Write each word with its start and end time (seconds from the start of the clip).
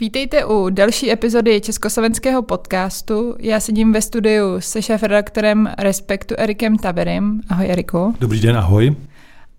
Vítejte 0.00 0.44
u 0.44 0.70
další 0.70 1.12
epizody 1.12 1.60
československého 1.60 2.42
podcastu. 2.42 3.34
Já 3.38 3.60
sedím 3.60 3.92
ve 3.92 4.02
studiu 4.02 4.44
se 4.58 4.82
šéf-redaktorem 4.82 5.70
Respektu 5.78 6.34
Erikem 6.38 6.78
Taberem. 6.78 7.40
Ahoj 7.48 7.70
Eriku. 7.70 8.14
Dobrý 8.20 8.40
den, 8.40 8.56
ahoj. 8.56 8.96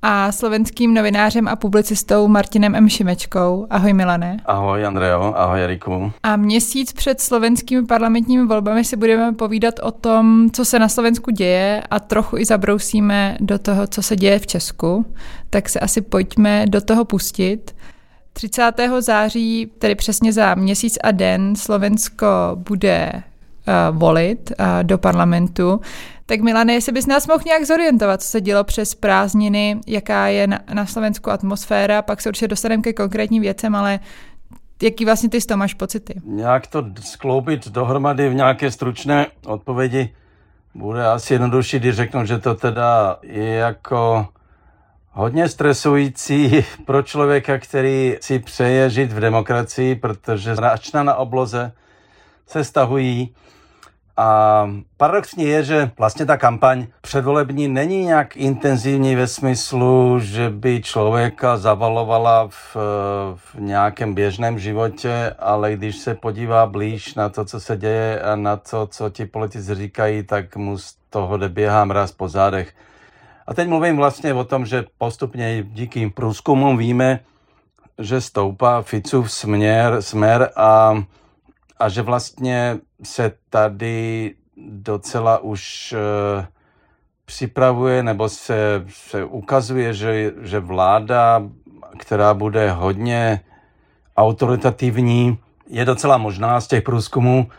A 0.02 0.32
slovenským 0.32 0.94
novinářem 0.94 1.48
a 1.48 1.56
publicistou 1.56 2.28
Martinem 2.28 2.76
M. 2.76 2.90
Šimečkou. 2.90 3.68
Ahoj 3.70 3.94
Milane. 3.94 4.38
Ahoj 4.46 4.86
Andrejo, 4.86 5.34
ahoj 5.36 5.64
Eriku. 5.64 6.12
A 6.24 6.36
měsíc 6.36 6.94
před 6.94 7.22
slovenskými 7.22 7.86
parlamentními 7.86 8.46
volbami 8.46 8.84
si 8.84 8.96
budeme 8.96 9.34
povídat 9.34 9.80
o 9.80 9.92
tom, 9.92 10.50
co 10.54 10.66
se 10.66 10.80
na 10.80 10.90
Slovensku 10.90 11.32
děje 11.32 11.84
a 11.92 12.00
trochu 12.00 12.38
i 12.38 12.46
zabrousíme 12.46 13.38
do 13.40 13.60
toho, 13.60 13.88
co 13.88 14.02
se 14.02 14.16
děje 14.16 14.40
v 14.40 14.48
Česku. 14.48 15.06
Tak 15.50 15.70
se 15.70 15.80
asi 15.80 16.02
pojďme 16.02 16.66
do 16.68 16.82
toho 16.82 17.06
pustit. 17.06 17.76
30. 18.34 18.72
září, 19.00 19.72
tedy 19.80 19.96
přesně 19.96 20.34
za 20.34 20.56
měsíc 20.56 20.98
a 21.04 21.12
den, 21.12 21.56
Slovensko 21.56 22.28
bude 22.56 23.12
uh, 23.14 23.98
volit 23.98 24.52
uh, 24.60 24.66
do 24.84 24.98
parlamentu. 24.98 25.82
Tak 26.26 26.42
Milane, 26.42 26.74
jestli 26.74 26.92
bys 26.92 27.06
nás 27.06 27.28
mohl 27.28 27.44
nějak 27.46 27.66
zorientovat, 27.66 28.22
co 28.22 28.28
se 28.28 28.42
dělo 28.42 28.64
přes 28.64 28.96
prázdniny, 28.96 29.80
jaká 29.88 30.28
je 30.28 30.48
na, 30.48 30.60
na 30.74 30.86
Slovensku 30.86 31.32
atmosféra, 31.32 32.02
pak 32.02 32.22
se 32.22 32.30
určitě 32.30 32.48
dostaneme 32.48 32.84
ke 32.84 32.94
konkrétním 32.94 33.42
věcem, 33.42 33.76
ale 33.76 34.00
jaký 34.82 35.06
vlastně 35.06 35.30
ty 35.30 35.42
z 35.42 35.46
toho 35.46 35.58
máš 35.58 35.74
pocity? 35.74 36.14
Nějak 36.26 36.68
to 36.68 36.86
skloubit 37.02 37.68
dohromady 37.68 38.30
v 38.30 38.34
nějaké 38.34 38.72
stručné 38.72 39.28
odpovědi 39.46 40.14
bude 40.76 41.06
asi 41.08 41.34
jednodušší, 41.34 41.80
když 41.80 41.96
řeknu, 41.96 42.26
že 42.26 42.38
to 42.38 42.56
teda 42.56 43.18
je 43.24 43.54
jako 43.56 44.28
hodně 45.20 45.50
stresující 45.50 46.66
pro 46.86 47.04
člověka, 47.04 47.58
který 47.58 48.16
si 48.22 48.40
přeje 48.40 48.90
žít 48.90 49.12
v 49.12 49.20
demokracii, 49.20 49.96
protože 49.96 50.56
račna 50.56 51.04
na 51.04 51.16
obloze 51.16 51.72
se 52.48 52.64
stahují. 52.64 53.36
A 54.18 54.70
paradoxní 54.98 55.44
je, 55.44 55.64
že 55.64 55.92
vlastně 55.98 56.26
ta 56.26 56.38
kampaň 56.38 56.88
předvolební 57.02 57.68
není 57.68 58.06
nějak 58.06 58.38
intenzivní 58.38 59.16
ve 59.16 59.28
smyslu, 59.28 60.20
že 60.20 60.50
by 60.50 60.82
člověka 60.82 61.58
zavalovala 61.58 62.48
v, 62.48 62.78
v 63.36 63.56
nějakém 63.60 64.14
běžném 64.14 64.60
životě, 64.60 65.36
ale 65.40 65.74
když 65.74 65.98
se 65.98 66.16
podívá 66.16 66.66
blíž 66.66 67.16
na 67.16 67.30
to, 67.30 67.46
co 67.46 67.60
se 67.60 67.78
děje 67.78 68.22
a 68.22 68.36
na 68.36 68.58
to, 68.58 68.88
co 68.88 69.10
ti 69.10 69.26
politici 69.26 69.76
říkají, 69.76 70.24
tak 70.24 70.56
mu 70.56 70.78
z 70.78 70.96
toho 71.10 71.38
jde 71.38 71.50
běhá 71.50 71.86
mraz 71.86 72.12
po 72.12 72.30
zádech. 72.30 72.74
A 73.50 73.54
teď 73.54 73.68
mluvím 73.68 73.98
vlastně 73.98 74.34
o 74.34 74.44
tom, 74.44 74.66
že 74.66 74.86
postupně 74.98 75.64
díky 75.64 76.10
průzkumům 76.10 76.78
víme, 76.78 77.20
že 77.98 78.22
stoupá 78.22 78.82
Ficův 78.82 79.32
směr, 79.32 80.02
směr 80.02 80.50
a, 80.56 81.04
a 81.80 81.90
že 81.90 82.02
vlastně 82.02 82.78
se 83.04 83.32
tady 83.50 84.34
docela 84.58 85.38
už 85.38 85.94
uh, 85.98 86.46
připravuje 87.26 88.04
nebo 88.04 88.30
se, 88.30 88.86
se 88.90 89.24
ukazuje, 89.24 89.94
že, 89.94 90.32
že 90.42 90.60
vláda, 90.60 91.44
která 92.00 92.34
bude 92.34 92.72
hodně 92.72 93.42
autoritativní, 94.18 95.38
je 95.68 95.86
docela 95.86 96.18
možná 96.18 96.62
z 96.62 96.68
těch 96.68 96.84
průzkumů. 96.84 97.50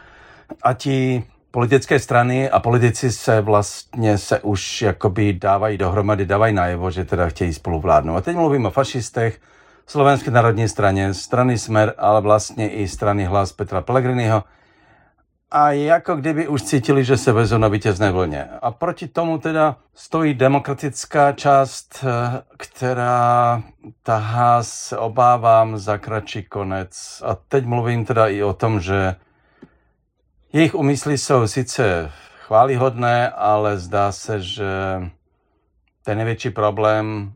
A 0.62 0.72
ti 0.72 1.25
politické 1.50 1.98
strany 1.98 2.50
a 2.50 2.60
politici 2.60 3.12
se 3.12 3.40
vlastně 3.40 4.18
se 4.18 4.40
už 4.40 4.82
jakoby 4.82 5.32
dávají 5.32 5.78
dohromady, 5.78 6.26
dávají 6.26 6.54
najevo, 6.54 6.90
že 6.90 7.04
teda 7.04 7.28
chtějí 7.28 7.54
spoluvládnout. 7.54 8.16
A 8.16 8.20
teď 8.20 8.36
mluvím 8.36 8.66
o 8.66 8.70
fašistech, 8.70 9.40
Slovenské 9.86 10.30
národní 10.30 10.68
straně, 10.68 11.14
strany 11.14 11.58
Smer, 11.58 11.94
ale 11.98 12.20
vlastně 12.20 12.70
i 12.70 12.88
strany 12.88 13.24
Hlas 13.24 13.52
Petra 13.52 13.80
Pellegriniho. 13.80 14.44
A 15.50 15.70
jako 15.70 16.16
kdyby 16.16 16.48
už 16.48 16.62
cítili, 16.62 17.04
že 17.04 17.16
se 17.16 17.32
vezou 17.32 17.58
na 17.58 17.68
vítězné 17.68 18.12
vlně. 18.12 18.48
A 18.62 18.70
proti 18.70 19.08
tomu 19.08 19.38
teda 19.38 19.76
stojí 19.94 20.34
demokratická 20.34 21.32
část, 21.32 22.04
která 22.56 23.62
tahá, 24.02 24.62
se 24.62 24.98
obávám, 24.98 25.78
za 25.78 25.98
kratší 25.98 26.42
konec. 26.42 27.22
A 27.26 27.36
teď 27.48 27.64
mluvím 27.64 28.04
teda 28.04 28.28
i 28.28 28.42
o 28.42 28.52
tom, 28.52 28.80
že 28.80 29.16
jejich 30.53 30.75
úmysly 30.75 31.19
jsou 31.19 31.47
sice 31.47 32.11
chválihodné, 32.47 33.31
ale 33.31 33.78
zdá 33.78 34.12
se, 34.12 34.41
že 34.41 34.66
ten 36.05 36.19
největší 36.19 36.50
problém 36.50 37.33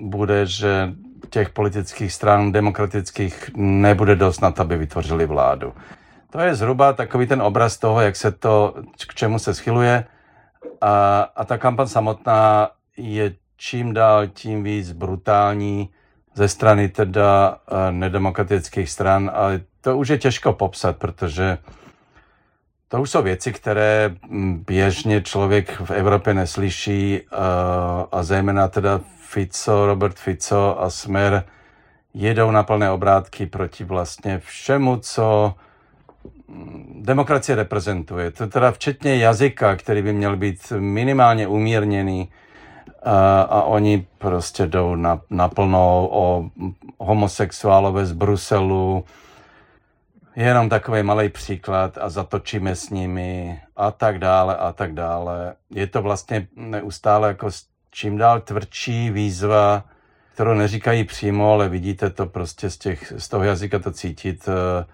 bude, 0.00 0.46
že 0.46 0.92
těch 1.30 1.50
politických 1.50 2.12
stran 2.12 2.52
demokratických 2.52 3.50
nebude 3.56 4.16
dost 4.16 4.40
na 4.40 4.50
to, 4.50 4.62
aby 4.62 4.76
vytvořili 4.76 5.26
vládu. 5.26 5.72
To 6.30 6.40
je 6.40 6.54
zhruba 6.54 6.92
takový 6.92 7.26
ten 7.26 7.42
obraz 7.42 7.78
toho, 7.78 8.00
jak 8.00 8.16
se 8.16 8.32
to, 8.32 8.74
k 9.08 9.14
čemu 9.14 9.38
se 9.38 9.54
schyluje. 9.54 10.04
A, 10.80 11.20
a 11.36 11.44
ta 11.44 11.58
kampaň 11.58 11.86
samotná 11.86 12.70
je 12.96 13.34
čím 13.56 13.94
dál 13.94 14.26
tím 14.26 14.62
víc 14.62 14.92
brutální 14.92 15.90
ze 16.34 16.48
strany 16.48 16.88
teda 16.88 17.50
uh, 17.50 17.78
nedemokratických 17.90 18.90
stran, 18.90 19.30
ale 19.34 19.60
to 19.80 19.96
už 19.96 20.08
je 20.08 20.18
těžko 20.18 20.52
popsat, 20.52 20.96
protože 20.96 21.58
to 22.88 23.00
už 23.00 23.10
jsou 23.10 23.22
věci, 23.22 23.52
které 23.52 24.14
mm, 24.28 24.64
běžně 24.66 25.22
člověk 25.22 25.80
v 25.80 25.90
Evropě 25.90 26.34
neslyší 26.34 27.20
a 28.12 28.22
zejména 28.22 28.68
teda 28.68 29.00
Fico, 29.18 29.86
Robert 29.86 30.16
Fico 30.16 30.80
a 30.80 30.90
Smer 30.90 31.44
jedou 32.14 32.50
na 32.50 32.62
plné 32.62 32.90
obrátky 32.90 33.46
proti 33.46 33.84
vlastně 33.84 34.38
všemu, 34.38 34.96
co 34.96 35.54
mm, 36.48 37.02
demokracie 37.04 37.56
reprezentuje. 37.56 38.30
To 38.30 38.46
teda 38.46 38.72
včetně 38.72 39.16
jazyka, 39.16 39.76
který 39.76 40.02
by 40.02 40.12
měl 40.12 40.36
být 40.36 40.72
minimálně 40.78 41.46
umírněný 41.46 42.28
a, 43.02 43.40
a 43.40 43.62
oni 43.62 44.06
prostě 44.18 44.66
jdou 44.66 44.94
na, 44.94 45.20
naplno 45.30 46.08
o 46.10 46.50
homosexuálové 46.98 48.06
z 48.06 48.12
Bruselu, 48.12 49.04
jenom 50.36 50.68
takový 50.68 51.02
malý 51.02 51.28
příklad 51.28 51.98
a 51.98 52.08
zatočíme 52.08 52.76
s 52.76 52.90
nimi 52.90 53.60
a 53.76 53.90
tak 53.90 54.18
dále 54.18 54.56
a 54.56 54.72
tak 54.72 54.94
dále. 54.94 55.54
Je 55.70 55.86
to 55.86 56.02
vlastně 56.02 56.48
neustále 56.56 57.28
jako 57.28 57.50
čím 57.90 58.18
dál 58.18 58.40
tvrdší 58.40 59.10
výzva, 59.10 59.84
kterou 60.34 60.54
neříkají 60.54 61.04
přímo, 61.04 61.52
ale 61.52 61.68
vidíte 61.68 62.10
to 62.10 62.26
prostě 62.26 62.70
z, 62.70 62.78
těch, 62.78 63.12
z 63.16 63.28
toho 63.28 63.44
jazyka 63.44 63.78
to 63.78 63.92
cítit, 63.92 64.48
eh, 64.48 64.84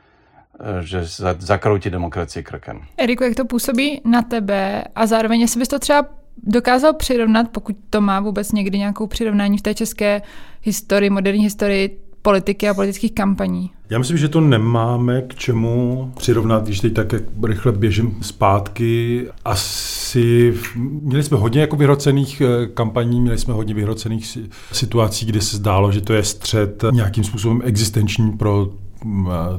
že 0.82 1.04
zakroutí 1.38 1.90
demokracii 1.90 2.42
krkem. 2.42 2.80
Eriku, 2.98 3.24
jak 3.24 3.34
to 3.34 3.44
působí 3.44 4.00
na 4.04 4.22
tebe 4.22 4.84
a 4.94 5.06
zároveň, 5.06 5.40
jestli 5.40 5.58
bys 5.58 5.68
to 5.68 5.78
třeba 5.78 6.08
dokázal 6.36 6.94
přirovnat, 6.94 7.48
pokud 7.50 7.76
to 7.90 8.00
má 8.00 8.20
vůbec 8.20 8.52
někdy 8.52 8.78
nějakou 8.78 9.06
přirovnání 9.06 9.58
v 9.58 9.62
té 9.62 9.74
české 9.74 10.22
historii, 10.62 11.10
moderní 11.10 11.44
historii, 11.44 12.01
politiky 12.22 12.68
a 12.68 12.74
politických 12.74 13.12
kampaní? 13.12 13.70
Já 13.90 13.98
myslím, 13.98 14.18
že 14.18 14.28
to 14.28 14.40
nemáme 14.40 15.22
k 15.22 15.34
čemu 15.34 16.12
přirovnat, 16.16 16.64
když 16.64 16.80
teď 16.80 16.94
tak 16.94 17.14
rychle 17.44 17.72
běžím 17.72 18.18
zpátky. 18.22 19.26
Asi 19.44 20.54
měli 20.76 21.22
jsme 21.22 21.36
hodně 21.36 21.60
jako 21.60 21.76
vyhrocených 21.76 22.40
eh, 22.40 22.66
kampaní, 22.66 23.20
měli 23.20 23.38
jsme 23.38 23.54
hodně 23.54 23.74
vyhrocených 23.74 24.38
situací, 24.72 25.26
kde 25.26 25.40
se 25.40 25.56
zdálo, 25.56 25.92
že 25.92 26.00
to 26.00 26.12
je 26.12 26.24
střed 26.24 26.84
nějakým 26.92 27.24
způsobem 27.24 27.60
existenční 27.64 28.32
pro 28.32 28.68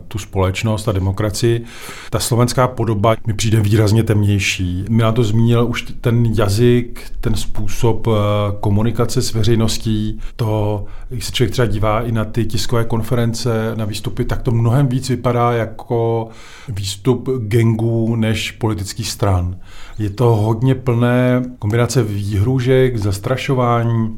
tu 0.07 0.17
společnost 0.17 0.87
a 0.87 0.91
demokracii. 0.91 1.63
Ta 2.09 2.19
slovenská 2.19 2.67
podoba 2.67 3.15
mi 3.27 3.33
přijde 3.33 3.59
výrazně 3.59 4.03
temnější. 4.03 4.85
Milan 4.89 5.13
to 5.13 5.23
zmínil 5.23 5.65
už 5.67 5.81
ten 6.01 6.25
jazyk, 6.25 7.01
ten 7.21 7.35
způsob 7.35 8.07
eh, 8.07 8.11
komunikace 8.59 9.21
s 9.21 9.33
veřejností, 9.33 10.19
to, 10.35 10.85
když 11.09 11.25
se 11.25 11.31
člověk 11.31 11.51
třeba 11.51 11.65
dívá 11.65 12.01
i 12.01 12.11
na 12.11 12.25
ty 12.25 12.45
tiskové 12.45 12.85
konference, 12.85 13.73
na 13.75 13.85
výstupy, 13.85 14.25
tak 14.25 14.41
to 14.41 14.51
mnohem 14.51 14.87
víc 14.87 15.09
vypadá 15.09 15.51
jako 15.51 16.27
výstup 16.69 17.29
gengů 17.37 18.15
než 18.15 18.51
politických 18.51 19.09
stran. 19.09 19.57
Je 19.99 20.09
to 20.09 20.35
hodně 20.35 20.75
plné 20.75 21.43
kombinace 21.59 22.03
výhružek, 22.03 22.97
zastrašování, 22.97 24.17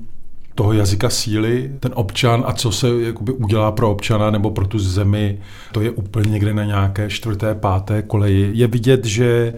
toho 0.55 0.73
jazyka 0.73 1.09
síly, 1.09 1.71
ten 1.79 1.91
občan 1.95 2.43
a 2.47 2.53
co 2.53 2.71
se 2.71 2.87
jakoby 3.01 3.31
udělá 3.31 3.71
pro 3.71 3.91
občana 3.91 4.31
nebo 4.31 4.51
pro 4.51 4.67
tu 4.67 4.79
zemi, 4.79 5.39
to 5.71 5.81
je 5.81 5.91
úplně 5.91 6.29
někde 6.29 6.53
na 6.53 6.63
nějaké 6.63 7.09
čtvrté, 7.09 7.55
páté 7.55 8.01
koleji. 8.01 8.49
Je 8.53 8.67
vidět, 8.67 9.05
že 9.05 9.53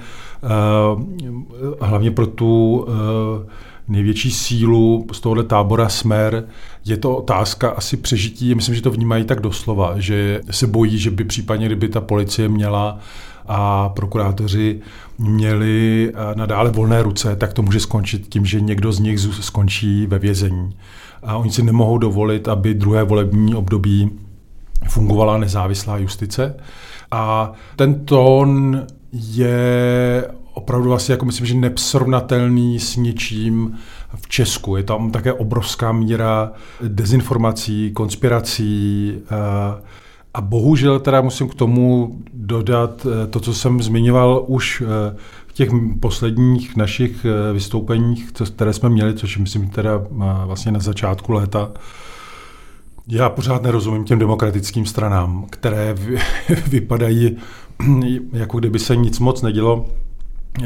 uh, 0.96 1.02
hlavně 1.82 2.12
pro 2.12 2.28
tu 2.28 2.78
uh, 2.78 2.88
největší 3.88 4.32
sílu 4.32 5.06
z 5.12 5.20
tohohle 5.20 5.44
tábora 5.44 5.90
Smer 5.90 6.44
je 6.86 6.98
to 6.98 7.18
otázka 7.18 7.70
asi 7.70 7.98
přežití. 7.98 8.56
Myslím, 8.56 8.76
že 8.76 8.82
to 8.82 8.92
vnímají 8.92 9.24
tak 9.24 9.42
doslova, 9.42 9.94
že 9.98 10.42
se 10.52 10.68
bojí, 10.68 10.98
že 10.98 11.12
by 11.12 11.24
případně, 11.24 11.66
kdyby 11.66 11.90
ta 11.90 12.02
policie 12.02 12.50
měla 12.50 13.00
a 13.48 13.90
prokurátoři 13.90 14.80
měli 15.18 16.12
eh, 16.14 16.36
nadále 16.36 16.72
volné 16.72 17.04
ruce, 17.04 17.36
tak 17.36 17.54
to 17.54 17.62
může 17.62 17.80
skončit 17.80 18.28
tím, 18.30 18.46
že 18.46 18.62
někdo 18.62 18.92
z 18.92 19.00
nich 19.00 19.20
skončí 19.20 20.08
ve 20.08 20.20
vězení. 20.20 20.78
A 21.24 21.38
oni 21.38 21.52
si 21.52 21.64
nemohou 21.64 21.98
dovolit, 21.98 22.48
aby 22.48 22.74
druhé 22.74 23.04
volební 23.04 23.56
období 23.56 24.10
fungovala 24.90 25.38
nezávislá 25.38 25.98
justice. 25.98 26.56
A 27.12 27.52
ten 27.76 28.06
tón 28.06 28.84
je 29.12 30.26
opravdu 30.54 30.94
asi, 30.94 31.12
jako 31.12 31.26
myslím, 31.26 31.48
že 31.48 31.56
nepsrovnatelný 31.56 32.80
s 32.80 32.96
ničím 32.96 33.78
v 34.16 34.28
Česku. 34.28 34.76
Je 34.76 34.84
tam 34.84 35.12
také 35.12 35.34
obrovská 35.34 35.92
míra 35.92 36.52
dezinformací, 36.82 37.92
konspirací 37.92 39.14
eh, 39.16 39.82
a 40.38 40.42
bohužel 40.42 41.00
teda 41.00 41.22
musím 41.22 41.50
k 41.50 41.56
tomu 41.56 42.18
dodat 42.34 43.06
eh, 43.06 43.28
to, 43.28 43.40
co 43.40 43.54
jsem 43.54 43.84
zmiňoval 43.84 44.44
už 44.48 44.84
eh, 44.86 45.18
v 45.48 45.54
těch 45.54 45.70
posledních 46.00 46.76
našich 46.76 47.26
vystoupeních, 47.54 48.32
které 48.56 48.74
jsme 48.74 48.90
měli, 48.90 49.14
což 49.14 49.38
myslím 49.38 49.70
teda 49.70 50.02
vlastně 50.46 50.72
na 50.72 50.80
začátku 50.80 51.32
léta, 51.32 51.72
já 53.08 53.30
pořád 53.30 53.64
nerozumím 53.64 54.04
těm 54.04 54.20
demokratickým 54.20 54.86
stranám, 54.86 55.46
které 55.50 55.96
vypadají, 56.68 57.38
jako 58.34 58.60
kdyby 58.60 58.80
se 58.80 58.96
nic 58.96 59.20
moc 59.20 59.42
nedělo. 59.42 59.86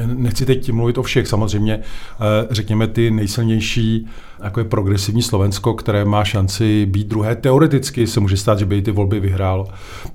Nechci 0.05 0.45
teď 0.45 0.71
mluvit 0.71 0.97
o 0.97 1.03
všech, 1.03 1.27
samozřejmě 1.27 1.73
eh, 1.79 2.47
řekněme 2.49 2.87
ty 2.87 3.11
nejsilnější, 3.11 4.07
jako 4.43 4.59
je 4.59 4.63
progresivní 4.63 5.21
Slovensko, 5.21 5.73
které 5.73 6.05
má 6.05 6.23
šanci 6.23 6.85
být 6.85 7.07
druhé. 7.07 7.35
Teoreticky 7.35 8.07
se 8.07 8.19
může 8.19 8.37
stát, 8.37 8.59
že 8.59 8.65
by 8.65 8.81
ty 8.81 8.91
volby 8.91 9.19
vyhrál. 9.19 9.67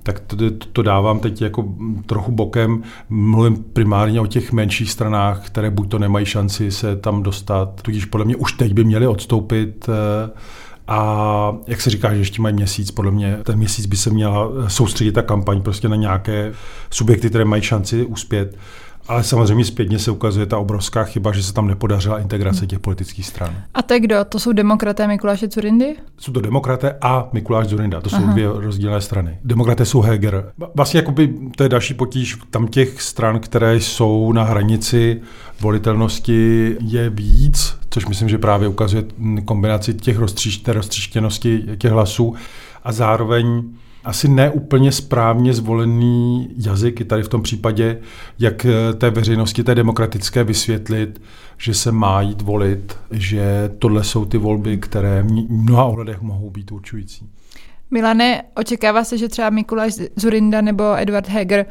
Tak 0.03 0.19
to, 0.19 0.35
to 0.73 0.81
dávám 0.81 1.19
teď 1.19 1.41
jako 1.41 1.65
trochu 2.05 2.31
bokem. 2.31 2.83
Mluvím 3.09 3.63
primárně 3.73 4.21
o 4.21 4.25
těch 4.25 4.51
menších 4.51 4.91
stranách, 4.91 5.45
které 5.45 5.69
buď 5.69 5.89
to 5.89 5.99
nemají 5.99 6.25
šanci 6.25 6.71
se 6.71 6.95
tam 6.95 7.23
dostat, 7.23 7.81
tudíž 7.81 8.05
podle 8.05 8.25
mě 8.25 8.35
už 8.35 8.53
teď 8.53 8.73
by 8.73 8.83
měli 8.83 9.07
odstoupit 9.07 9.89
eh, 9.89 10.29
a 10.87 11.53
jak 11.67 11.81
se 11.81 11.89
říká, 11.89 12.13
že 12.13 12.19
ještě 12.19 12.41
mají 12.41 12.55
měsíc, 12.55 12.91
podle 12.91 13.11
mě 13.11 13.37
ten 13.43 13.57
měsíc 13.57 13.85
by 13.85 13.97
se 13.97 14.09
měla 14.09 14.49
soustředit 14.67 15.11
ta 15.11 15.21
kampaň 15.21 15.61
prostě 15.61 15.89
na 15.89 15.95
nějaké 15.95 16.53
subjekty, 16.89 17.29
které 17.29 17.45
mají 17.45 17.61
šanci 17.61 18.05
uspět. 18.05 18.57
Ale 19.07 19.23
samozřejmě 19.23 19.65
zpětně 19.65 19.99
se 19.99 20.11
ukazuje 20.11 20.45
ta 20.45 20.57
obrovská 20.57 21.03
chyba, 21.03 21.31
že 21.31 21.43
se 21.43 21.53
tam 21.53 21.67
nepodařila 21.67 22.19
integrace 22.19 22.67
těch 22.67 22.79
politických 22.79 23.25
stran. 23.25 23.55
A 23.73 23.81
to 23.81 23.99
kdo? 23.99 24.25
To 24.25 24.39
jsou 24.39 24.51
demokraté 24.51 25.07
Mikuláše 25.07 25.47
Zurindy? 25.47 25.95
Jsou 26.17 26.31
to 26.31 26.41
demokraté 26.41 26.95
a 27.01 27.29
Mikuláš 27.33 27.67
Zurinda. 27.67 28.01
To 28.01 28.09
jsou 28.09 28.15
Aha. 28.15 28.31
dvě 28.31 28.47
rozdílné 28.53 29.01
strany. 29.01 29.39
Demokraté 29.43 29.85
jsou 29.85 30.01
Heger. 30.01 30.51
Vlastně 30.75 30.97
jakoby, 30.99 31.33
to 31.55 31.63
je 31.63 31.69
další 31.69 31.93
potíž. 31.93 32.37
Tam 32.49 32.67
těch 32.67 33.01
stran, 33.01 33.39
které 33.39 33.75
jsou 33.75 34.31
na 34.31 34.43
hranici 34.43 35.21
volitelnosti, 35.61 36.75
je 36.81 37.09
víc, 37.09 37.77
což 37.89 38.05
myslím, 38.05 38.29
že 38.29 38.37
právě 38.37 38.67
ukazuje 38.67 39.03
kombinaci 39.45 39.93
těch 39.93 40.17
roztříš, 40.17 40.63
roztříštěnosti 40.67 41.63
těch 41.77 41.91
hlasů 41.91 42.35
a 42.83 42.91
zároveň 42.91 43.63
asi 44.07 44.27
neúplně 44.27 44.91
správně 44.91 45.53
zvolený 45.53 46.49
jazyk 46.57 47.01
i 47.01 47.05
tady 47.05 47.23
v 47.23 47.29
tom 47.29 47.41
případě, 47.41 47.99
jak 48.39 48.65
eh, 48.65 48.93
té 48.93 49.09
veřejnosti, 49.09 49.63
té 49.63 49.75
demokratické 49.75 50.43
vysvětlit, 50.43 51.21
že 51.57 51.73
se 51.73 51.91
má 51.91 52.21
jít 52.21 52.41
volit, 52.41 52.97
že 53.11 53.71
tohle 53.79 54.03
jsou 54.03 54.25
ty 54.25 54.37
volby, 54.37 54.77
které 54.77 55.23
v 55.23 55.31
mnoha 55.49 55.85
ohledech 55.85 56.21
mohou 56.21 56.49
být 56.49 56.71
určující. 56.71 57.29
Milane, 57.91 58.43
očekává 58.55 59.03
se, 59.03 59.17
že 59.17 59.27
třeba 59.27 59.49
Mikuláš 59.49 59.93
Zurinda 60.15 60.61
nebo 60.61 60.83
Edward 60.97 61.29
Heger 61.29 61.65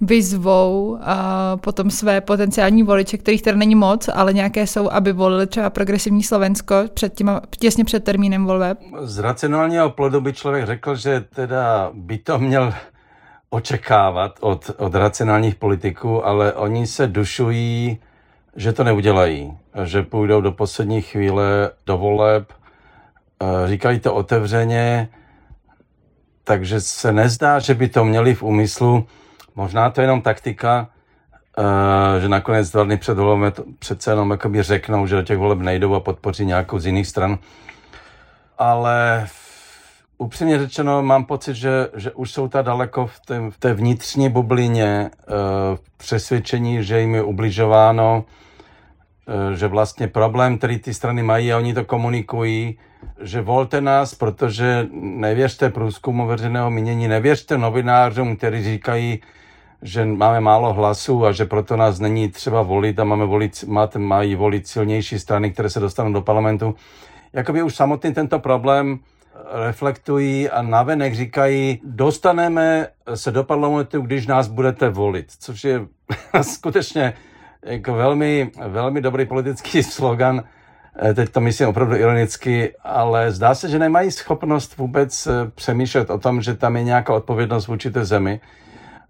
vyzvou 0.00 0.98
a 1.00 1.56
potom 1.56 1.90
své 1.90 2.20
potenciální 2.20 2.82
voliče, 2.82 3.18
kterých 3.18 3.42
teda 3.42 3.58
není 3.58 3.74
moc, 3.74 4.08
ale 4.14 4.32
nějaké 4.32 4.66
jsou, 4.66 4.90
aby 4.90 5.12
volili 5.12 5.46
třeba 5.46 5.70
progresivní 5.70 6.22
Slovensko 6.22 6.74
před 6.94 7.14
těma, 7.14 7.40
těsně 7.58 7.84
před 7.84 8.04
termínem 8.04 8.46
voleb? 8.46 8.78
Z 9.00 9.18
racionálního 9.18 9.90
plodu 9.90 10.20
by 10.20 10.32
člověk 10.32 10.66
řekl, 10.66 10.96
že 10.96 11.20
teda 11.20 11.90
by 11.94 12.18
to 12.18 12.38
měl 12.38 12.74
očekávat 13.50 14.32
od, 14.40 14.70
od 14.76 14.94
racionálních 14.94 15.54
politiků, 15.54 16.26
ale 16.26 16.52
oni 16.52 16.86
se 16.86 17.06
dušují, 17.06 17.98
že 18.56 18.72
to 18.72 18.84
neudělají, 18.84 19.52
že 19.84 20.02
půjdou 20.02 20.40
do 20.40 20.52
poslední 20.52 21.02
chvíle 21.02 21.70
do 21.86 21.98
voleb, 21.98 22.52
říkají 23.66 24.00
to 24.00 24.14
otevřeně, 24.14 25.08
takže 26.44 26.80
se 26.80 27.12
nezdá, 27.12 27.58
že 27.58 27.74
by 27.74 27.88
to 27.88 28.04
měli 28.04 28.34
v 28.34 28.42
úmyslu 28.42 29.06
Možná 29.58 29.90
to 29.90 30.00
je 30.00 30.02
jenom 30.02 30.20
taktika, 30.20 30.88
uh, 31.58 32.20
že 32.20 32.28
nakonec 32.28 32.70
dva 32.70 32.84
dny 32.84 32.96
před 32.96 33.18
volbami 33.18 33.52
přece 33.78 34.10
jenom 34.10 34.30
jakoby 34.30 34.62
řeknou, 34.62 35.06
že 35.06 35.16
do 35.16 35.22
těch 35.22 35.38
voleb 35.38 35.58
nejdou 35.58 35.94
a 35.94 36.00
podpoří 36.00 36.46
nějakou 36.46 36.78
z 36.78 36.86
jiných 36.86 37.06
stran. 37.06 37.38
Ale 38.58 39.26
upřímně 40.18 40.58
řečeno 40.58 41.02
mám 41.02 41.24
pocit, 41.24 41.54
že, 41.54 41.88
že 41.96 42.12
už 42.12 42.30
jsou 42.30 42.48
ta 42.48 42.62
daleko 42.62 43.06
v 43.06 43.20
té, 43.20 43.50
v 43.50 43.58
té 43.58 43.74
vnitřní 43.74 44.28
bublině 44.28 45.10
uh, 45.10 45.34
přesvědčení, 45.96 46.84
že 46.84 47.00
jim 47.00 47.14
je 47.14 47.22
ubližováno, 47.22 48.24
uh, 48.24 49.56
že 49.56 49.66
vlastně 49.66 50.08
problém, 50.08 50.58
který 50.58 50.78
ty 50.78 50.94
strany 50.94 51.22
mají 51.22 51.52
a 51.52 51.58
oni 51.58 51.74
to 51.74 51.84
komunikují, 51.84 52.78
že 53.20 53.40
volte 53.40 53.80
nás, 53.80 54.14
protože 54.14 54.86
nevěřte 55.00 55.70
průzkumu 55.70 56.26
veřejného 56.26 56.70
mínění, 56.70 57.08
nevěřte 57.08 57.58
novinářům, 57.58 58.36
kteří 58.36 58.64
říkají, 58.64 59.20
že 59.82 60.04
máme 60.04 60.40
málo 60.40 60.72
hlasů 60.72 61.26
a 61.26 61.32
že 61.32 61.44
proto 61.44 61.76
nás 61.76 61.98
není 61.98 62.28
třeba 62.28 62.62
volit 62.62 62.98
a 62.98 63.04
máme 63.04 63.26
volit, 63.26 63.64
máte, 63.66 63.98
mají 63.98 64.34
volit 64.34 64.68
silnější 64.68 65.18
strany, 65.18 65.50
které 65.50 65.70
se 65.70 65.80
dostanou 65.80 66.12
do 66.12 66.22
parlamentu. 66.22 66.74
Jakoby 67.32 67.62
už 67.62 67.74
samotný 67.74 68.14
tento 68.14 68.38
problém 68.38 68.98
reflektují 69.66 70.50
a 70.50 70.62
navenek 70.62 71.14
říkají, 71.14 71.80
dostaneme 71.84 72.86
se 73.14 73.30
do 73.30 73.44
parlamentu, 73.44 74.00
když 74.00 74.26
nás 74.26 74.48
budete 74.48 74.88
volit, 74.88 75.26
což 75.38 75.64
je 75.64 75.86
skutečně 76.42 77.14
jako 77.62 77.94
velmi, 77.94 78.50
velmi 78.68 79.00
dobrý 79.00 79.26
politický 79.26 79.82
slogan. 79.82 80.44
Teď 81.14 81.28
to 81.28 81.40
myslím 81.40 81.68
opravdu 81.68 81.96
ironicky, 81.96 82.74
ale 82.84 83.32
zdá 83.32 83.54
se, 83.54 83.68
že 83.68 83.78
nemají 83.78 84.10
schopnost 84.10 84.76
vůbec 84.76 85.28
přemýšlet 85.54 86.10
o 86.10 86.18
tom, 86.18 86.42
že 86.42 86.54
tam 86.54 86.76
je 86.76 86.82
nějaká 86.82 87.14
odpovědnost 87.14 87.66
vůči 87.66 87.90
té 87.90 88.04
zemi 88.04 88.40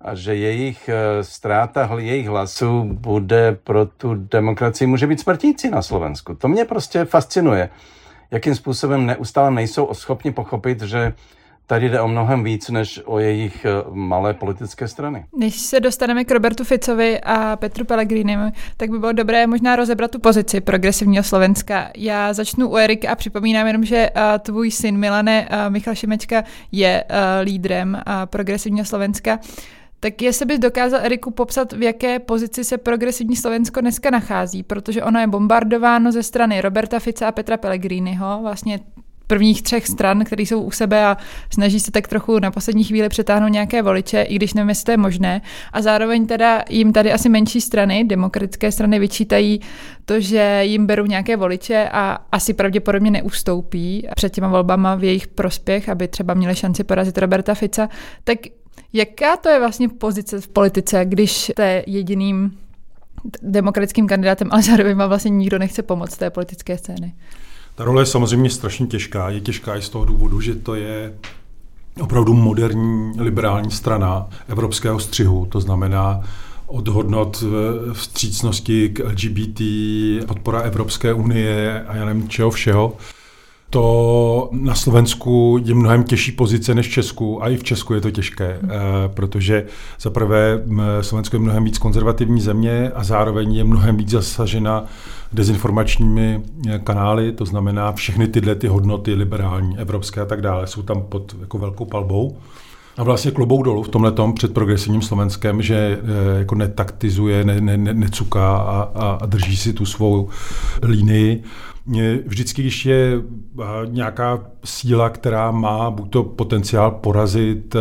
a 0.01 0.15
že 0.15 0.37
jejich 0.37 0.89
eh, 0.89 1.25
ztráta 1.25 1.91
jejich 1.99 2.29
hlasů 2.29 2.85
bude 2.85 3.59
pro 3.65 3.87
tu 3.87 4.15
demokracii 4.15 4.89
může 4.89 5.07
být 5.07 5.21
smrtící 5.21 5.71
na 5.71 5.83
Slovensku. 5.83 6.35
To 6.35 6.49
mě 6.49 6.65
prostě 6.65 7.05
fascinuje, 7.05 7.71
jakým 8.31 8.55
způsobem 8.55 9.07
neustále 9.07 9.51
nejsou 9.51 9.95
schopni 9.95 10.33
pochopit, 10.33 10.83
že 10.83 11.13
tady 11.67 11.89
jde 11.89 12.01
o 12.01 12.09
mnohem 12.09 12.45
víc 12.45 12.69
než 12.69 13.01
o 13.05 13.19
jejich 13.19 13.65
eh, 13.65 13.71
malé 13.91 14.35
politické 14.35 14.89
strany. 14.89 15.25
Než 15.37 15.57
se 15.57 15.81
dostaneme 15.81 16.25
k 16.25 16.31
Robertu 16.31 16.65
Ficovi 16.65 17.21
a 17.21 17.57
Petru 17.57 17.85
Pellegrinimu, 17.85 18.53
tak 18.77 18.91
by 18.91 18.99
bylo 18.99 19.13
dobré 19.13 19.47
možná 19.47 19.77
rozebrat 19.77 20.11
tu 20.11 20.19
pozici 20.19 20.61
progresivního 20.61 21.25
Slovenska. 21.25 21.91
Já 21.97 22.33
začnu 22.33 22.69
u 22.69 22.77
Erika 22.77 23.11
a 23.11 23.15
připomínám 23.15 23.67
jenom, 23.67 23.85
že 23.85 24.11
uh, 24.11 24.23
tvůj 24.39 24.71
syn 24.71 24.99
Milane 24.99 25.49
Michal 25.69 25.95
Šimečka 25.95 26.45
je 26.73 27.05
lídrem 27.43 28.03
progresivního 28.31 28.85
Slovenska. 28.85 29.39
Tak 30.01 30.23
jestli 30.23 30.47
bys 30.47 30.59
dokázal, 30.59 31.01
Eriku, 31.03 31.31
popsat, 31.31 31.73
v 31.73 31.83
jaké 31.83 32.19
pozici 32.19 32.65
se 32.65 32.79
progresivní 32.79 33.37
Slovensko 33.37 33.81
dneska 33.81 34.11
nachází, 34.11 34.63
protože 34.63 35.03
ono 35.03 35.21
je 35.21 35.27
bombardováno 35.27 36.13
ze 36.13 36.23
strany 36.23 36.61
Roberta 36.61 36.99
Fica 36.99 37.29
a 37.29 37.33
Petra 37.33 37.57
Pellegriniho, 37.57 38.39
vlastně 38.43 38.81
prvních 39.29 39.63
třech 39.63 39.87
stran, 39.87 40.25
které 40.25 40.43
jsou 40.43 40.63
u 40.63 40.71
sebe 40.71 41.05
a 41.05 41.17
snaží 41.53 41.81
se 41.81 41.91
tak 41.91 42.09
trochu 42.09 42.39
na 42.39 42.51
poslední 42.51 42.85
chvíli 42.85 43.09
přetáhnout 43.09 43.53
nějaké 43.53 43.83
voliče, 43.83 44.23
i 44.23 44.37
když 44.37 44.55
nevím, 44.55 44.69
jestli 44.69 44.85
to 44.85 44.91
je 44.91 44.97
možné. 44.97 45.43
A 45.73 45.83
zároveň 45.83 46.27
teda 46.27 46.65
jim 46.71 46.93
tady 46.93 47.13
asi 47.13 47.29
menší 47.29 47.61
strany, 47.61 48.05
demokratické 48.05 48.73
strany, 48.73 48.99
vyčítají 48.99 49.61
to, 50.05 50.21
že 50.21 50.61
jim 50.63 50.87
berou 50.87 51.07
nějaké 51.07 51.37
voliče 51.37 51.89
a 51.93 52.19
asi 52.33 52.55
pravděpodobně 52.55 53.11
neustoupí 53.11 54.09
před 54.17 54.33
těma 54.33 54.49
volbama 54.49 54.95
v 54.95 55.05
jejich 55.05 55.27
prospěch, 55.27 55.89
aby 55.89 56.09
třeba 56.09 56.35
měli 56.35 56.55
šanci 56.55 56.85
porazit 56.85 57.19
Roberta 57.19 57.55
Fica. 57.55 57.89
Tak 58.25 58.39
Jaká 58.93 59.37
to 59.37 59.49
je 59.49 59.59
vlastně 59.59 59.89
pozice 59.89 60.41
v 60.41 60.49
politice, 60.49 61.05
když 61.05 61.33
jste 61.33 61.83
jediným 61.87 62.59
demokratickým 63.43 64.09
kandidátem, 64.09 64.49
ale 64.51 64.63
zároveň 64.63 64.97
vám 64.97 65.09
vlastně 65.09 65.31
nikdo 65.31 65.59
nechce 65.59 65.83
pomoct 65.83 66.17
té 66.17 66.31
politické 66.31 66.79
scény? 66.79 67.15
Ta 67.75 67.85
role 67.85 68.03
je 68.03 68.07
samozřejmě 68.07 68.51
strašně 68.51 68.87
těžká. 68.87 69.31
Je 69.31 69.41
těžká 69.41 69.77
i 69.77 69.83
z 69.83 69.89
toho 69.89 70.05
důvodu, 70.05 70.41
že 70.41 70.55
to 70.55 70.75
je 70.75 71.15
opravdu 72.01 72.35
moderní 72.35 73.13
liberální 73.19 73.71
strana 73.71 74.29
evropského 74.49 75.01
střihu. 75.01 75.47
To 75.47 75.61
znamená 75.61 76.21
od 76.67 76.89
hodnot 76.89 77.45
vstřícnosti 77.93 78.89
k 78.89 78.99
LGBT, 78.99 79.61
podpora 80.27 80.61
Evropské 80.61 81.13
unie 81.13 81.85
a 81.89 81.97
já 81.97 82.05
nevím 82.05 82.29
čeho 82.29 82.51
všeho 82.51 82.97
to 83.71 84.49
na 84.53 84.75
Slovensku 84.75 85.61
je 85.65 85.75
mnohem 85.75 86.05
těžší 86.05 86.33
pozice 86.33 86.75
než 86.75 86.89
v 86.89 86.93
Česku 86.93 87.43
a 87.43 87.49
i 87.49 87.57
v 87.57 87.65
Česku 87.65 87.95
je 87.95 88.01
to 88.01 88.11
těžké, 88.11 88.59
hmm. 88.63 88.71
eh, 88.71 89.09
protože 89.09 89.67
za 90.01 90.11
prvé 90.11 90.63
Slovensko 91.01 91.37
je 91.37 91.41
mnohem 91.41 91.65
víc 91.65 91.79
konzervativní 91.79 92.41
země 92.41 92.91
a 92.95 93.05
zároveň 93.05 93.55
je 93.55 93.65
mnohem 93.65 93.97
víc 93.97 94.11
zasažena 94.11 94.85
dezinformačními 95.33 96.43
eh, 96.69 96.79
kanály, 96.79 97.33
to 97.33 97.45
znamená 97.45 97.93
všechny 97.93 98.29
tyhle 98.29 98.55
ty 98.55 98.67
hodnoty 98.67 99.15
liberální, 99.15 99.79
evropské 99.79 100.21
a 100.21 100.25
tak 100.25 100.41
dále 100.41 100.67
jsou 100.67 100.83
tam 100.83 101.03
pod 101.03 101.37
jako 101.41 101.59
velkou 101.59 101.85
palbou. 101.85 102.37
A 102.99 103.03
vlastně 103.03 103.31
klobouk 103.31 103.65
dolů 103.65 103.83
v 103.83 103.89
tomhle 103.89 104.13
před 104.35 104.55
progresivním 104.55 105.03
Slovenskem, 105.03 105.63
že 105.63 105.77
e, 105.77 106.39
jako 106.39 106.55
netaktizuje, 106.55 107.45
ne, 107.45 107.61
ne, 107.61 107.77
ne, 107.77 107.95
necuká 107.95 108.57
a, 108.57 108.91
a, 108.95 109.19
a 109.23 109.27
drží 109.27 109.57
si 109.57 109.73
tu 109.73 109.87
svou 109.87 110.29
linii. 110.83 111.43
Vždycky, 112.27 112.63
když 112.63 112.87
je 112.87 113.23
nějaká 113.85 114.41
síla, 114.65 115.11
která 115.11 115.51
má 115.51 115.91
buď 115.91 116.11
to 116.11 116.23
potenciál 116.23 116.91
porazit 116.91 117.77
e, 117.77 117.81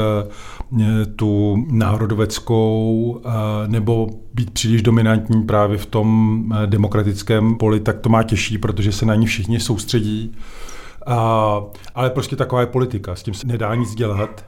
tu 1.05 1.65
národoveckou, 1.71 3.21
nebo 3.67 4.09
být 4.33 4.51
příliš 4.51 4.81
dominantní 4.81 5.43
právě 5.43 5.77
v 5.77 5.85
tom 5.85 6.43
demokratickém 6.65 7.55
poli, 7.55 7.79
tak 7.79 7.99
to 7.99 8.09
má 8.09 8.23
těžší, 8.23 8.57
protože 8.57 8.91
se 8.91 9.05
na 9.05 9.15
ní 9.15 9.25
všichni 9.25 9.59
soustředí. 9.59 10.35
A, 11.05 11.61
ale 11.95 12.09
prostě 12.09 12.35
taková 12.35 12.61
je 12.61 12.67
politika, 12.67 13.15
s 13.15 13.23
tím 13.23 13.33
se 13.33 13.47
nedá 13.47 13.75
nic 13.75 13.95
dělat. 13.95 14.45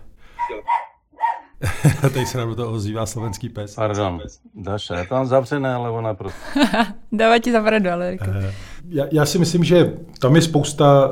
Tady 2.02 2.26
se 2.26 2.38
nám 2.38 2.50
do 2.50 2.56
toho 2.56 2.72
ozývá 2.72 3.06
slovenský 3.06 3.50
pes. 3.50 3.76
Pardon, 3.76 4.22
Daša, 4.56 5.00
je 5.00 5.08
tam 5.08 5.26
zavřené, 5.26 5.74
alebo 5.74 6.02
naprosto? 6.02 6.40
Dává 7.12 7.40
ti 7.40 7.52
zavřené, 7.52 7.92
ale. 7.92 8.18
Eh, 8.22 8.54
já, 8.88 9.06
já, 9.12 9.26
si 9.26 9.40
myslím, 9.40 9.64
že 9.64 9.94
tam 10.20 10.36
je 10.36 10.42
spousta, 10.42 11.12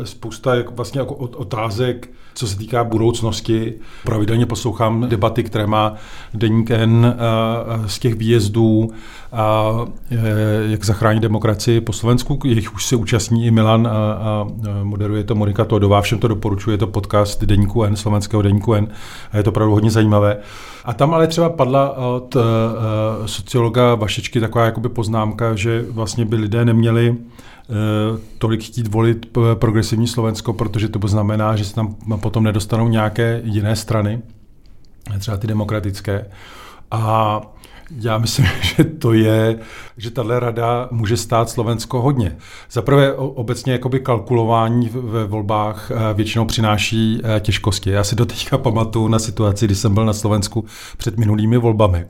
eh, 0.00 0.06
spousta 0.06 0.52
vlastně 0.70 1.00
jako 1.00 1.14
otázek, 1.14 2.10
co 2.34 2.46
se 2.46 2.58
týká 2.58 2.84
budoucnosti. 2.84 3.74
Pravidelně 4.04 4.46
poslouchám 4.46 5.08
debaty, 5.08 5.44
které 5.44 5.66
má 5.66 5.94
Deník 6.34 6.70
N 6.70 7.14
eh, 7.16 7.88
z 7.88 7.98
těch 7.98 8.14
výjezdů, 8.14 8.90
a 9.34 9.70
jak 10.66 10.84
zachránit 10.84 11.20
demokracii 11.20 11.80
po 11.80 11.92
Slovensku. 11.92 12.38
Jejich 12.44 12.74
už 12.74 12.86
se 12.86 12.96
účastní 12.96 13.46
i 13.46 13.50
Milan 13.50 13.86
a, 13.86 13.90
a 13.90 14.46
moderuje 14.82 15.24
to 15.24 15.34
Monika 15.34 15.64
Todová. 15.64 16.00
Všem 16.00 16.18
to 16.18 16.28
doporučuje, 16.28 16.74
je 16.74 16.78
to 16.78 16.86
podcast 16.86 17.44
Deníku 17.44 17.84
N, 17.84 17.96
slovenského 17.96 18.42
Deníku 18.42 18.74
N. 18.74 18.88
A 19.32 19.36
je 19.36 19.42
to 19.42 19.50
opravdu 19.50 19.72
hodně 19.74 19.90
zajímavé. 19.90 20.36
A 20.84 20.92
tam 20.92 21.14
ale 21.14 21.26
třeba 21.26 21.48
padla 21.48 21.96
od 21.96 22.36
sociologa 23.26 23.94
Vašečky 23.94 24.40
taková 24.40 24.64
jakoby 24.64 24.88
poznámka, 24.88 25.54
že 25.54 25.84
vlastně 25.90 26.24
by 26.24 26.36
lidé 26.36 26.64
neměli 26.64 27.03
uh, 27.10 27.16
tolik 28.38 28.62
chtít 28.62 28.88
volit 28.88 29.26
progresivní 29.54 30.06
Slovensko, 30.06 30.52
protože 30.52 30.88
to 30.88 31.08
znamená, 31.08 31.56
že 31.56 31.64
se 31.64 31.74
tam 31.74 31.96
potom 32.20 32.44
nedostanou 32.44 32.88
nějaké 32.88 33.40
jiné 33.44 33.76
strany, 33.76 34.22
třeba 35.18 35.36
ty 35.36 35.46
demokratické. 35.46 36.26
A 36.90 37.40
já 37.90 38.18
myslím, 38.18 38.46
že 38.62 38.84
to 38.84 39.12
je, 39.12 39.58
že 39.96 40.10
tahle 40.10 40.40
rada 40.40 40.88
může 40.90 41.16
stát 41.16 41.50
Slovensko 41.50 42.02
hodně. 42.02 42.36
Za 42.70 42.82
prvé 42.82 43.14
obecně 43.14 43.72
jakoby 43.72 44.00
kalkulování 44.00 44.90
ve 44.92 45.24
volbách 45.24 45.90
eh, 45.90 46.14
většinou 46.14 46.44
přináší 46.44 47.20
eh, 47.24 47.40
těžkosti. 47.40 47.90
Já 47.90 48.04
si 48.04 48.16
doteďka 48.16 48.58
pamatuju 48.58 49.08
na 49.08 49.18
situaci, 49.18 49.66
kdy 49.66 49.74
jsem 49.74 49.94
byl 49.94 50.04
na 50.04 50.12
Slovensku 50.12 50.64
před 50.96 51.18
minulými 51.18 51.58
volbami, 51.58 52.06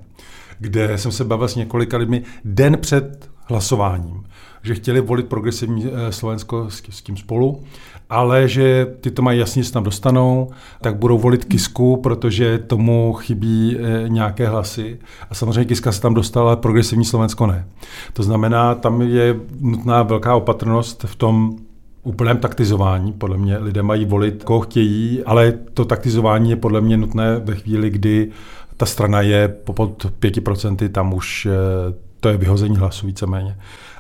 kde 0.59 0.99
jsem 0.99 1.13
se 1.13 1.25
bavil 1.25 1.49
s 1.49 1.57
několika 1.57 1.97
lidmi 1.97 2.23
den 2.45 2.79
před 2.79 3.31
hlasováním, 3.45 4.25
že 4.65 4.75
chtěli 4.75 5.01
volit 5.01 5.27
progresivní 5.27 5.87
eh, 5.87 6.13
Slovensko 6.13 6.71
s 6.71 7.03
tím 7.03 7.17
spolu 7.17 7.63
ale 8.11 8.49
že 8.49 8.87
ty 9.01 9.11
to 9.11 9.23
mají 9.23 9.39
jasně, 9.39 9.63
že 9.63 9.73
tam 9.73 9.85
dostanou, 9.85 10.51
tak 10.81 10.97
budou 10.97 11.19
volit 11.19 11.45
Kisku, 11.45 11.97
protože 11.97 12.59
tomu 12.59 13.13
chybí 13.13 13.77
e, 13.79 14.09
nějaké 14.09 14.49
hlasy. 14.49 14.99
A 15.31 15.35
samozřejmě 15.35 15.65
Kiska 15.65 15.93
se 15.93 16.01
tam 16.01 16.15
dostala, 16.15 16.47
ale 16.47 16.57
progresivní 16.57 17.05
Slovensko 17.05 17.47
ne. 17.47 17.67
To 18.13 18.23
znamená, 18.23 18.75
tam 18.75 19.03
je 19.03 19.37
nutná 19.61 20.03
velká 20.03 20.35
opatrnost 20.35 21.05
v 21.05 21.17
tom, 21.17 21.57
úplném 22.03 22.39
taktizování. 22.39 23.13
Podle 23.13 23.37
mě 23.37 23.59
lidé 23.59 23.83
mají 23.83 24.05
volit, 24.05 24.45
koho 24.45 24.61
chtějí, 24.61 25.23
ale 25.27 25.53
to 25.75 25.85
taktizování 25.85 26.51
je 26.51 26.57
podle 26.57 26.81
mě 26.81 26.97
nutné 26.97 27.39
ve 27.39 27.55
chvíli, 27.55 27.91
kdy 27.91 28.31
ta 28.77 28.87
strana 28.87 29.21
je 29.21 29.49
pod 29.49 30.07
5%, 30.21 30.89
tam 30.89 31.15
už 31.15 31.47
e, 31.47 31.51
to 32.21 32.29
je 32.29 32.37
vyhození 32.37 32.77
hlasu 32.77 33.07
víceméně. 33.07 33.57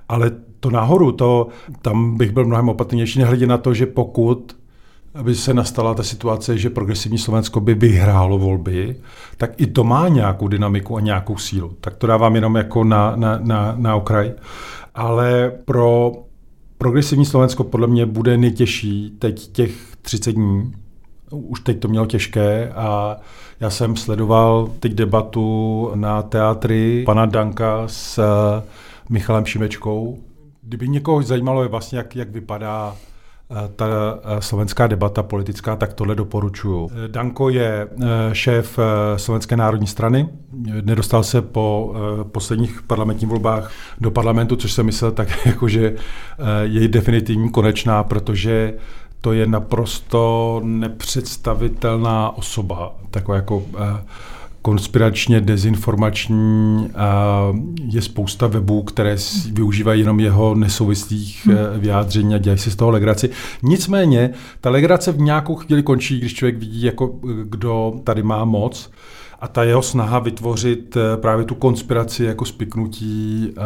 Ale 0.08 0.30
to 0.64 0.70
nahoru, 0.70 1.12
to, 1.12 1.48
tam 1.82 2.16
bych 2.16 2.32
byl 2.32 2.44
mnohem 2.44 2.68
opatrnější, 2.68 3.18
nehledě 3.18 3.46
na 3.46 3.58
to, 3.58 3.74
že 3.74 3.86
pokud 3.86 4.56
by 5.22 5.34
se 5.34 5.54
nastala 5.54 5.94
ta 5.94 6.02
situace, 6.02 6.58
že 6.58 6.70
progresivní 6.70 7.18
Slovensko 7.18 7.60
by 7.60 7.74
vyhrálo 7.74 8.38
volby, 8.38 8.96
tak 9.36 9.60
i 9.60 9.66
to 9.66 9.84
má 9.84 10.08
nějakou 10.08 10.48
dynamiku 10.48 10.96
a 10.96 11.00
nějakou 11.00 11.36
sílu. 11.36 11.72
Tak 11.80 11.96
to 11.96 12.06
dávám 12.06 12.34
jenom 12.34 12.56
jako 12.56 12.84
na, 12.84 13.16
na, 13.16 13.38
na, 13.42 13.74
na 13.76 13.96
okraj. 13.96 14.32
Ale 14.94 15.52
pro 15.64 16.12
progresivní 16.78 17.26
Slovensko 17.26 17.64
podle 17.64 17.86
mě 17.86 18.06
bude 18.06 18.36
nejtěžší 18.36 19.16
teď 19.18 19.52
těch 19.52 19.72
30 20.02 20.32
dní. 20.32 20.72
Už 21.30 21.60
teď 21.60 21.80
to 21.80 21.88
mělo 21.88 22.06
těžké 22.06 22.72
a 22.72 23.16
já 23.60 23.70
jsem 23.70 23.96
sledoval 23.96 24.68
teď 24.80 24.92
debatu 24.92 25.90
na 25.94 26.22
teatry 26.22 27.02
pana 27.06 27.26
Danka 27.26 27.82
s 27.86 28.20
Michalem 29.08 29.46
Šimečkou, 29.46 30.18
Kdyby 30.66 30.88
někoho 30.88 31.22
zajímalo, 31.22 31.62
je 31.62 31.68
vlastně, 31.68 31.98
jak, 31.98 32.16
jak 32.16 32.30
vypadá 32.30 32.96
eh, 33.50 33.68
ta 33.76 33.86
eh, 33.86 34.40
slovenská 34.40 34.86
debata 34.86 35.22
politická, 35.22 35.76
tak 35.76 35.92
tohle 35.92 36.14
doporučuju. 36.14 36.90
Eh, 36.92 37.08
Danko 37.08 37.48
je 37.48 37.88
šéf 38.32 38.78
Slovenské 39.16 39.56
národní 39.56 39.86
strany, 39.86 40.28
nedostal 40.82 41.22
se 41.22 41.42
po 41.42 41.94
posledních 42.32 42.82
parlamentních 42.82 43.30
volbách 43.30 43.72
do 44.00 44.10
parlamentu, 44.10 44.56
což 44.56 44.72
jsem 44.72 44.86
myslel 44.86 45.12
tak, 45.12 45.46
jako, 45.46 45.68
že 45.68 45.94
je 46.62 46.88
definitivní 46.88 47.50
konečná, 47.50 48.02
protože 48.02 48.74
to 49.20 49.32
je 49.32 49.46
naprosto 49.46 50.60
nepředstavitelná 50.64 52.36
osoba, 52.36 52.94
taková 53.10 53.36
jako 53.36 53.62
konspiračně 54.64 55.40
dezinformační 55.40 56.90
a 56.94 57.52
je 57.90 58.02
spousta 58.02 58.46
webů, 58.46 58.82
které 58.82 59.16
využívají 59.52 60.00
jenom 60.00 60.20
jeho 60.20 60.54
nesouvislých 60.54 61.46
hmm. 61.46 61.56
Eh, 61.56 61.78
vyjádření 61.78 62.34
a 62.34 62.38
dělají 62.38 62.58
si 62.58 62.70
z 62.70 62.76
toho 62.76 62.90
legraci. 62.90 63.30
Nicméně 63.62 64.30
ta 64.60 64.70
legrace 64.70 65.12
v 65.12 65.18
nějakou 65.18 65.54
chvíli 65.54 65.82
končí, 65.82 66.18
když 66.18 66.34
člověk 66.34 66.56
vidí, 66.58 66.82
jako, 66.82 67.14
eh, 67.24 67.32
kdo 67.44 67.94
tady 68.04 68.22
má 68.22 68.44
moc 68.44 68.90
a 69.40 69.48
ta 69.48 69.64
jeho 69.64 69.82
snaha 69.82 70.18
vytvořit 70.18 70.96
eh, 70.96 71.16
právě 71.16 71.44
tu 71.44 71.54
konspiraci 71.54 72.24
jako 72.24 72.44
spiknutí, 72.44 73.54
eh, 73.56 73.60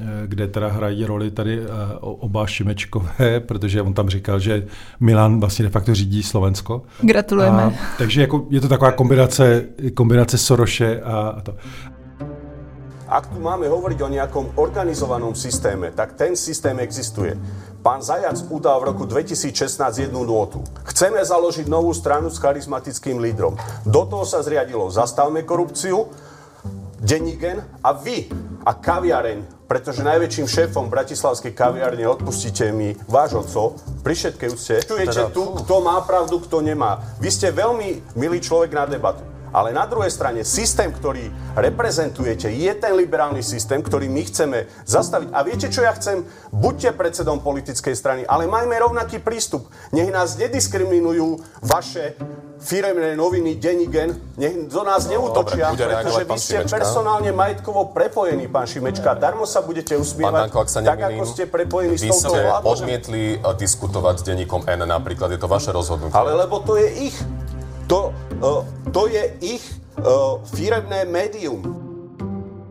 eh, 0.00 0.06
kde 0.26 0.46
teda 0.46 0.68
hrají 0.68 1.04
roli 1.04 1.30
tady 1.30 1.60
oba 2.00 2.46
Šimečkové, 2.46 3.40
protože 3.46 3.82
on 3.82 3.94
tam 3.94 4.08
říkal, 4.08 4.40
že 4.40 4.66
Milan 5.00 5.40
vlastně 5.40 5.62
de 5.62 5.68
facto 5.68 5.94
řídí 5.94 6.22
Slovensko. 6.22 6.82
Gratulujeme. 7.00 7.62
A, 7.62 7.72
takže 7.98 8.20
jako 8.20 8.46
je 8.50 8.60
to 8.60 8.68
taková 8.68 8.92
kombinace, 8.92 9.64
kombinace 9.94 10.38
Soroše 10.38 11.00
a, 11.00 11.28
a 11.28 11.40
to. 11.40 11.54
Ak 13.08 13.32
tu 13.32 13.40
máme 13.40 13.64
hovoriť 13.64 14.04
o 14.04 14.12
nejakom 14.12 14.60
organizovanom 14.60 15.32
systéme, 15.32 15.96
tak 15.96 16.12
ten 16.12 16.36
systém 16.36 16.76
existuje. 16.76 17.40
Pán 17.78 18.02
Zajac 18.02 18.42
udal 18.50 18.82
v 18.82 18.90
roku 18.90 19.06
2016 19.06 19.54
jednu 20.02 20.26
nôtu. 20.26 20.66
Chceme 20.90 21.22
založiť 21.22 21.70
novú 21.70 21.94
stranu 21.94 22.26
s 22.26 22.42
charizmatickým 22.42 23.22
lídrom. 23.22 23.54
Do 23.86 24.02
toho 24.02 24.26
sa 24.26 24.42
zriadilo 24.42 24.90
Zastavme 24.90 25.46
korupciu, 25.46 26.10
Denigen 26.98 27.62
a 27.78 27.94
vy 27.94 28.26
a 28.66 28.74
kaviareň, 28.74 29.70
pretože 29.70 30.02
najväčším 30.02 30.50
šéfom 30.50 30.90
bratislavskej 30.90 31.54
kaviarne, 31.54 32.02
odpustíte 32.10 32.74
mi, 32.74 32.98
váš 33.06 33.38
oco, 33.38 33.78
pri 34.02 34.18
všetkej 34.18 34.48
úcte, 34.50 34.74
čujete 34.82 35.30
tu, 35.30 35.54
kto 35.62 35.74
má 35.78 36.02
pravdu, 36.02 36.42
kto 36.42 36.58
nemá. 36.58 36.98
Vy 37.22 37.30
ste 37.30 37.54
veľmi 37.54 38.18
milý 38.18 38.42
človek 38.42 38.74
na 38.74 38.90
debatu. 38.90 39.22
Ale 39.52 39.72
na 39.72 39.88
druhej 39.88 40.12
strane 40.12 40.44
systém, 40.44 40.92
ktorý 40.92 41.30
reprezentujete, 41.56 42.50
je 42.52 42.72
ten 42.76 42.92
liberálny 42.94 43.40
systém, 43.40 43.80
ktorý 43.80 44.06
my 44.10 44.22
chceme 44.28 44.58
zastaviť. 44.84 45.28
A 45.32 45.40
viete, 45.44 45.66
čo 45.72 45.84
ja 45.84 45.92
chcem? 45.96 46.24
Buďte 46.52 46.96
predsedom 46.96 47.40
politickej 47.40 47.94
strany, 47.96 48.22
ale 48.24 48.50
majme 48.50 48.76
rovnaký 48.76 49.20
prístup. 49.20 49.68
Nech 49.92 50.08
nás 50.12 50.36
nediskriminujú 50.36 51.40
vaše 51.64 52.16
firemné 52.58 53.14
noviny 53.14 53.54
Denigen, 53.54 54.18
nech 54.34 54.66
do 54.66 54.82
nás 54.82 55.06
no, 55.06 55.14
neútočia, 55.14 55.70
dobre, 55.70 55.94
pretože 55.94 56.22
vy 56.26 56.38
ste 56.38 56.56
Šimečka. 56.58 56.74
personálne 56.74 57.30
majetkovo 57.30 57.94
prepojení, 57.94 58.50
pán 58.50 58.66
Šimečka. 58.66 59.14
Darmo 59.14 59.46
sa 59.46 59.62
budete 59.62 59.94
usmievať, 59.94 60.50
Danko, 60.50 60.66
sa 60.66 60.82
tak 60.82 60.98
ako 60.98 61.22
ste 61.24 61.46
prepojení 61.46 61.94
s 61.94 62.10
touto 62.10 62.34
vládou. 62.34 62.66
Vy 62.66 62.74
ste 62.74 62.82
odmietli 62.82 63.22
eh, 63.38 63.54
diskutovať 63.54 64.14
s 64.18 64.22
denníkom 64.26 64.66
N 64.66 64.80
napríklad, 64.90 65.30
je 65.30 65.40
to 65.40 65.46
vaše 65.46 65.70
rozhodnutie. 65.70 66.18
Ale 66.18 66.34
lebo 66.34 66.58
to 66.66 66.74
je 66.74 67.14
ich 67.14 67.16
to, 67.88 68.14
uh, 68.44 68.92
to 68.92 69.08
je 69.08 69.32
ich 69.40 69.64
uh, 69.98 70.04
firemné 70.44 71.04
médium. 71.04 71.84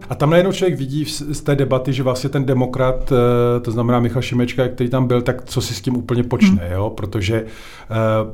A 0.10 0.16
tam 0.16 0.30
najednou 0.30 0.52
člověk 0.52 0.80
vidí 0.80 1.06
z 1.06 1.42
té 1.42 1.56
debaty, 1.56 1.94
že 1.94 2.04
vlastně 2.04 2.30
ten 2.30 2.46
demokrat, 2.46 3.12
eh, 3.12 3.60
to 3.60 3.72
znamená 3.72 4.00
Michal 4.00 4.22
Šimečka, 4.22 4.68
který 4.68 4.90
tam 4.90 5.08
byl, 5.08 5.22
tak 5.22 5.46
co 5.46 5.62
si 5.62 5.76
s 5.76 5.82
tím 5.82 5.98
úplně 5.98 6.24
počne, 6.24 6.64
hmm. 6.64 6.72
jo? 6.72 6.90
protože 6.90 7.46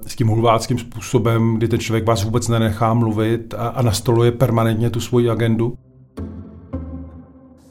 s 0.07 0.15
tím 0.15 0.27
hulváckým 0.27 0.79
způsobem, 0.79 1.55
kdy 1.57 1.67
ten 1.67 1.79
člověk 1.79 2.05
vás 2.05 2.23
vůbec 2.23 2.47
nenechá 2.47 2.93
mluvit 2.93 3.53
a, 3.57 3.67
a 3.67 3.81
nastoluje 3.81 4.31
permanentně 4.31 4.89
tu 4.89 4.99
svoji 4.99 5.29
agendu. 5.29 5.77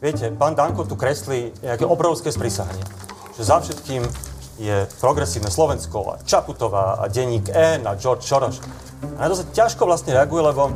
Viete, 0.02 0.34
pán 0.34 0.58
Danko 0.58 0.82
tu 0.82 0.98
kreslí 0.98 1.54
nejaké 1.62 1.86
obrovské 1.86 2.34
sprísahanie, 2.34 2.82
že 3.38 3.46
za 3.46 3.62
všetkým 3.62 4.02
je 4.58 4.82
progresívne 4.98 5.46
Slovensko 5.46 5.98
a 6.10 6.14
Čaputová 6.26 6.98
a 6.98 7.06
denník 7.06 7.54
N 7.54 7.86
a 7.86 7.94
George 7.94 8.26
Soros. 8.26 8.58
A 9.16 9.26
na 9.26 9.28
to 9.30 9.42
sa 9.42 9.46
ťažko 9.50 9.86
vlastne 9.86 10.14
reaguje, 10.14 10.42
lebo 10.42 10.70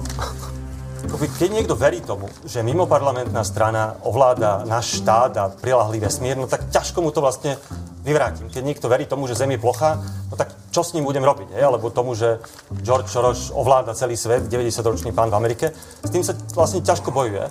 keď 1.06 1.49
niekto 1.54 1.78
verí 1.78 2.02
tomu, 2.02 2.26
že 2.42 2.66
mimoparlamentná 2.66 3.47
strana 3.47 3.95
ovláda 4.02 4.66
náš 4.66 5.00
štát 5.00 5.33
a 5.38 5.45
prilahlý 5.54 6.02
vesmír, 6.02 6.35
no 6.35 6.50
tak 6.50 6.66
ťažko 6.75 6.99
mu 6.99 7.14
to 7.14 7.23
vlastne 7.23 7.54
vyvrátim. 8.02 8.50
Keď 8.50 8.62
niekto 8.62 8.90
verí 8.90 9.06
tomu, 9.06 9.30
že 9.30 9.38
Zem 9.38 9.54
je 9.54 9.62
plocha, 9.62 10.02
no 10.30 10.35
tak 10.35 10.50
čo 10.75 10.83
s 10.83 10.95
ním 10.95 11.06
budem 11.06 11.23
robiť? 11.23 11.54
Hej? 11.54 11.62
Alebo 11.62 11.95
tomu, 11.95 12.18
že 12.18 12.42
George 12.83 13.11
Soros 13.11 13.54
ovláda 13.54 13.95
celý 13.95 14.18
svet, 14.18 14.50
90-ročný 14.50 15.14
pán 15.14 15.30
v 15.30 15.38
Amerike, 15.38 15.66
s 16.02 16.11
tým 16.11 16.26
sa 16.26 16.35
vlastne 16.54 16.83
ťažko 16.83 17.11
bojuje. 17.14 17.47
E, 17.47 17.50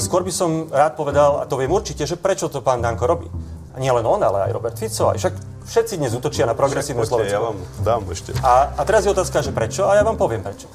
skôr 0.00 0.24
by 0.24 0.32
som 0.32 0.68
rád 0.68 0.96
povedal, 0.96 1.40
a 1.40 1.48
to 1.48 1.60
viem 1.60 1.72
určite, 1.72 2.04
že 2.04 2.20
prečo 2.20 2.48
to 2.48 2.64
pán 2.64 2.80
Danko 2.80 3.04
robí. 3.08 3.28
A 3.72 3.80
nie 3.80 3.92
len 3.92 4.04
on, 4.04 4.20
ale 4.20 4.48
aj 4.48 4.54
Robert 4.56 4.76
Fico, 4.76 5.12
aj 5.12 5.20
však 5.20 5.34
všetci 5.64 6.00
dnes 6.00 6.12
útočia 6.16 6.48
na 6.48 6.56
progresívne 6.56 7.04
Slovensko. 7.04 7.36
Ja 7.36 7.42
vám 7.42 7.58
dám 7.84 8.02
ešte. 8.08 8.32
A, 8.40 8.74
a 8.76 8.82
teraz 8.84 9.04
je 9.04 9.10
otázka, 9.12 9.44
že 9.44 9.52
prečo? 9.52 9.88
A 9.88 9.98
ja 9.98 10.04
vám 10.04 10.16
poviem 10.16 10.40
prečo. 10.40 10.70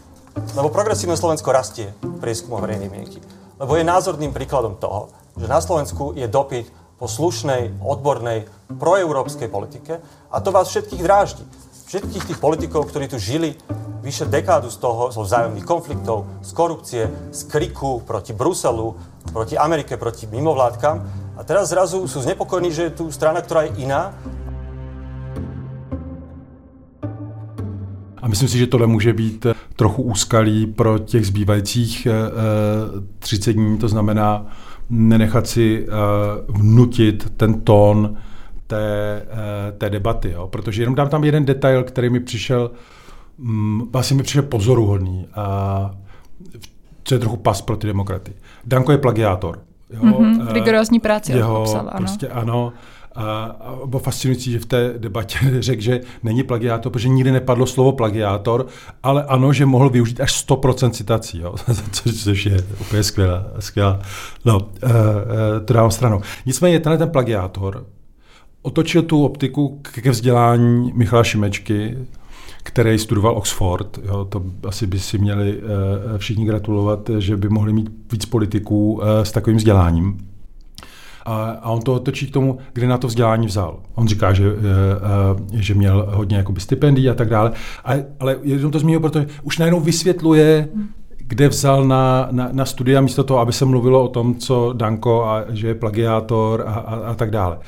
Lebo 0.54 0.68
progresívne 0.70 1.16
Slovensko 1.16 1.50
rastie 1.56 1.96
v 2.04 2.20
prieskumu 2.20 2.60
verejnej 2.60 2.90
mienky. 2.92 3.20
Lebo 3.56 3.80
je 3.80 3.88
názorným 3.88 4.36
príkladom 4.36 4.76
toho, 4.76 5.10
že 5.40 5.48
na 5.48 5.64
Slovensku 5.64 6.12
je 6.16 6.28
dopyt 6.28 6.68
po 6.96 7.08
slušnej, 7.12 7.80
odbornej, 7.84 8.48
proeurópskej 8.72 9.52
politike 9.52 10.00
a 10.32 10.38
to 10.40 10.50
vás 10.52 10.72
všetkých 10.72 11.04
dráždi. 11.04 11.44
Všetkých 11.86 12.24
tých 12.34 12.40
politikov, 12.42 12.90
ktorí 12.90 13.06
tu 13.08 13.22
žili 13.22 13.56
vyše 14.02 14.26
dekádu 14.26 14.74
z 14.74 14.78
toho, 14.82 15.14
zo 15.14 15.22
vzájomných 15.22 15.66
konfliktov, 15.66 16.26
z 16.42 16.52
korupcie, 16.54 17.04
z 17.30 17.42
kriku 17.46 18.02
proti 18.02 18.34
Bruselu, 18.34 18.96
proti 19.30 19.58
Amerike, 19.58 19.98
proti 19.98 20.26
mimovládkam. 20.30 20.96
A 21.36 21.42
teraz 21.44 21.70
zrazu 21.70 22.06
sú 22.10 22.22
znepokojení, 22.22 22.70
že 22.72 22.84
je 22.90 22.96
tu 23.02 23.06
strana, 23.12 23.42
ktorá 23.42 23.68
je 23.70 23.86
iná. 23.86 24.16
A 28.26 28.28
myslím 28.28 28.50
si, 28.50 28.58
že 28.58 28.68
tohle 28.68 28.88
může 28.88 29.14
být 29.14 29.46
trochu 29.76 30.02
úskalí 30.02 30.66
pro 30.66 31.00
těch 31.00 31.28
zbývajících 31.28 32.08
30 33.20 33.54
dní, 33.54 33.78
to 33.78 33.88
znamená 33.88 34.46
nenechat 34.90 35.48
si 35.48 35.88
vnutit 36.48 37.34
ten 37.38 37.62
tón 37.62 38.18
té, 38.68 39.26
té 39.78 39.90
debaty. 39.90 40.32
Jo? 40.32 40.48
Protože 40.48 40.82
jenom 40.82 40.96
dám 40.96 41.10
tam 41.10 41.24
jeden 41.24 41.46
detail, 41.46 41.84
který 41.84 42.10
mi 42.10 42.20
přišel, 42.20 42.72
vlastně 43.92 44.18
mi 44.18 44.24
přišel 44.24 44.44
pozoruhodný. 44.44 45.28
A 45.36 45.92
co 47.04 47.16
je 47.16 47.20
trochu 47.20 47.38
pas 47.38 47.62
pro 47.62 47.78
ty 47.78 47.88
demokraty. 47.88 48.34
Danko 48.66 48.92
je 48.92 48.98
plagiátor. 48.98 49.60
Jo? 49.90 50.02
Mm-hmm, 50.02 50.52
rigorózní 50.52 51.00
práci 51.00 51.32
jeho, 51.32 51.60
popsal, 51.60 51.80
ano. 51.90 51.98
Prostě 51.98 52.28
ano. 52.28 52.74
A, 53.16 53.56
bylo 53.86 54.00
fascinující, 54.00 54.52
že 54.52 54.60
v 54.60 54.66
té 54.66 54.94
debatě 54.98 55.38
řekl, 55.60 55.82
že 55.82 56.02
není 56.24 56.44
plagiátor, 56.44 56.92
protože 56.92 57.10
nikdy 57.10 57.32
nepadlo 57.32 57.66
slovo 57.66 57.92
plagiátor, 57.92 58.68
ale 59.04 59.24
ano, 59.24 59.54
že 59.54 59.66
mohl 59.66 59.90
využít 59.90 60.22
až 60.22 60.48
100% 60.48 60.90
citací, 60.90 61.40
jo? 61.40 61.56
což 62.24 62.46
je 62.46 62.64
úplně 62.82 63.04
skvělá. 63.04 63.46
skvělá. 63.60 64.00
No, 64.46 64.68
e, 64.84 65.60
to 65.60 65.74
dávám 65.74 65.92
stranou. 65.92 66.22
Nicméně 66.46 66.80
tenhle 66.80 66.98
ten 66.98 67.10
plagiátor 67.10 67.86
otočil 68.62 69.02
tu 69.02 69.26
optiku 69.26 69.80
ke 69.82 70.12
vzdělání 70.12 70.92
Michala 70.96 71.24
Šimečky, 71.24 71.98
který 72.64 73.00
studoval 73.00 73.38
Oxford. 73.38 74.00
Jo, 74.06 74.26
to 74.26 74.44
asi 74.68 74.88
by 74.88 75.00
si 75.00 75.18
měli 75.18 75.62
e, 76.16 76.18
všichni 76.18 76.46
gratulovat, 76.46 77.10
že 77.18 77.38
by 77.38 77.50
mohli 77.50 77.74
mít 77.74 77.90
víc 78.12 78.26
politiků 78.26 79.02
s 79.24 79.32
takovým 79.32 79.58
vzděláním. 79.58 80.35
A, 81.26 81.58
a 81.62 81.70
on 81.72 81.82
to 81.82 81.94
otočí 81.94 82.28
k 82.28 82.34
tomu, 82.34 82.58
kde 82.74 82.88
na 82.88 82.98
to 82.98 83.08
vzdělání 83.08 83.48
vzal. 83.48 83.80
On 83.96 84.08
říká, 84.08 84.34
že, 84.34 84.44
eh, 84.46 85.58
eh, 85.58 85.62
že 85.62 85.74
měl 85.74 86.08
hodně 86.14 86.38
jakoby 86.38 86.62
stipendií 86.62 87.10
a 87.10 87.14
tak 87.14 87.30
dále, 87.30 87.52
ale, 87.84 88.06
ale 88.20 88.38
jenom 88.44 88.72
to 88.72 88.80
zmínil, 88.80 89.00
protože 89.00 89.28
už 89.44 89.58
najednou 89.58 89.80
vysvětluje, 89.80 90.70
kde 91.18 91.50
vzal 91.50 91.86
na, 91.86 92.28
na, 92.32 92.50
na 92.52 92.66
studia 92.66 93.02
místo 93.02 93.24
toho, 93.24 93.40
aby 93.40 93.54
se 93.54 93.66
mluvilo 93.66 94.04
o 94.04 94.08
tom, 94.08 94.36
co 94.36 94.74
Danko 94.74 95.26
a 95.26 95.44
že 95.50 95.68
je 95.68 95.76
plagiátor 95.76 96.64
a, 96.68 96.74
a, 96.74 96.96
a 96.96 97.14
tak 97.14 97.32
dále. 97.32 97.60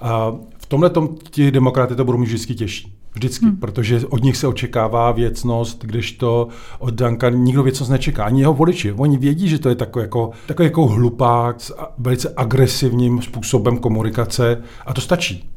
A 0.00 0.32
v 0.58 0.66
tomhle 0.66 0.90
tom 0.90 1.08
ti 1.30 1.50
demokraty 1.50 1.94
to 1.94 2.04
budou 2.04 2.18
mít 2.18 2.26
vždycky 2.26 2.54
těžší. 2.54 2.96
Vždycky, 3.16 3.46
hmm. 3.46 3.56
protože 3.56 4.06
od 4.06 4.22
nich 4.22 4.36
se 4.36 4.46
očekává 4.46 5.12
věcnost, 5.12 5.84
kdežto 5.84 6.48
od 6.78 6.94
Danka 6.94 7.30
nikdo 7.30 7.62
věcnost 7.62 7.88
nečeká. 7.88 8.24
Ani 8.24 8.40
jeho 8.40 8.54
voliči. 8.54 8.92
Oni 8.92 9.18
vědí, 9.18 9.48
že 9.48 9.58
to 9.58 9.68
je 9.68 9.74
takový 9.74 10.02
jako, 10.02 10.30
takový 10.46 10.66
jako 10.66 10.86
hlupák 10.86 11.60
s 11.60 11.74
velice 11.98 12.34
agresivním 12.36 13.22
způsobem 13.22 13.78
komunikace 13.78 14.62
a 14.86 14.92
to 14.94 15.00
stačí. 15.00 15.50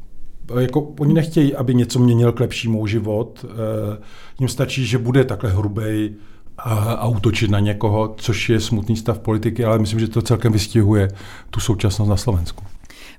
Jako, 0.59 0.81
oni 0.99 1.13
nechtějí, 1.13 1.55
aby 1.55 1.75
něco 1.75 1.99
měnil 1.99 2.31
k 2.31 2.39
lepšímu 2.39 2.87
život. 2.87 3.45
E, 3.45 3.97
jim 4.39 4.49
stačí, 4.49 4.85
že 4.85 4.97
bude 4.97 5.23
takhle 5.23 5.49
hrubej 5.49 6.15
a, 6.57 6.73
a 6.73 7.07
útočit 7.07 7.51
na 7.51 7.59
někoho, 7.59 8.15
což 8.17 8.49
je 8.49 8.59
smutný 8.59 8.95
stav 8.95 9.19
politiky, 9.19 9.65
ale 9.65 9.79
myslím, 9.79 9.99
že 9.99 10.07
to 10.07 10.21
celkem 10.21 10.51
vystihuje 10.51 11.07
tu 11.49 11.59
současnost 11.59 12.09
na 12.09 12.17
Slovensku. 12.17 12.63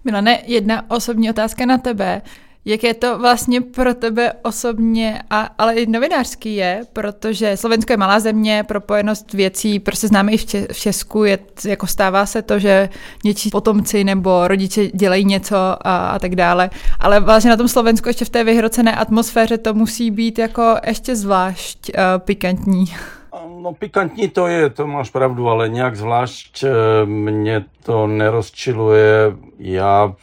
Milane, 0.05 0.39
jedna 0.47 0.91
osobní 0.91 1.31
otázka 1.31 1.67
na 1.67 1.79
tebe. 1.79 2.23
Jak 2.65 2.85
je 2.85 2.95
to 2.95 3.19
vlastně 3.19 3.61
pro 3.61 3.95
tebe 3.95 4.33
osobně, 4.43 5.23
a, 5.31 5.49
ale 5.59 5.75
i 5.75 5.87
novinářský 5.87 6.57
je, 6.57 6.83
protože 6.93 7.57
Slovensko 7.57 7.93
je 7.93 7.97
malá 7.97 8.21
země, 8.21 8.65
propojenost 8.69 9.33
věcí, 9.33 9.79
prostě 9.79 10.09
známe 10.09 10.33
i 10.33 10.37
v, 10.37 10.45
Če- 10.45 10.67
v 10.73 10.79
Česku, 10.79 11.25
je, 11.25 11.39
jako 11.65 11.87
stává 11.87 12.27
se 12.27 12.43
to, 12.43 12.59
že 12.59 12.89
něčí 13.25 13.51
potomci 13.51 14.05
nebo 14.05 14.49
rodiče 14.49 14.87
dělají 14.87 15.25
něco 15.25 15.57
a, 15.57 16.09
a 16.09 16.19
tak 16.19 16.37
dále, 16.37 16.71
ale 17.01 17.21
vlastně 17.21 17.51
na 17.51 17.57
tom 17.57 17.69
Slovensku 17.69 18.09
ještě 18.09 18.25
v 18.25 18.31
té 18.31 18.45
vyhrocené 18.45 18.97
atmosféře 18.97 19.59
to 19.59 19.75
musí 19.75 20.11
být 20.11 20.39
jako 20.39 20.77
ještě 20.87 21.17
zvlášť 21.17 21.89
uh, 21.89 22.03
pikantní. 22.19 22.85
No 23.63 23.73
pikantní 23.73 24.29
to 24.29 24.47
je, 24.47 24.71
to 24.71 24.87
máš 24.87 25.11
pravdu, 25.11 25.49
ale 25.49 25.69
nějak 25.69 25.97
zvlášť 25.97 26.65
eh, 26.65 26.71
mě 27.07 27.65
to 27.83 28.07
nerozčiluje. 28.07 29.37
Já 29.59 30.15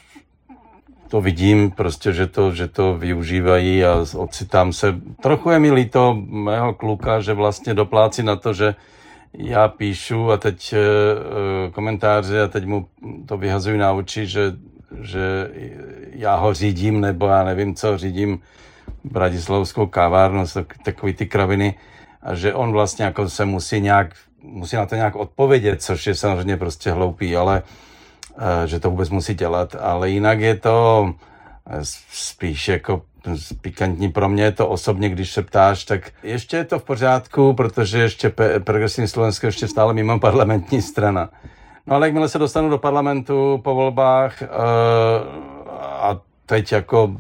to 1.08 1.22
vidím 1.22 1.72
prostě, 1.72 2.14
že 2.14 2.28
to, 2.28 2.52
že 2.52 2.68
to 2.68 2.94
využívají 2.98 3.86
a 3.86 4.06
ocitám 4.16 4.74
se. 4.74 4.96
Trochu 5.22 5.50
je 5.50 5.60
mi 5.60 5.72
líto 5.72 6.14
mého 6.28 6.74
kluka, 6.74 7.20
že 7.20 7.34
vlastně 7.34 7.74
doplácí 7.74 8.24
na 8.24 8.36
to, 8.36 8.54
že 8.54 8.76
já 9.34 9.68
píšu 9.68 10.32
a 10.32 10.38
teď 10.38 10.74
e, 10.74 10.78
komentáře 11.72 12.42
a 12.42 12.48
teď 12.48 12.66
mu 12.66 12.88
to 13.26 13.38
vyhazují 13.38 13.78
na 13.78 13.92
oči, 13.92 14.28
že, 14.28 14.54
že 15.02 15.52
já 16.12 16.36
ho 16.36 16.54
řídím, 16.54 17.02
nebo 17.02 17.28
já 17.28 17.44
nevím 17.44 17.76
co, 17.76 17.98
řídím 17.98 18.40
Bratislavskou 19.04 19.88
kavárnu, 19.88 20.44
takový 20.84 21.14
ty 21.14 21.26
kraviny 21.26 21.76
a 22.22 22.36
že 22.36 22.54
on 22.54 22.72
vlastně 22.72 23.06
jako 23.06 23.30
se 23.30 23.46
musí 23.46 23.82
nějak, 23.82 24.16
musí 24.42 24.76
na 24.76 24.86
to 24.86 24.96
nějak 24.96 25.16
odpovědět, 25.16 25.82
což 25.82 26.08
je 26.08 26.16
samozřejmě 26.16 26.58
prostě 26.58 26.92
hloupý, 26.92 27.36
ale 27.36 27.64
Eh, 27.64 27.64
že 28.66 28.80
to 28.80 28.90
vůbec 28.90 29.10
musí 29.10 29.34
dělat, 29.34 29.76
ale 29.80 30.10
jinak 30.10 30.40
je 30.40 30.56
to 30.56 31.10
eh, 31.70 31.80
spíš 32.12 32.68
jako 32.68 33.02
pikantní 33.62 34.12
pro 34.12 34.30
mě 34.30 34.52
to 34.52 34.68
osobně, 34.68 35.10
když 35.10 35.32
se 35.32 35.44
ptáš, 35.44 35.86
tak 35.86 36.12
ještě 36.24 36.58
je 36.58 36.66
to 36.66 36.80
v 36.80 36.84
pořádku, 36.84 37.54
protože 37.54 38.00
ještě 38.00 38.34
progresivní 38.64 39.08
Slovensko 39.08 39.46
ještě 39.46 39.68
stále 39.68 39.94
mimo 39.94 40.20
parlamentní 40.20 40.82
strana. 40.82 41.30
No 41.88 41.96
ale 41.96 42.08
jakmile 42.08 42.30
se 42.30 42.40
dostanu 42.40 42.70
do 42.70 42.78
parlamentu 42.78 43.60
po 43.64 43.76
volbách 43.76 44.42
uh, 44.42 44.48
a 45.82 46.22
teď 46.46 46.72
jako 46.72 47.16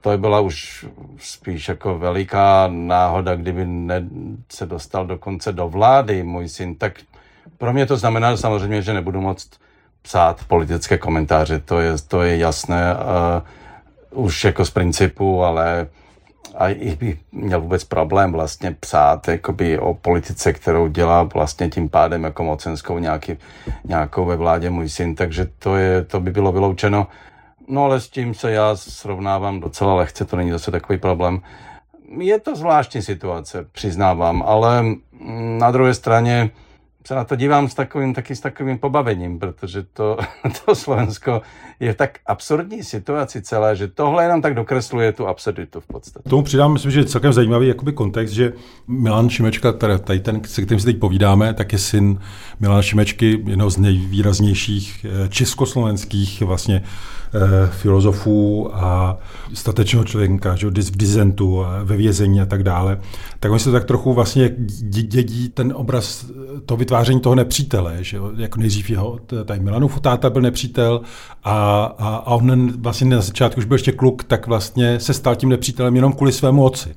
to 0.00 0.18
byla 0.18 0.40
už 0.40 0.86
spíš 1.18 1.68
jako 1.68 1.98
veliká 1.98 2.68
náhoda, 2.70 3.36
kdyby 3.36 3.66
ne, 3.66 4.04
se 4.52 4.66
dostal 4.66 5.06
dokonce 5.06 5.52
do 5.52 5.68
vlády 5.68 6.22
můj 6.22 6.48
syn, 6.48 6.74
tak 6.74 7.00
pro 7.58 7.72
mě 7.72 7.86
to 7.86 7.96
znamená 7.96 8.36
samozřejmě, 8.36 8.82
že 8.82 8.94
nebudu 8.94 9.20
moct 9.20 9.50
psát 10.04 10.44
politické 10.48 10.98
komentáře, 10.98 11.58
to 11.58 11.80
je, 11.80 11.92
to 12.08 12.22
je 12.22 12.36
jasné 12.36 12.94
uh, 12.94 14.24
už 14.24 14.44
jako 14.44 14.64
z 14.64 14.70
principu, 14.70 15.44
ale 15.44 15.86
a 16.54 16.68
i 16.68 16.96
by 16.96 17.18
měl 17.32 17.60
vůbec 17.60 17.84
problém 17.84 18.32
vlastně 18.32 18.76
psát 18.80 19.28
jakoby 19.28 19.78
o 19.78 19.94
politice, 19.94 20.52
kterou 20.52 20.88
dělá 20.88 21.22
vlastně 21.22 21.68
tím 21.68 21.88
pádem 21.88 22.24
jako 22.24 22.44
mocenskou 22.44 22.98
nějaký, 22.98 23.36
nějakou 23.84 24.24
ve 24.24 24.36
vládě 24.36 24.70
můj 24.70 24.88
syn, 24.88 25.14
takže 25.14 25.48
to, 25.58 25.76
je, 25.76 26.04
to 26.04 26.20
by 26.20 26.30
bylo 26.30 26.52
vyloučeno. 26.52 27.06
No 27.68 27.84
ale 27.84 28.00
s 28.00 28.08
tím 28.08 28.34
se 28.34 28.52
já 28.52 28.76
srovnávám 28.76 29.60
docela 29.60 29.94
lehce, 29.94 30.24
to 30.24 30.36
není 30.36 30.50
zase 30.50 30.70
takový 30.70 30.98
problém. 30.98 31.40
Je 32.18 32.40
to 32.40 32.56
zvláštní 32.56 33.02
situace, 33.02 33.66
přiznávám, 33.72 34.42
ale 34.46 34.84
na 35.58 35.70
druhé 35.70 35.94
straně 35.94 36.50
se 37.06 37.14
na 37.14 37.24
to 37.24 37.36
dívám 37.36 37.68
s 37.68 37.74
takovým, 37.74 38.14
taky 38.14 38.36
s 38.36 38.40
takovým 38.40 38.78
pobavením, 38.78 39.38
protože 39.38 39.82
to, 39.82 40.16
to 40.64 40.74
Slovensko 40.74 41.42
je 41.80 41.92
v 41.92 41.96
tak 41.96 42.18
absurdní 42.26 42.82
situaci 42.82 43.42
celé, 43.42 43.76
že 43.76 43.88
tohle 43.88 44.24
jenom 44.24 44.42
tak 44.42 44.54
dokresluje 44.54 45.12
tu 45.12 45.26
absurditu 45.26 45.80
v 45.80 45.86
podstatě. 45.86 46.28
Tomu 46.28 46.42
přidám, 46.42 46.72
myslím, 46.72 46.90
že 46.90 47.00
je 47.00 47.04
celkem 47.04 47.32
zajímavý 47.32 47.68
jakoby 47.68 47.92
kontext, 47.92 48.34
že 48.34 48.52
Milan 48.88 49.30
Šimečka, 49.30 49.72
tady 49.72 50.20
ten, 50.20 50.44
se 50.44 50.62
kterým 50.62 50.80
si 50.80 50.86
teď 50.86 50.98
povídáme, 50.98 51.54
tak 51.54 51.72
je 51.72 51.78
syn 51.78 52.20
Milana 52.60 52.82
Šimečky, 52.82 53.42
jednoho 53.46 53.70
z 53.70 53.76
nejvýraznějších 53.76 55.06
eh, 55.08 55.28
československých 55.28 56.42
vlastně 56.42 56.82
filozofů 57.70 58.70
a 58.74 59.18
statečného 59.54 60.04
člověka, 60.04 60.56
že 60.56 60.66
v 60.66 60.96
dizentu, 60.96 61.64
ve 61.84 61.96
vězení 61.96 62.40
a 62.40 62.46
tak 62.46 62.62
dále, 62.62 63.00
tak 63.40 63.52
oni 63.52 63.60
se 63.60 63.72
tak 63.72 63.84
trochu 63.84 64.12
vlastně 64.12 64.50
dědí 65.02 65.48
ten 65.48 65.72
obraz 65.76 66.26
to 66.66 66.76
vytváření 66.76 67.20
toho 67.20 67.34
nepřítele, 67.34 67.96
že 68.00 68.18
jako 68.36 68.60
nejdřív 68.60 68.90
jeho, 68.90 69.18
tady 69.44 69.60
Milanův 69.60 70.00
táta 70.00 70.30
byl 70.30 70.42
nepřítel 70.42 71.00
a, 71.44 71.84
a, 71.98 72.16
a 72.16 72.26
on 72.26 72.72
vlastně 72.82 73.06
na 73.06 73.20
začátku 73.20 73.58
už 73.58 73.64
byl 73.64 73.74
ještě 73.74 73.92
kluk, 73.92 74.24
tak 74.24 74.46
vlastně 74.46 75.00
se 75.00 75.14
stal 75.14 75.36
tím 75.36 75.48
nepřítelem 75.48 75.96
jenom 75.96 76.12
kvůli 76.12 76.32
svému 76.32 76.64
otci. 76.64 76.94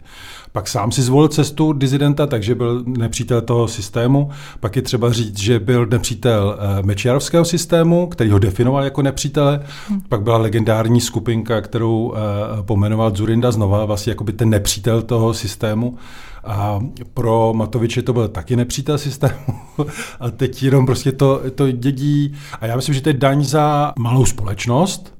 Pak 0.51 0.67
sám 0.67 0.91
si 0.91 1.01
zvolil 1.01 1.27
cestu 1.27 1.73
dizidenta, 1.73 2.25
takže 2.25 2.55
byl 2.55 2.83
nepřítel 2.85 3.41
toho 3.41 3.67
systému. 3.67 4.29
Pak 4.59 4.75
je 4.75 4.81
třeba 4.81 5.13
říct, 5.13 5.39
že 5.39 5.59
byl 5.59 5.85
nepřítel 5.85 6.57
eh, 6.59 6.83
Mečiarovského 6.83 7.45
systému, 7.45 8.07
který 8.07 8.29
ho 8.29 8.39
definoval 8.39 8.83
jako 8.83 9.01
nepřítele. 9.01 9.59
Hmm. 9.87 10.01
Pak 10.09 10.21
byla 10.21 10.37
legendární 10.37 11.01
skupinka, 11.01 11.61
kterou 11.61 12.13
eh, 12.15 12.63
pomenoval 12.63 13.15
Zurinda 13.15 13.51
znova, 13.51 13.85
vlastně 13.85 14.11
jako 14.11 14.23
by 14.23 14.33
ten 14.33 14.49
nepřítel 14.49 15.01
toho 15.01 15.33
systému. 15.33 15.97
A 16.43 16.79
pro 17.13 17.53
Matoviče 17.55 18.01
to 18.01 18.13
byl 18.13 18.27
taky 18.27 18.55
nepřítel 18.55 18.97
systému. 18.97 19.33
A 20.19 20.31
teď 20.31 20.63
jenom 20.63 20.85
prostě 20.85 21.11
to, 21.11 21.41
to 21.55 21.71
dědí. 21.71 22.33
A 22.61 22.65
já 22.65 22.75
myslím, 22.75 22.95
že 22.95 23.01
to 23.01 23.09
je 23.09 23.13
daň 23.13 23.43
za 23.43 23.93
malou 23.99 24.25
společnost, 24.25 25.16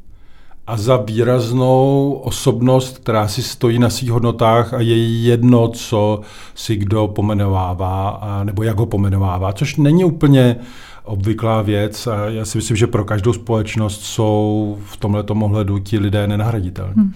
a 0.68 0.78
za 0.78 0.98
výraznou 0.98 2.12
osobnost, 2.24 2.98
která 2.98 3.28
si 3.28 3.44
stojí 3.44 3.80
na 3.80 3.90
svých 3.90 4.12
hodnotách 4.12 4.74
a 4.74 4.82
je 4.82 5.22
jedno, 5.22 5.68
co 5.68 6.22
si 6.56 6.76
kdo 6.76 7.08
pomenovává 7.08 8.10
a, 8.10 8.44
nebo 8.44 8.64
jak 8.64 8.78
ho 8.78 8.86
pomenovává, 8.86 9.54
což 9.54 9.76
není 9.76 10.04
úplně 10.04 10.56
obvyklá 11.04 11.62
věc 11.62 12.08
a 12.08 12.26
já 12.26 12.46
si 12.46 12.58
myslím, 12.58 12.78
že 12.78 12.88
pro 12.88 13.06
každou 13.06 13.34
společnost 13.34 14.02
jsou 14.02 14.78
v 14.86 14.98
tomhle 14.98 15.24
ohledu 15.24 15.80
ti 15.80 16.00
lidé 16.00 16.28
nenahraditelní. 16.28 16.94
Hmm. 16.96 17.14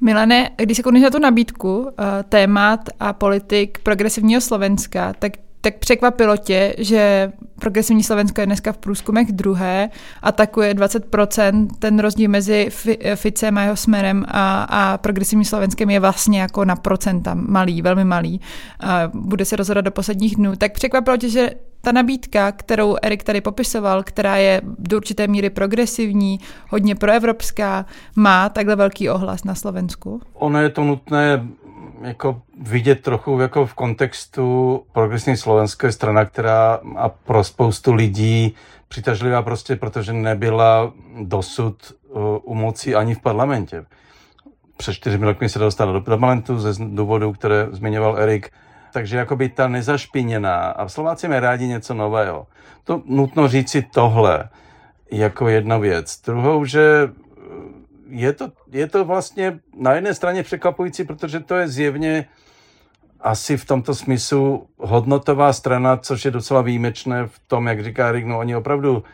Milane, 0.00 0.50
když 0.56 0.76
se 0.76 0.82
koukneš 0.82 1.02
na 1.02 1.10
tu 1.10 1.18
nabídku 1.18 1.78
uh, 1.78 1.88
témat 2.28 2.80
a 3.00 3.12
politik 3.12 3.78
progresivního 3.82 4.40
Slovenska, 4.40 5.12
tak 5.18 5.32
tak 5.64 5.78
překvapilo 5.78 6.36
tě, 6.36 6.74
že 6.78 7.32
progresivní 7.60 8.02
Slovensko 8.02 8.40
je 8.40 8.46
dneska 8.46 8.72
v 8.72 8.78
průzkumech 8.78 9.32
druhé, 9.32 9.90
atakuje 10.22 10.74
20%, 10.74 11.68
ten 11.78 11.98
rozdíl 11.98 12.30
mezi 12.30 12.68
Ficem 13.14 13.58
a 13.58 13.62
jeho 13.62 13.76
směrem 13.76 14.24
a, 14.28 14.62
a 14.62 14.98
progresivní 14.98 15.44
Slovenskem 15.44 15.90
je 15.90 16.00
vlastně 16.00 16.40
jako 16.40 16.64
na 16.64 16.76
procenta 16.76 17.34
malý, 17.34 17.82
velmi 17.82 18.04
malý. 18.04 18.40
A 18.80 19.10
bude 19.14 19.44
se 19.44 19.56
rozhodovat 19.56 19.84
do 19.84 19.90
posledních 19.90 20.36
dnů. 20.36 20.56
Tak 20.56 20.72
překvapilo 20.72 21.16
tě, 21.16 21.28
že 21.28 21.50
ta 21.80 21.92
nabídka, 21.92 22.52
kterou 22.52 22.96
Erik 23.02 23.22
tady 23.22 23.40
popisoval, 23.40 24.02
která 24.02 24.36
je 24.36 24.60
do 24.78 24.96
určité 24.96 25.26
míry 25.26 25.50
progresivní, 25.50 26.40
hodně 26.68 26.94
proevropská, 26.94 27.86
má 28.16 28.48
takhle 28.48 28.76
velký 28.76 29.10
ohlas 29.10 29.44
na 29.44 29.54
Slovensku? 29.54 30.20
Ono 30.34 30.60
je 30.60 30.68
to 30.68 30.84
nutné 30.84 31.46
jako 32.02 32.42
vidět 32.62 33.02
trochu 33.02 33.40
jako 33.40 33.66
v 33.66 33.74
kontextu 33.74 34.82
progresní 34.92 35.36
slovenské 35.36 35.92
strana, 35.92 36.24
která 36.24 36.80
a 36.96 37.08
pro 37.08 37.44
spoustu 37.44 37.92
lidí 37.92 38.54
přitažlivá 38.88 39.42
prostě, 39.42 39.76
protože 39.76 40.12
nebyla 40.12 40.92
dosud 41.22 41.92
uh, 42.08 42.22
u 42.42 42.54
moci 42.54 42.94
ani 42.94 43.14
v 43.14 43.20
parlamentě. 43.20 43.84
Před 44.76 44.94
čtyřmi 44.94 45.24
roky 45.24 45.48
se 45.48 45.58
dostala 45.58 45.92
do 45.92 46.00
parlamentu 46.00 46.58
ze 46.58 46.84
důvodů, 46.84 47.32
které 47.32 47.66
zmiňoval 47.70 48.18
Erik. 48.18 48.50
Takže 48.92 49.16
jakoby 49.16 49.48
ta 49.48 49.68
nezašpiněná. 49.68 50.56
A 50.56 50.88
Slováci 50.88 51.28
mají 51.28 51.40
rádi 51.40 51.66
něco 51.66 51.94
nového. 51.94 52.46
To 52.84 53.02
nutno 53.06 53.48
říci 53.48 53.82
tohle 53.82 54.48
jako 55.10 55.48
jedna 55.48 55.78
věc. 55.78 56.20
Druhou, 56.26 56.64
že 56.64 57.08
je 58.14 58.32
to, 58.32 58.52
je 58.70 58.86
to 58.86 59.04
vlastně 59.04 59.60
na 59.76 59.92
jedné 59.92 60.14
straně 60.14 60.42
překvapující, 60.42 61.04
protože 61.04 61.40
to 61.40 61.54
je 61.54 61.68
zjevně 61.68 62.26
asi 63.20 63.56
v 63.56 63.64
tomto 63.64 63.94
smyslu 63.94 64.66
hodnotová 64.78 65.52
strana, 65.52 65.96
což 65.96 66.24
je 66.24 66.30
docela 66.30 66.62
výjimečné 66.62 67.26
v 67.26 67.38
tom, 67.46 67.66
jak 67.66 67.84
říká 67.84 68.12
Rick, 68.12 68.26
no 68.26 68.38
oni 68.38 68.56
opravdu 68.56 69.04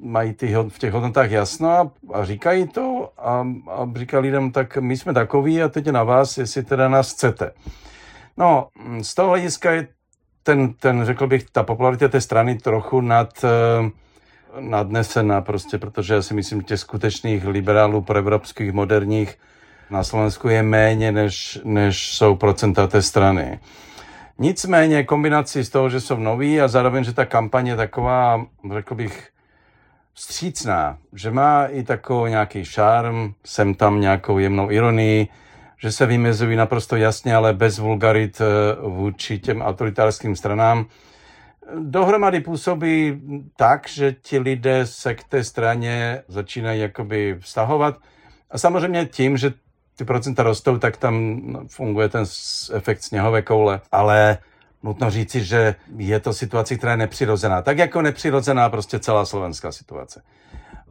mají 0.00 0.32
ty, 0.32 0.54
v 0.68 0.78
těch 0.78 0.92
hodnotách 0.92 1.30
jasno 1.30 1.70
a, 1.70 1.90
a 2.12 2.24
říkají 2.24 2.68
to 2.68 3.10
a, 3.18 3.46
a 3.70 3.88
říká 3.94 4.18
lidem, 4.18 4.52
tak 4.52 4.76
my 4.76 4.96
jsme 4.96 5.14
takový 5.14 5.62
a 5.62 5.68
teď 5.68 5.86
je 5.86 5.92
na 5.92 6.04
vás, 6.04 6.38
jestli 6.38 6.62
teda 6.62 6.88
nás 6.88 7.12
chcete. 7.12 7.50
No, 8.36 8.68
z 9.02 9.14
toho 9.14 9.28
hlediska 9.28 9.70
je 9.70 9.88
ten, 10.42 10.72
ten, 10.72 11.04
řekl 11.04 11.26
bych, 11.26 11.50
ta 11.50 11.62
popularita 11.62 12.08
té 12.08 12.20
strany 12.20 12.58
trochu 12.58 13.00
nad 13.00 13.44
uh, 13.44 13.90
nadnesená 14.60 15.40
prostě, 15.40 15.78
protože 15.78 16.14
já 16.14 16.22
si 16.22 16.34
myslím, 16.34 16.60
že 16.60 16.64
těch 16.64 16.80
skutečných 16.80 17.46
liberálů 17.46 18.02
proevropských, 18.02 18.72
moderních 18.72 19.38
na 19.90 20.04
Slovensku 20.04 20.48
je 20.48 20.62
méně, 20.62 21.12
než, 21.12 21.60
než 21.64 22.14
jsou 22.16 22.36
procenta 22.36 22.86
té 22.86 23.02
strany. 23.02 23.60
Nicméně 24.38 25.04
kombinací 25.04 25.64
z 25.64 25.68
toho, 25.68 25.90
že 25.90 26.00
jsou 26.00 26.16
noví 26.16 26.60
a 26.60 26.68
zároveň, 26.68 27.04
že 27.04 27.12
ta 27.12 27.24
kampaně 27.24 27.70
je 27.72 27.76
taková, 27.76 28.46
řekl 28.74 28.94
bych, 28.94 29.28
střícná, 30.14 30.98
že 31.12 31.30
má 31.30 31.64
i 31.66 31.82
takový 31.82 32.30
nějaký 32.30 32.64
šarm, 32.64 33.32
sem 33.44 33.74
tam 33.74 34.00
nějakou 34.00 34.38
jemnou 34.38 34.70
ironii, 34.70 35.28
že 35.78 35.92
se 35.92 36.06
vymezují 36.06 36.56
naprosto 36.56 36.96
jasně, 36.96 37.34
ale 37.34 37.52
bez 37.52 37.78
vulgarit 37.78 38.40
eh, 38.40 38.44
vůči 38.88 39.38
těm 39.38 39.62
autoritárským 39.62 40.36
stranám 40.36 40.86
dohromady 41.74 42.40
působí 42.40 43.22
tak, 43.56 43.88
že 43.88 44.12
ti 44.12 44.38
lidé 44.38 44.86
se 44.86 45.14
k 45.14 45.24
té 45.24 45.44
straně 45.44 46.22
začínají 46.28 46.80
jakoby 46.80 47.36
vztahovat. 47.40 47.96
A 48.50 48.58
samozřejmě 48.58 49.06
tím, 49.06 49.36
že 49.36 49.52
ty 49.96 50.04
procenta 50.04 50.42
rostou, 50.42 50.78
tak 50.78 50.96
tam 50.96 51.40
funguje 51.70 52.08
ten 52.08 52.24
efekt 52.72 53.02
sněhové 53.02 53.42
koule. 53.42 53.80
Ale 53.92 54.38
nutno 54.82 55.10
říci, 55.10 55.44
že 55.44 55.74
je 55.96 56.20
to 56.20 56.32
situace, 56.32 56.76
která 56.76 56.92
je 56.92 56.98
nepřirozená. 56.98 57.62
Tak 57.62 57.78
jako 57.78 58.02
nepřirozená 58.02 58.68
prostě 58.68 58.98
celá 58.98 59.24
slovenská 59.24 59.72
situace. 59.72 60.22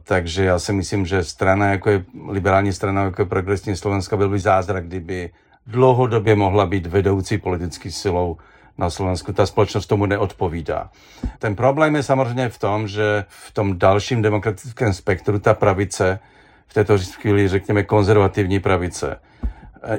Takže 0.04 0.44
já 0.44 0.58
si 0.58 0.72
myslím, 0.72 1.06
že 1.06 1.24
strana, 1.24 1.70
jako 1.70 1.90
je 1.90 2.04
liberální 2.28 2.72
strana, 2.72 3.02
jako 3.02 3.22
je 3.22 3.26
progresivní 3.26 3.76
Slovenska, 3.76 4.16
byl 4.16 4.28
by 4.28 4.38
zázrak, 4.38 4.86
kdyby 4.86 5.30
dlouhodobě 5.66 6.36
mohla 6.36 6.66
být 6.66 6.86
vedoucí 6.86 7.38
politický 7.38 7.92
silou 7.92 8.36
na 8.78 8.90
Slovensku. 8.90 9.32
Ta 9.32 9.46
společnost 9.46 9.86
tomu 9.86 10.06
neodpovídá. 10.06 10.90
Ten 11.38 11.56
problém 11.56 11.96
je 11.96 12.02
samozřejmě 12.02 12.48
v 12.48 12.58
tom, 12.58 12.88
že 12.88 13.24
v 13.28 13.52
tom 13.52 13.78
dalším 13.78 14.22
demokratickém 14.22 14.92
spektru 14.92 15.38
ta 15.38 15.54
pravice, 15.54 16.18
v 16.66 16.74
této 16.74 16.98
chvíli 16.98 17.48
řekněme 17.48 17.82
konzervativní 17.82 18.60
pravice, 18.60 19.20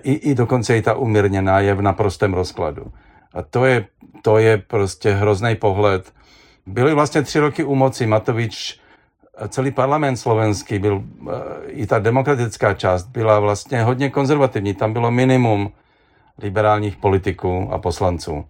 i, 0.04 0.13
i 0.13 0.36
dokonce 0.36 0.78
i 0.78 0.82
ta 0.82 0.94
umírněná 0.94 1.60
je 1.60 1.74
v 1.74 1.82
naprostém 1.82 2.34
rozkladu. 2.34 2.86
A 3.34 3.42
to 3.42 3.65
je, 3.65 3.86
to 4.22 4.38
je 4.38 4.58
prostě 4.58 5.12
hrozný 5.12 5.56
pohled. 5.56 6.13
Byly 6.65 6.94
vlastně 6.94 7.22
tři 7.22 7.39
roky 7.39 7.63
u 7.63 7.76
moci. 7.76 8.06
Matovič, 8.06 8.80
celý 9.50 9.72
parlament 9.72 10.18
slovenský, 10.18 10.80
byl, 10.80 11.04
i 11.68 11.88
ta 11.88 12.00
demokratická 12.00 12.74
část 12.74 13.04
byla 13.04 13.39
vlastně 13.39 13.84
hodně 13.84 14.10
konzervativní. 14.10 14.74
Tam 14.74 14.94
bylo 14.94 15.12
minimum 15.12 15.72
liberálních 16.41 16.97
politiků 16.97 17.69
a 17.71 17.78
poslanců. 17.78 18.45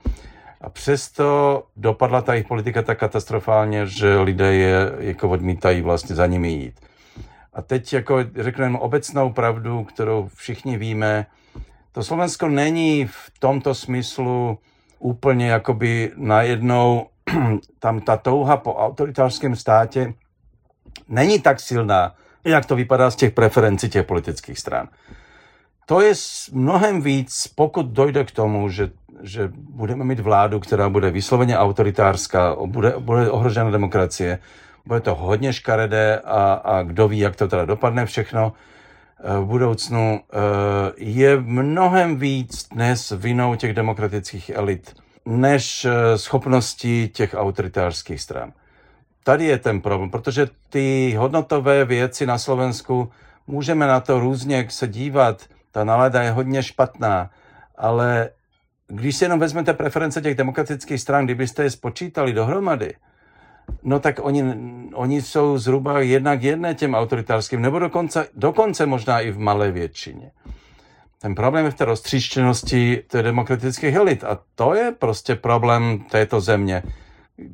A 0.61 0.69
přesto 0.69 1.63
dopadla 1.75 2.21
ta 2.21 2.33
jejich 2.33 2.47
politika 2.47 2.81
tak 2.81 2.99
katastrofálně, 2.99 3.85
že 3.85 4.19
lidé 4.19 4.53
je 4.53 4.91
jako 4.99 5.29
odmítají 5.29 5.81
vlastně 5.81 6.15
za 6.15 6.25
nimi 6.25 6.49
jít. 6.49 6.79
A 7.53 7.61
teď 7.61 7.93
jako 7.93 8.17
řekneme 8.35 8.79
obecnou 8.79 9.29
pravdu, 9.29 9.83
kterou 9.83 10.29
všichni 10.35 10.77
víme, 10.77 11.25
to 11.91 12.03
Slovensko 12.03 12.47
není 12.47 13.05
v 13.05 13.31
tomto 13.39 13.75
smyslu 13.75 14.59
úplně 14.99 15.47
jakoby 15.47 16.11
najednou 16.15 17.07
tam 17.79 18.01
ta 18.01 18.17
touha 18.17 18.57
po 18.57 18.75
autoritářském 18.75 19.55
státě 19.55 20.13
není 21.07 21.39
tak 21.39 21.59
silná, 21.59 22.15
jak 22.43 22.65
to 22.65 22.75
vypadá 22.75 23.11
z 23.11 23.15
těch 23.15 23.33
preferencí 23.33 23.89
těch 23.89 24.05
politických 24.05 24.59
stran. 24.59 24.87
To 25.89 26.01
je 26.01 26.13
mnohem 26.51 27.01
víc, 27.01 27.47
pokud 27.55 27.85
dojde 27.85 28.23
k 28.23 28.31
tomu, 28.31 28.69
že, 28.69 28.91
že 29.21 29.51
budeme 29.53 30.03
mít 30.03 30.19
vládu, 30.19 30.59
která 30.59 30.89
bude 30.89 31.09
vysloveně 31.11 31.57
autoritářská, 31.57 32.55
bude, 32.65 32.93
bude 32.99 33.31
ohrožena 33.31 33.71
demokracie, 33.71 34.39
bude 34.85 34.99
to 34.99 35.15
hodně 35.15 35.53
škaredé 35.53 36.19
a, 36.19 36.53
a 36.53 36.83
kdo 36.83 37.07
ví, 37.07 37.19
jak 37.19 37.35
to 37.35 37.47
teda 37.47 37.65
dopadne 37.65 38.05
všechno 38.05 38.53
eh, 39.19 39.39
v 39.39 39.45
budoucnu, 39.45 40.19
eh, 40.19 40.37
je 40.97 41.41
mnohem 41.41 42.19
víc 42.19 42.67
dnes 42.67 43.13
vinou 43.17 43.55
těch 43.55 43.73
demokratických 43.73 44.49
elit, 44.49 44.95
než 45.25 45.85
eh, 45.85 46.17
schopnosti 46.17 47.07
těch 47.13 47.35
autoritářských 47.37 48.21
stran. 48.21 48.53
Tady 49.23 49.45
je 49.45 49.57
ten 49.57 49.81
problém, 49.81 50.09
protože 50.09 50.47
ty 50.69 51.15
hodnotové 51.17 51.85
věci 51.85 52.25
na 52.25 52.37
Slovensku, 52.37 53.11
můžeme 53.47 53.87
na 53.87 53.99
to 53.99 54.19
různě 54.19 54.65
se 54.69 54.87
dívat, 54.87 55.45
ta 55.71 55.83
nálada 55.83 56.23
je 56.23 56.31
hodně 56.31 56.63
špatná, 56.63 57.29
ale 57.77 58.29
když 58.87 59.15
si 59.15 59.25
jenom 59.25 59.39
vezmete 59.39 59.73
preference 59.73 60.21
těch 60.21 60.35
demokratických 60.35 61.01
stran, 61.01 61.25
kdybyste 61.25 61.63
je 61.63 61.69
spočítali 61.69 62.33
dohromady, 62.33 62.93
no 63.83 63.99
tak 63.99 64.19
oni, 64.21 64.43
oni 64.93 65.21
jsou 65.21 65.57
zhruba 65.57 65.99
jednak 65.99 66.43
jedné 66.43 66.75
těm 66.75 66.95
autoritářským, 66.95 67.61
nebo 67.61 67.79
dokonce, 67.79 68.27
dokonce 68.35 68.85
možná 68.85 69.19
i 69.19 69.31
v 69.31 69.39
malé 69.39 69.71
většině. 69.71 70.31
Ten 71.21 71.35
problém 71.35 71.65
je 71.65 71.71
v 71.71 71.75
té 71.75 71.85
roztříštěnosti 71.85 73.03
té 73.07 73.23
demokratických 73.23 73.95
elit 73.95 74.23
a 74.23 74.39
to 74.55 74.73
je 74.73 74.91
prostě 74.99 75.35
problém 75.35 75.99
této 75.99 76.41
země. 76.41 76.83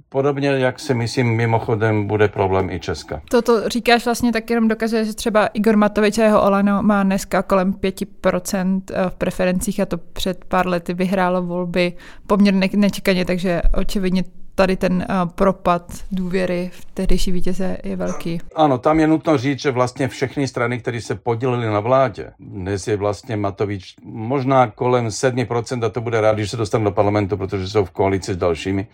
Podobně, 0.10 0.48
jak 0.48 0.80
si 0.80 0.94
myslím, 0.94 1.36
mimochodem 1.36 2.08
bude 2.08 2.28
problém 2.28 2.70
i 2.70 2.80
Česka. 2.80 3.22
Toto 3.30 3.70
říkáš 3.70 4.06
vlastně 4.06 4.32
tak 4.32 4.50
jenom 4.50 4.68
dokazuje, 4.68 5.06
že 5.06 5.14
třeba 5.14 5.48
Igor 5.48 5.78
Matovič 5.78 6.18
a 6.18 6.24
jeho 6.24 6.42
Olano 6.42 6.84
má 6.84 7.04
dneska 7.04 7.44
kolem 7.44 7.74
5% 7.74 8.82
eh, 8.94 9.10
v 9.10 9.16
preferencích 9.16 9.80
a 9.80 9.86
to 9.86 9.98
před 9.98 10.46
pár 10.46 10.68
lety 10.68 10.94
vyhrálo 10.94 11.42
volby 11.42 11.94
poměrně 12.28 12.70
nečekaně, 12.76 13.26
takže 13.26 13.62
očividně 13.74 14.24
tady 14.56 14.76
ten 14.76 14.94
uh, 14.94 15.30
propad 15.30 15.94
důvěry 16.12 16.70
v 16.74 16.86
tehdejší 16.94 17.32
vítěze 17.32 17.78
je 17.84 17.96
velký. 17.96 18.42
Ano, 18.56 18.78
tam 18.78 19.00
je 19.00 19.08
nutno 19.08 19.38
říct, 19.38 19.60
že 19.60 19.72
vlastně 19.72 20.08
všechny 20.08 20.48
strany, 20.48 20.80
které 20.80 21.02
se 21.02 21.16
podělily 21.16 21.66
na 21.66 21.80
vládě, 21.80 22.32
dnes 22.40 22.88
je 22.88 22.98
vlastně 22.98 23.38
Matovič 23.38 23.96
možná 24.04 24.68
kolem 24.68 25.08
7% 25.08 25.86
a 25.86 25.90
to 25.90 26.02
bude 26.02 26.22
rád, 26.22 26.34
když 26.34 26.52
se 26.52 26.58
dostane 26.58 26.84
do 26.84 26.92
parlamentu, 26.92 27.38
protože 27.38 27.68
jsou 27.68 27.86
v 27.86 27.92
koalici 27.92 28.34
s 28.34 28.38
dalšími 28.38 28.88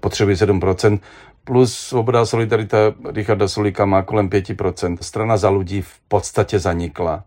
potřebují 0.00 0.36
7%, 0.36 0.98
plus 1.44 1.74
Svoboda 1.74 2.20
a 2.20 2.26
Solidarita 2.26 2.76
Richarda 3.14 3.48
Sulíka 3.48 3.84
má 3.84 4.02
kolem 4.02 4.28
5%. 4.28 4.96
Strana 5.00 5.36
za 5.36 5.50
lidí 5.50 5.82
v 5.82 5.98
podstatě 6.08 6.58
zanikla 6.58 7.24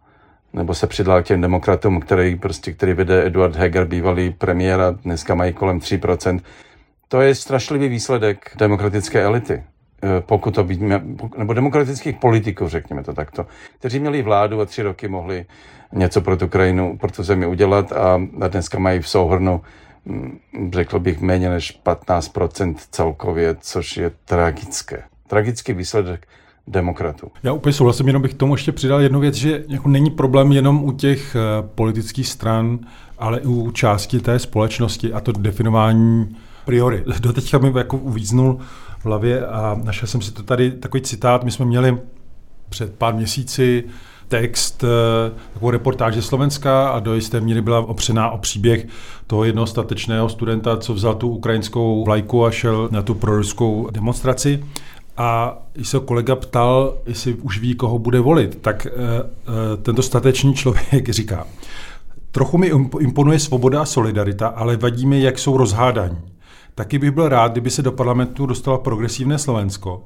nebo 0.55 0.73
se 0.73 0.87
přidala 0.87 1.21
k 1.21 1.25
těm 1.25 1.41
demokratům, 1.41 1.99
který, 1.99 2.35
prostě, 2.35 2.73
který 2.73 2.93
vede 2.93 3.25
Eduard 3.25 3.55
Heger, 3.55 3.85
bývalý 3.85 4.29
premiér 4.31 4.81
a 4.81 4.91
dneska 4.91 5.35
mají 5.35 5.53
kolem 5.53 5.79
3%. 5.79 6.39
To 7.07 7.21
je 7.21 7.35
strašlivý 7.35 7.87
výsledek 7.87 8.51
demokratické 8.57 9.23
elity, 9.23 9.53
eh, 9.53 10.21
pokud 10.21 10.55
to 10.55 10.63
vidíme, 10.63 11.01
nebo 11.37 11.53
demokratických 11.53 12.15
politiků, 12.15 12.67
řekněme 12.67 13.03
to 13.03 13.13
takto, 13.13 13.45
kteří 13.79 13.99
měli 13.99 14.21
vládu 14.21 14.61
a 14.61 14.65
tři 14.65 14.81
roky 14.81 15.07
mohli 15.07 15.45
něco 15.93 16.21
pro 16.21 16.37
tu 16.37 16.47
krajinu, 16.47 16.97
pro 16.97 17.11
tu 17.11 17.23
zemi 17.23 17.45
udělat 17.45 17.91
a 17.91 18.21
dneska 18.47 18.79
mají 18.79 18.99
v 18.99 19.09
souhrnu 19.09 19.61
řekl 20.73 20.99
bych 20.99 21.21
méně 21.21 21.49
než 21.49 21.81
15% 21.85 22.75
celkově, 22.91 23.55
což 23.59 23.97
je 23.97 24.11
tragické. 24.25 25.03
Tragický 25.27 25.73
výsledek 25.73 26.27
demokratů. 26.67 27.31
Já 27.43 27.53
úplně 27.53 27.73
souhlasím, 27.73 28.07
jenom 28.07 28.21
bych 28.21 28.33
tomu 28.33 28.53
ještě 28.53 28.71
přidal 28.71 29.01
jednu 29.01 29.19
věc, 29.19 29.35
že 29.35 29.63
jako 29.67 29.89
není 29.89 30.11
problém 30.11 30.51
jenom 30.51 30.83
u 30.83 30.91
těch 30.91 31.35
eh, 31.35 31.39
politických 31.75 32.27
stran, 32.27 32.79
ale 33.17 33.39
i 33.39 33.45
u 33.45 33.71
části 33.71 34.19
té 34.19 34.39
společnosti 34.39 35.13
a 35.13 35.19
to 35.19 35.31
definování 35.31 36.37
priory. 36.65 37.03
Doteďka 37.19 37.57
mi 37.57 37.71
jako 37.77 37.97
uvíznul 37.97 38.59
v 38.99 39.05
hlavě 39.05 39.47
a 39.47 39.79
našel 39.83 40.07
jsem 40.07 40.21
si 40.21 40.31
to 40.31 40.43
tady 40.43 40.71
takový 40.71 41.03
citát. 41.03 41.43
My 41.43 41.51
jsme 41.51 41.65
měli 41.65 41.97
před 42.69 42.95
pár 42.95 43.13
měsíci 43.13 43.83
text, 44.27 44.83
eh, 44.83 45.31
takovou 45.53 45.71
reportáž 45.71 46.15
ze 46.15 46.21
Slovenska 46.21 46.89
a 46.89 46.99
do 46.99 47.15
jisté 47.15 47.41
míry 47.41 47.61
byla 47.61 47.79
opřená 47.79 48.29
o 48.29 48.37
příběh 48.37 48.87
toho 49.27 49.43
jednoho 49.43 49.67
statečného 49.67 50.29
studenta, 50.29 50.77
co 50.77 50.93
vzal 50.93 51.15
tu 51.15 51.29
ukrajinskou 51.29 52.03
vlajku 52.03 52.45
a 52.45 52.51
šel 52.51 52.89
na 52.91 53.01
tu 53.01 53.13
proruskou 53.13 53.89
demonstraci. 53.91 54.63
A 55.17 55.57
když 55.73 55.89
se 55.89 55.99
kolega 55.99 56.35
ptal, 56.35 56.97
jestli 57.05 57.33
už 57.33 57.59
ví, 57.59 57.75
koho 57.75 57.99
bude 57.99 58.19
volit, 58.19 58.61
tak 58.61 58.85
e, 58.85 58.89
e, 58.89 59.77
tento 59.77 60.01
statečný 60.01 60.53
člověk 60.53 61.09
říká, 61.09 61.47
trochu 62.31 62.57
mi 62.57 62.71
imponuje 62.99 63.39
svoboda 63.39 63.81
a 63.81 63.85
solidarita, 63.85 64.47
ale 64.47 64.77
vadí 64.77 65.05
mi, 65.05 65.21
jak 65.21 65.39
jsou 65.39 65.57
rozhádaní. 65.57 66.17
Taky 66.75 66.99
bych 66.99 67.11
byl 67.11 67.29
rád, 67.29 67.51
kdyby 67.51 67.69
se 67.69 67.81
do 67.81 67.91
parlamentu 67.91 68.45
dostalo 68.45 68.77
progresivné 68.77 69.37
Slovensko. 69.37 70.03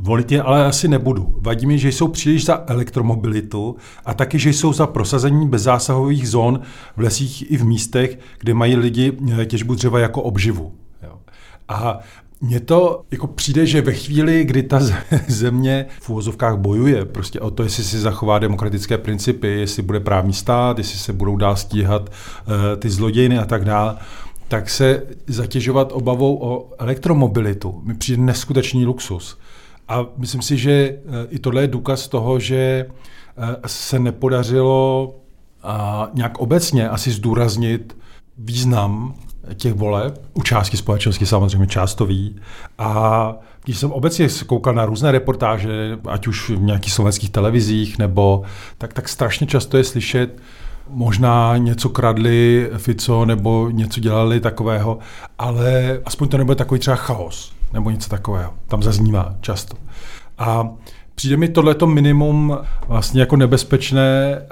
Volit 0.00 0.32
je 0.32 0.42
ale 0.42 0.64
asi 0.64 0.88
nebudu. 0.88 1.34
Vadí 1.40 1.66
mi, 1.66 1.78
že 1.78 1.88
jsou 1.88 2.08
příliš 2.08 2.44
za 2.44 2.64
elektromobilitu 2.66 3.76
a 4.04 4.14
taky, 4.14 4.38
že 4.38 4.50
jsou 4.50 4.72
za 4.72 4.86
prosazení 4.86 5.48
bezzásahových 5.48 6.28
zón 6.28 6.60
v 6.96 7.00
lesích 7.00 7.50
i 7.50 7.56
v 7.56 7.64
místech, 7.64 8.18
kde 8.38 8.54
mají 8.54 8.76
lidi 8.76 9.12
eh, 9.40 9.46
těžbu 9.46 9.74
dřeva 9.74 9.98
jako 9.98 10.22
obživu. 10.22 10.72
A 11.68 11.98
mně 12.40 12.60
to 12.60 13.02
jako 13.10 13.26
přijde, 13.26 13.66
že 13.66 13.80
ve 13.80 13.92
chvíli, 13.92 14.44
kdy 14.44 14.62
ta 14.62 14.80
země 15.28 15.86
v 16.00 16.10
úvozovkách 16.10 16.56
bojuje 16.56 17.04
prostě 17.04 17.40
o 17.40 17.50
to, 17.50 17.62
jestli 17.62 17.84
si 17.84 17.98
zachová 17.98 18.38
demokratické 18.38 18.98
principy, 18.98 19.48
jestli 19.48 19.82
bude 19.82 20.00
právní 20.00 20.32
stát, 20.32 20.78
jestli 20.78 20.98
se 20.98 21.12
budou 21.12 21.36
dál 21.36 21.56
stíhat 21.56 22.02
uh, 22.02 22.54
ty 22.78 22.90
zlodějny 22.90 23.38
a 23.38 23.44
tak 23.44 23.64
dále, 23.64 23.96
tak 24.48 24.70
se 24.70 25.02
zatěžovat 25.26 25.92
obavou 25.92 26.38
o 26.42 26.70
elektromobilitu 26.78 27.80
mi 27.84 27.94
přijde 27.94 28.22
neskutečný 28.22 28.86
luxus. 28.86 29.38
A 29.88 30.06
myslím 30.16 30.42
si, 30.42 30.56
že 30.56 30.72
eh, 30.72 30.98
i 31.30 31.38
tohle 31.38 31.62
je 31.62 31.68
důkaz 31.68 32.08
toho, 32.08 32.38
že 32.40 32.86
eh, 33.36 33.56
se 33.66 33.98
nepodařilo 33.98 35.14
nějak 36.14 36.38
obecně 36.38 36.88
asi 36.88 37.10
zdůraznit 37.10 37.96
význam 38.38 39.14
těch 39.54 39.74
voleb. 39.74 40.22
U 40.34 40.42
části 40.42 40.76
společnosti 40.76 41.26
samozřejmě 41.26 41.66
část 41.66 41.94
to 41.94 42.06
ví. 42.06 42.36
A 42.78 43.34
když 43.64 43.78
jsem 43.78 43.92
obecně 43.92 44.28
koukal 44.46 44.74
na 44.74 44.86
různé 44.86 45.12
reportáže, 45.12 45.98
ať 46.08 46.26
už 46.26 46.50
v 46.50 46.62
nějakých 46.62 46.92
slovenských 46.92 47.30
televizích, 47.30 47.98
nebo 47.98 48.42
tak, 48.78 48.92
tak 48.92 49.08
strašně 49.08 49.46
často 49.46 49.76
je 49.76 49.84
slyšet, 49.84 50.38
možná 50.88 51.56
něco 51.56 51.88
kradli 51.88 52.70
Fico 52.76 53.24
nebo 53.24 53.70
něco 53.70 54.00
dělali 54.00 54.40
takového, 54.40 54.98
ale 55.38 56.00
aspoň 56.04 56.28
to 56.28 56.38
nebude 56.38 56.54
takový 56.54 56.80
třeba 56.80 56.96
chaos 56.96 57.57
nebo 57.72 57.90
něco 57.90 58.10
takového. 58.10 58.54
Tam 58.66 58.82
zaznívá 58.82 59.34
často. 59.40 59.76
A 60.38 60.68
Přijde 61.18 61.36
mi 61.36 61.48
tohleto 61.48 61.86
minimum 61.86 62.58
vlastně 62.88 63.20
jako 63.20 63.36
nebezpečné 63.36 64.34
eh, 64.34 64.46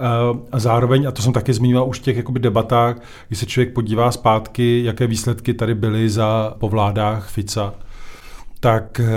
a 0.53 0.59
zároveň, 0.59 1.09
a 1.09 1.11
to 1.11 1.23
jsem 1.23 1.33
taky 1.33 1.53
zmínil 1.53 1.85
už 1.87 1.99
v 1.99 2.03
těch 2.03 2.17
jakoby 2.17 2.41
debatách, 2.41 2.97
když 3.29 3.39
se 3.39 3.47
člověk 3.47 3.73
podívá 3.73 4.13
zpátky, 4.13 4.85
jaké 4.85 5.07
výsledky 5.07 5.55
tady 5.55 5.75
byly 5.75 6.11
za 6.11 6.55
povládách 6.59 7.29
Fica, 7.29 7.75
tak 8.61 9.01
eh, 9.01 9.09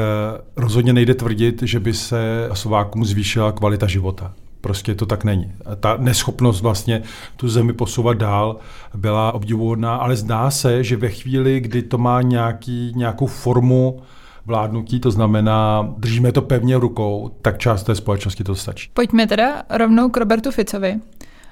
rozhodně 0.55 0.93
nejde 0.93 1.13
tvrdit, 1.13 1.61
že 1.63 1.79
by 1.79 1.93
se 1.93 2.49
Slovákům 2.53 3.05
zvýšila 3.05 3.51
kvalita 3.51 3.87
života. 3.87 4.33
Prostě 4.61 4.95
to 4.95 5.05
tak 5.05 5.23
není. 5.23 5.51
Ta 5.79 5.97
neschopnost 5.97 6.61
vlastně 6.61 7.01
tu 7.35 7.49
zemi 7.49 7.73
posouvat 7.73 8.17
dál 8.17 8.57
byla 8.95 9.31
obdivuhodná, 9.31 9.95
ale 9.95 10.15
zdá 10.15 10.51
se, 10.51 10.83
že 10.83 10.97
ve 10.97 11.09
chvíli, 11.09 11.59
kdy 11.59 11.81
to 11.81 11.97
má 11.97 12.21
nějaký, 12.21 12.93
nějakou 12.95 13.27
formu 13.27 14.01
vládnutí, 14.45 14.99
to 14.99 15.11
znamená, 15.11 15.93
držíme 15.97 16.31
to 16.31 16.41
pevně 16.41 16.77
rukou, 16.77 17.31
tak 17.41 17.57
část 17.57 17.83
té 17.83 17.95
společnosti 17.95 18.43
to 18.43 18.55
stačí. 18.55 18.89
Pojďme 18.93 19.27
teda 19.27 19.63
rovnou 19.69 20.09
k 20.09 20.17
Robertu 20.17 20.51
Ficovi 20.51 20.99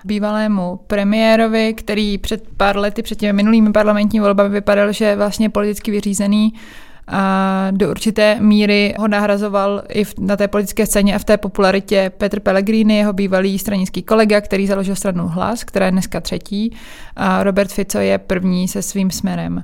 bývalému 0.06 0.80
premiérovi, 0.88 1.74
který 1.74 2.18
před 2.18 2.44
pár 2.58 2.78
lety, 2.78 3.02
před 3.02 3.20
těmi 3.20 3.34
minulými 3.34 3.72
parlamentními 3.72 4.24
volbami 4.24 4.50
vypadal, 4.50 4.92
že 4.92 5.06
je 5.06 5.16
vlastně 5.16 5.50
politicky 5.50 5.92
vyřízený 5.92 6.54
a 7.08 7.68
do 7.72 7.90
určité 7.90 8.38
míry 8.40 8.94
ho 9.00 9.08
nahrazoval 9.08 9.84
i 9.90 10.04
v, 10.04 10.14
na 10.20 10.38
té 10.38 10.48
politické 10.48 10.86
scéně 10.86 11.16
a 11.16 11.20
v 11.20 11.24
té 11.24 11.38
popularitě 11.38 12.12
Petr 12.18 12.40
Pellegrini, 12.40 12.98
jeho 12.98 13.14
bývalý 13.14 13.60
stranický 13.60 14.04
kolega, 14.04 14.42
který 14.42 14.68
založil 14.68 14.96
stranu 14.96 15.28
Hlas, 15.28 15.64
která 15.64 15.86
je 15.86 15.92
dneska 15.92 16.22
třetí. 16.22 16.76
A 17.16 17.44
Robert 17.44 17.72
Fico 17.72 18.00
je 18.00 18.18
první 18.18 18.68
se 18.68 18.82
svým 18.82 19.12
směrem. 19.12 19.64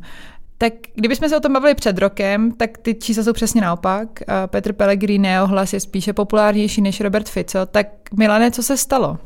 Tak 0.58 0.74
kdybychom 0.96 1.30
se 1.30 1.38
o 1.38 1.40
tom 1.40 1.54
bavili 1.54 1.76
před 1.76 1.98
rokem, 1.98 2.52
tak 2.52 2.78
ty 2.78 2.94
čísla 2.94 3.24
jsou 3.24 3.34
přesně 3.34 3.62
naopak. 3.62 4.08
Petr 4.48 4.74
Pellegrini, 4.74 5.28
jeho 5.28 5.48
hlas 5.48 5.74
je 5.74 5.80
spíše 5.80 6.14
populárnější 6.14 6.82
než 6.82 7.02
Robert 7.02 7.30
Fico. 7.30 7.66
Tak 7.66 7.88
Milane, 8.18 8.52
co 8.52 8.64
se 8.64 8.78
stalo? 8.78 9.18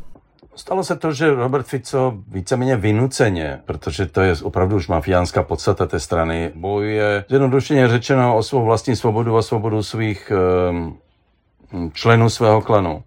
Stalo 0.58 0.84
se 0.84 0.96
to, 0.96 1.14
že 1.14 1.36
Robert 1.36 1.66
Fico 1.66 2.14
víceméně 2.28 2.76
vynuceně, 2.76 3.60
protože 3.66 4.06
to 4.06 4.22
je 4.22 4.36
opravdu 4.44 4.76
už 4.76 4.88
mafiánská 4.88 5.44
podstata 5.44 5.86
té 5.86 6.00
strany, 6.00 6.52
bojuje 6.56 7.26
zjednodušeně 7.30 7.88
řečeno 7.88 8.38
o 8.38 8.44
svou 8.44 8.66
vlastní 8.66 8.96
svobodu 8.96 9.38
a 9.38 9.42
svobodu 9.42 9.84
svých 9.84 10.32
um, 10.70 10.98
členů 11.94 12.30
svého 12.30 12.62
klanu 12.62 13.04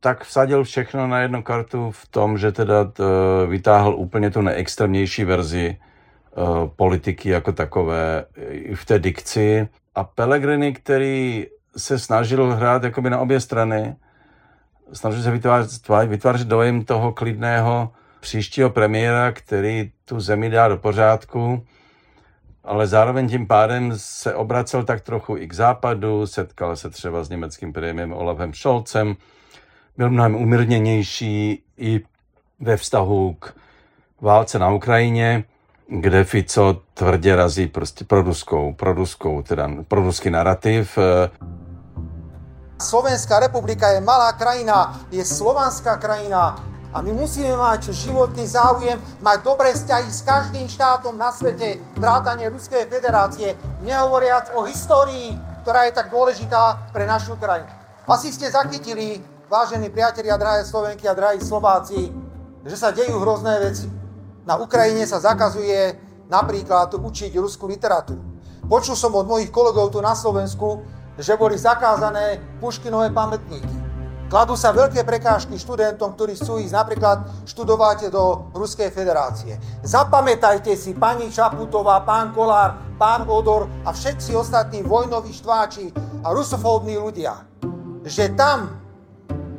tak 0.00 0.24
vsadil 0.24 0.64
všechno 0.64 1.06
na 1.06 1.20
jednu 1.20 1.42
kartu 1.42 1.90
v 1.90 2.08
tom, 2.08 2.38
že 2.38 2.52
teda 2.52 2.84
t, 2.84 3.02
vytáhl 3.46 3.94
úplně 3.94 4.30
tu 4.30 4.40
neextrémnější 4.40 5.24
verzi 5.24 5.76
uh, 6.36 6.68
politiky 6.76 7.28
jako 7.28 7.52
takové 7.52 8.24
i 8.50 8.74
v 8.74 8.84
té 8.84 8.98
dikci. 8.98 9.68
A 9.94 10.04
Pellegrini, 10.04 10.72
který 10.72 11.46
se 11.76 11.98
snažil 11.98 12.54
hrát 12.54 12.84
jakoby 12.84 13.10
na 13.10 13.18
obě 13.18 13.40
strany, 13.40 13.96
snaží 14.92 15.22
se 15.22 15.30
vytvářet, 15.30 15.88
vytvářet 16.06 16.48
dojem 16.48 16.84
toho 16.84 17.12
klidného 17.12 17.92
příštího 18.20 18.70
premiéra, 18.70 19.32
který 19.32 19.92
tu 20.04 20.20
zemi 20.20 20.50
dá 20.50 20.68
do 20.68 20.76
pořádku, 20.76 21.66
ale 22.64 22.86
zároveň 22.86 23.28
tím 23.28 23.46
pádem 23.46 23.92
se 23.96 24.34
obracel 24.34 24.84
tak 24.84 25.00
trochu 25.00 25.36
i 25.36 25.48
k 25.48 25.52
západu, 25.52 26.26
setkal 26.26 26.76
se 26.76 26.90
třeba 26.90 27.24
s 27.24 27.28
německým 27.28 27.72
premiérem 27.72 28.12
Olafem 28.12 28.54
Scholzem, 28.54 29.16
byl 29.96 30.10
mnohem 30.10 30.34
umírněnější 30.34 31.62
i 31.76 32.00
ve 32.60 32.76
vztahu 32.76 33.36
k 33.38 33.54
válce 34.20 34.58
na 34.58 34.70
Ukrajině, 34.70 35.44
kde 35.88 36.24
Fico 36.24 36.82
tvrdě 36.94 37.36
razí 37.36 37.66
prostě 37.66 38.04
pro 38.04 38.22
ruskou, 38.22 38.72
pro 38.72 38.92
ruskou, 38.92 39.42
teda 39.42 39.70
pro 39.88 40.02
ruský 40.02 40.30
narrativ. 40.30 40.98
Slovenská 42.82 43.38
republika 43.38 43.94
je 43.94 44.02
malá 44.02 44.34
krajina, 44.34 44.98
je 45.14 45.22
slovanská 45.22 46.02
krajina, 46.02 46.58
a 46.92 47.00
my 47.00 47.08
musíme 47.16 47.56
mať 47.56 47.88
životný 47.88 48.44
záujem, 48.44 49.00
mať 49.24 49.38
dobré 49.40 49.72
vzťahy 49.72 50.12
s 50.12 50.20
každým 50.20 50.68
štátom 50.68 51.16
na 51.16 51.32
svete, 51.32 51.80
vrátane 51.96 52.52
Ruskej 52.52 52.84
federácie, 52.84 53.56
nehovoriac 53.80 54.52
o 54.52 54.68
histórii, 54.68 55.32
ktorá 55.64 55.88
je 55.88 55.96
tak 55.96 56.12
dôležitá 56.12 56.92
pre 56.92 57.08
našu 57.08 57.40
krajinu. 57.40 57.72
Asi 58.04 58.28
ste 58.28 58.52
zachytili, 58.52 59.24
vážení 59.48 59.88
priatelia, 59.88 60.36
drahé 60.36 60.68
Slovenky 60.68 61.08
a 61.08 61.16
drahí 61.16 61.40
Slováci, 61.40 62.12
že 62.60 62.76
sa 62.76 62.92
dejú 62.92 63.16
hrozné 63.24 63.56
veci. 63.72 63.88
Na 64.44 64.60
Ukrajine 64.60 65.08
sa 65.08 65.16
zakazuje 65.16 65.96
napríklad 66.28 66.92
učiť 66.92 67.32
ruskú 67.40 67.72
literatúru. 67.72 68.20
Počul 68.68 69.00
som 69.00 69.16
od 69.16 69.24
mojich 69.24 69.48
kolegov 69.48 69.96
tu 69.96 70.04
na 70.04 70.12
Slovensku, 70.12 70.84
že 71.22 71.38
boli 71.38 71.54
zakázané 71.54 72.42
Puškinové 72.58 73.14
pamätníky. 73.14 73.78
Kladú 74.26 74.56
sa 74.56 74.72
veľké 74.72 75.04
prekážky 75.04 75.60
študentom, 75.60 76.16
ktorí 76.16 76.34
chcú 76.40 76.56
ísť 76.56 76.72
napríklad 76.72 77.46
študovať 77.46 78.08
do 78.08 78.48
Ruskej 78.56 78.88
federácie. 78.88 79.60
Zapamätajte 79.84 80.72
si, 80.72 80.96
pani 80.96 81.28
Čaputová, 81.28 82.00
pán 82.00 82.32
Kolár, 82.32 82.80
pán 82.96 83.28
Odor 83.28 83.68
a 83.84 83.92
všetci 83.92 84.32
ostatní 84.32 84.80
vojnoví 84.82 85.36
štváči 85.36 85.92
a 86.24 86.32
rusofóbni 86.32 86.96
ľudia, 86.96 87.44
že 88.08 88.32
tam, 88.32 88.80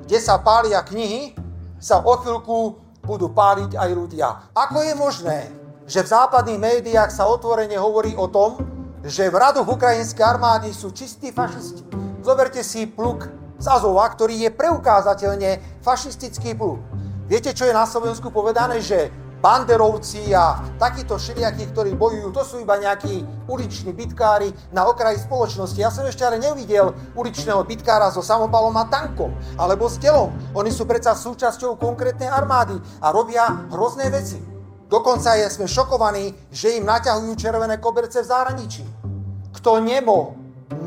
kde 0.10 0.18
sa 0.18 0.42
pália 0.42 0.82
knihy, 0.82 1.38
sa 1.78 2.02
o 2.02 2.18
chvíľku 2.18 2.82
budú 3.06 3.30
páliť 3.30 3.78
aj 3.78 3.90
ľudia. 3.94 4.28
Ako 4.58 4.82
je 4.82 4.94
možné, 4.98 5.40
že 5.86 6.02
v 6.02 6.12
západných 6.18 6.58
médiách 6.58 7.14
sa 7.14 7.30
otvorene 7.30 7.78
hovorí 7.78 8.18
o 8.18 8.26
tom, 8.26 8.73
že 9.04 9.28
v 9.28 9.36
radoch 9.36 9.68
ukrajinskej 9.68 10.24
armády 10.24 10.72
sú 10.72 10.96
čistí 10.96 11.36
fašisti. 11.36 11.84
Zoberte 12.24 12.64
si 12.64 12.88
pluk 12.88 13.28
z 13.60 13.66
Azova, 13.68 14.08
ktorý 14.08 14.48
je 14.48 14.50
preukázateľne 14.56 15.84
fašistický 15.84 16.56
pluk. 16.56 16.80
Viete, 17.28 17.52
čo 17.52 17.68
je 17.68 17.76
na 17.76 17.84
Slovensku 17.84 18.32
povedané, 18.32 18.80
že 18.80 19.12
banderovci 19.44 20.32
a 20.32 20.64
takíto 20.80 21.20
všelijakí, 21.20 21.76
ktorí 21.76 22.00
bojujú, 22.00 22.32
to 22.32 22.44
sú 22.48 22.56
iba 22.64 22.80
nejakí 22.80 23.28
uliční 23.52 23.92
bitkári 23.92 24.56
na 24.72 24.88
okraji 24.88 25.20
spoločnosti. 25.20 25.76
Ja 25.76 25.92
som 25.92 26.08
ešte 26.08 26.24
ale 26.24 26.40
nevidel 26.40 26.96
uličného 27.12 27.60
bitkára 27.68 28.08
so 28.08 28.24
samopalom 28.24 28.72
a 28.80 28.88
tankom, 28.88 29.36
alebo 29.60 29.92
s 29.92 30.00
telom. 30.00 30.32
Oni 30.56 30.72
sú 30.72 30.88
predsa 30.88 31.12
súčasťou 31.12 31.76
konkrétnej 31.76 32.32
armády 32.32 32.80
a 33.04 33.12
robia 33.12 33.68
hrozné 33.68 34.08
veci. 34.08 34.40
Dokonca 34.88 35.36
je, 35.36 35.52
sme 35.52 35.68
šokovaní, 35.68 36.32
že 36.48 36.80
im 36.80 36.88
naťahujú 36.88 37.36
červené 37.36 37.84
koberce 37.84 38.24
v 38.24 38.30
zahraničí. 38.32 38.84
Kto 39.54 39.80
nemo, 39.80 40.36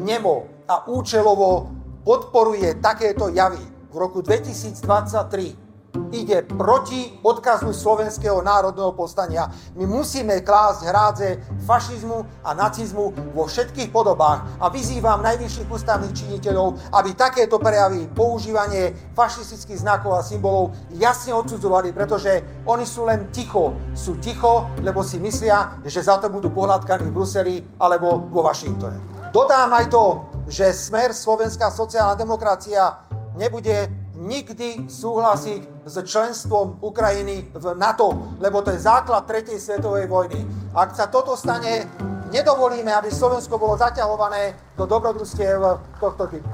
nemo 0.02 0.36
a 0.66 0.86
účelovo 0.90 1.70
podporuje 2.02 2.82
takéto 2.82 3.30
javy. 3.30 3.62
V 3.90 3.96
roku 3.96 4.20
2023 4.20 5.65
ide 6.12 6.42
proti 6.46 7.18
odkazu 7.22 7.72
slovenského 7.72 8.42
národného 8.42 8.92
povstania. 8.92 9.50
My 9.74 9.84
musíme 9.84 10.40
klásť 10.40 10.80
hrádze 10.86 11.28
fašizmu 11.66 12.44
a 12.44 12.50
nacizmu 12.54 13.34
vo 13.34 13.44
všetkých 13.44 13.90
podobách 13.90 14.46
a 14.60 14.68
vyzývam 14.68 15.24
najvyšších 15.24 15.68
ústavných 15.70 16.14
činiteľov, 16.14 16.92
aby 16.94 17.10
takéto 17.12 17.58
prejavy, 17.58 18.08
používanie 18.12 18.94
fašistických 19.16 19.82
znakov 19.82 20.16
a 20.18 20.26
symbolov 20.26 20.72
jasne 20.96 21.34
odsudzovali, 21.34 21.92
pretože 21.92 22.62
oni 22.64 22.86
sú 22.86 23.04
len 23.04 23.28
ticho. 23.34 23.74
Sú 23.92 24.16
ticho, 24.22 24.70
lebo 24.80 25.02
si 25.02 25.20
myslia, 25.20 25.80
že 25.84 26.00
za 26.02 26.16
to 26.22 26.32
budú 26.32 26.52
pohľadkaní 26.52 27.10
v 27.10 27.14
Bruseli 27.14 27.56
alebo 27.80 28.28
vo 28.30 28.46
Washingtone. 28.46 28.98
Dodám 29.34 29.68
aj 29.76 29.92
to, 29.92 30.04
že 30.48 30.72
smer 30.72 31.12
Slovenská 31.12 31.68
sociálna 31.68 32.16
demokracia 32.16 33.04
nebude 33.36 33.90
nikdy 34.16 34.88
súhlasiť 34.88 35.75
s 35.86 36.02
členstvom 36.02 36.82
Ukrajiny 36.82 37.46
v 37.54 37.64
NATO, 37.78 38.34
lebo 38.42 38.58
to 38.58 38.74
je 38.74 38.82
základ 38.82 39.22
tretej 39.22 39.54
svetovej 39.62 40.10
vojny. 40.10 40.42
Ak 40.74 40.98
sa 40.98 41.06
toto 41.06 41.38
stane, 41.38 41.86
nedovolíme, 42.34 42.90
aby 42.90 43.06
Slovensko 43.06 43.54
bolo 43.54 43.78
zaťahované 43.78 44.58
do 44.74 44.82
dobrodružstiev 44.82 45.62
tohto 46.02 46.26
typu. 46.26 46.50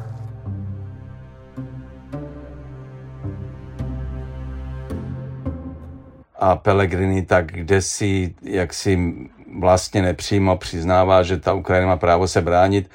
A 6.36 6.56
Pellegrini 6.60 7.22
tak 7.22 7.56
kde 7.56 7.82
si, 7.82 8.34
jak 8.42 8.74
si 8.74 8.98
vlastně 9.60 10.02
nepřímo 10.02 10.56
přiznává, 10.56 11.22
že 11.22 11.40
ta 11.40 11.52
Ukrajina 11.52 11.88
má 11.88 11.96
právo 11.96 12.28
se 12.28 12.40
bránit, 12.42 12.90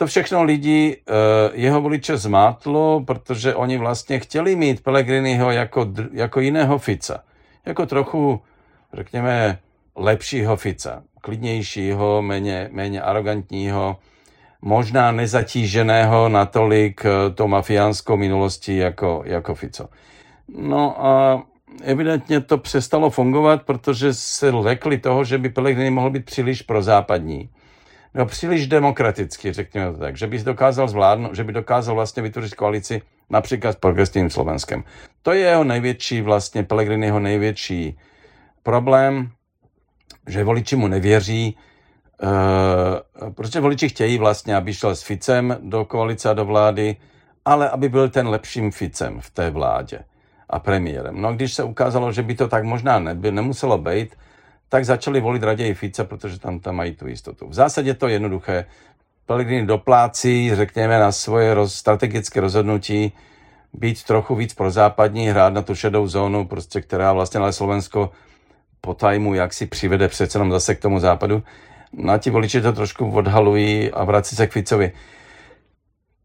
to 0.00 0.06
všechno 0.06 0.42
lidi, 0.42 0.96
eh, 0.96 1.12
jeho 1.52 1.80
voliče 1.80 2.16
zmátlo, 2.16 3.00
protože 3.06 3.54
oni 3.54 3.78
vlastně 3.78 4.18
chtěli 4.18 4.56
mít 4.56 4.82
Pellegriniho 4.82 5.50
jako, 5.50 5.86
jako 6.12 6.40
jiného 6.40 6.78
Fica. 6.78 7.22
Jako 7.66 7.86
trochu, 7.86 8.40
řekněme, 8.92 9.58
lepšího 9.96 10.56
Fica. 10.56 11.02
Klidnějšího, 11.20 12.22
méně, 12.22 12.68
méně 12.72 13.02
arrogantního, 13.02 13.96
možná 14.62 15.12
nezatíženého 15.12 16.28
natolik 16.28 17.04
eh, 17.04 17.30
to 17.30 17.48
mafiánskou 17.48 18.16
minulostí 18.16 18.76
jako, 18.76 19.22
jako 19.26 19.54
Fico. 19.54 19.88
No 20.48 21.06
a 21.06 21.42
evidentně 21.82 22.40
to 22.40 22.58
přestalo 22.58 23.10
fungovat, 23.10 23.62
protože 23.62 24.14
se 24.14 24.50
lekli 24.50 24.98
toho, 24.98 25.24
že 25.24 25.38
by 25.38 25.48
Pellegrini 25.48 25.90
mohl 25.90 26.10
být 26.10 26.24
příliš 26.24 26.62
prozápadní 26.62 27.50
no, 28.14 28.26
příliš 28.26 28.66
demokraticky, 28.66 29.52
řekněme 29.52 29.92
to 29.92 29.98
tak, 29.98 30.16
že 30.16 30.26
by 30.26 30.38
dokázal 30.38 30.88
zvládnout, 30.88 31.36
že 31.36 31.44
by 31.44 31.52
dokázal 31.52 31.94
vlastně 31.94 32.22
vytvořit 32.22 32.54
koalici 32.54 33.02
například 33.30 33.72
s 33.72 33.76
progresivním 33.76 34.30
Slovenskem. 34.30 34.84
To 35.22 35.32
je 35.32 35.40
jeho 35.40 35.64
největší, 35.64 36.22
vlastně 36.22 36.62
Pellegriniho 36.62 37.20
největší 37.20 37.98
problém, 38.62 39.30
že 40.28 40.44
voliči 40.44 40.76
mu 40.76 40.88
nevěří, 40.88 41.56
uh, 42.22 43.30
protože 43.30 43.60
voliči 43.60 43.88
chtějí 43.88 44.18
vlastně, 44.18 44.56
aby 44.56 44.74
šel 44.74 44.96
s 44.96 45.02
Ficem 45.02 45.56
do 45.62 45.84
koalice 45.84 46.30
a 46.30 46.32
do 46.32 46.44
vlády, 46.44 46.96
ale 47.44 47.70
aby 47.70 47.88
byl 47.88 48.08
ten 48.08 48.28
lepším 48.28 48.70
Ficem 48.70 49.20
v 49.20 49.30
té 49.30 49.50
vládě 49.50 49.98
a 50.50 50.58
premiérem. 50.58 51.20
No 51.20 51.32
když 51.32 51.54
se 51.54 51.64
ukázalo, 51.64 52.12
že 52.12 52.22
by 52.22 52.34
to 52.34 52.48
tak 52.48 52.64
možná 52.64 52.98
neby, 52.98 53.32
nemuselo 53.32 53.78
být, 53.78 54.16
tak 54.70 54.84
začali 54.84 55.20
volit 55.20 55.42
raději 55.42 55.74
Fica, 55.74 56.04
protože 56.04 56.38
tam, 56.38 56.58
tam 56.60 56.76
mají 56.76 56.94
tu 56.94 57.08
jistotu. 57.08 57.48
V 57.48 57.54
zásadě 57.54 57.94
to 57.94 58.06
je 58.06 58.14
jednoduché. 58.14 58.64
Pellegrini 59.26 59.66
doplácí, 59.66 60.54
řekněme, 60.54 60.98
na 60.98 61.12
svoje 61.12 61.54
roz, 61.54 61.74
strategické 61.74 62.40
rozhodnutí 62.40 63.12
být 63.72 64.02
trochu 64.02 64.34
víc 64.34 64.54
pro 64.54 64.70
západní, 64.70 65.28
hrát 65.28 65.52
na 65.52 65.62
tu 65.62 65.74
šedou 65.74 66.08
zónu, 66.08 66.46
prostě, 66.46 66.80
která 66.80 67.12
vlastně 67.12 67.40
ale 67.40 67.52
Slovensko 67.52 68.10
po 68.80 68.94
tajmu 68.94 69.34
jak 69.34 69.52
si 69.52 69.66
přivede 69.66 70.08
přece 70.08 70.38
jenom 70.38 70.50
zase 70.50 70.74
k 70.74 70.80
tomu 70.80 71.00
západu. 71.00 71.42
No 71.92 72.18
ti 72.18 72.30
voliči 72.30 72.60
to 72.60 72.72
trošku 72.72 73.10
odhalují 73.10 73.90
a 73.90 74.04
vrací 74.04 74.36
se 74.36 74.46
k 74.46 74.52
Ficovi 74.52 74.92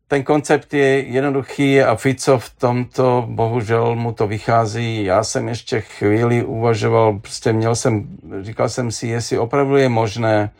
ten 0.08 0.24
koncept 0.24 0.74
je 0.74 1.00
jednoduchý 1.00 1.82
a 1.82 1.96
Fico 1.96 2.39
v 2.39 2.50
tomto, 2.50 3.26
bohužel 3.30 3.96
mu 3.96 4.12
to 4.12 4.28
vychází. 4.28 5.04
Já 5.04 5.24
jsem 5.24 5.48
ještě 5.48 5.82
chvíli 5.82 6.44
uvažoval, 6.44 7.20
prostě 7.20 7.54
měl 7.54 7.76
jsem, 7.76 8.08
říkal 8.41 8.70
jsem 8.70 8.91
si, 8.91 9.08
jestli 9.08 9.38
opravdu 9.38 9.76
je 9.76 9.89
možné 9.89 10.52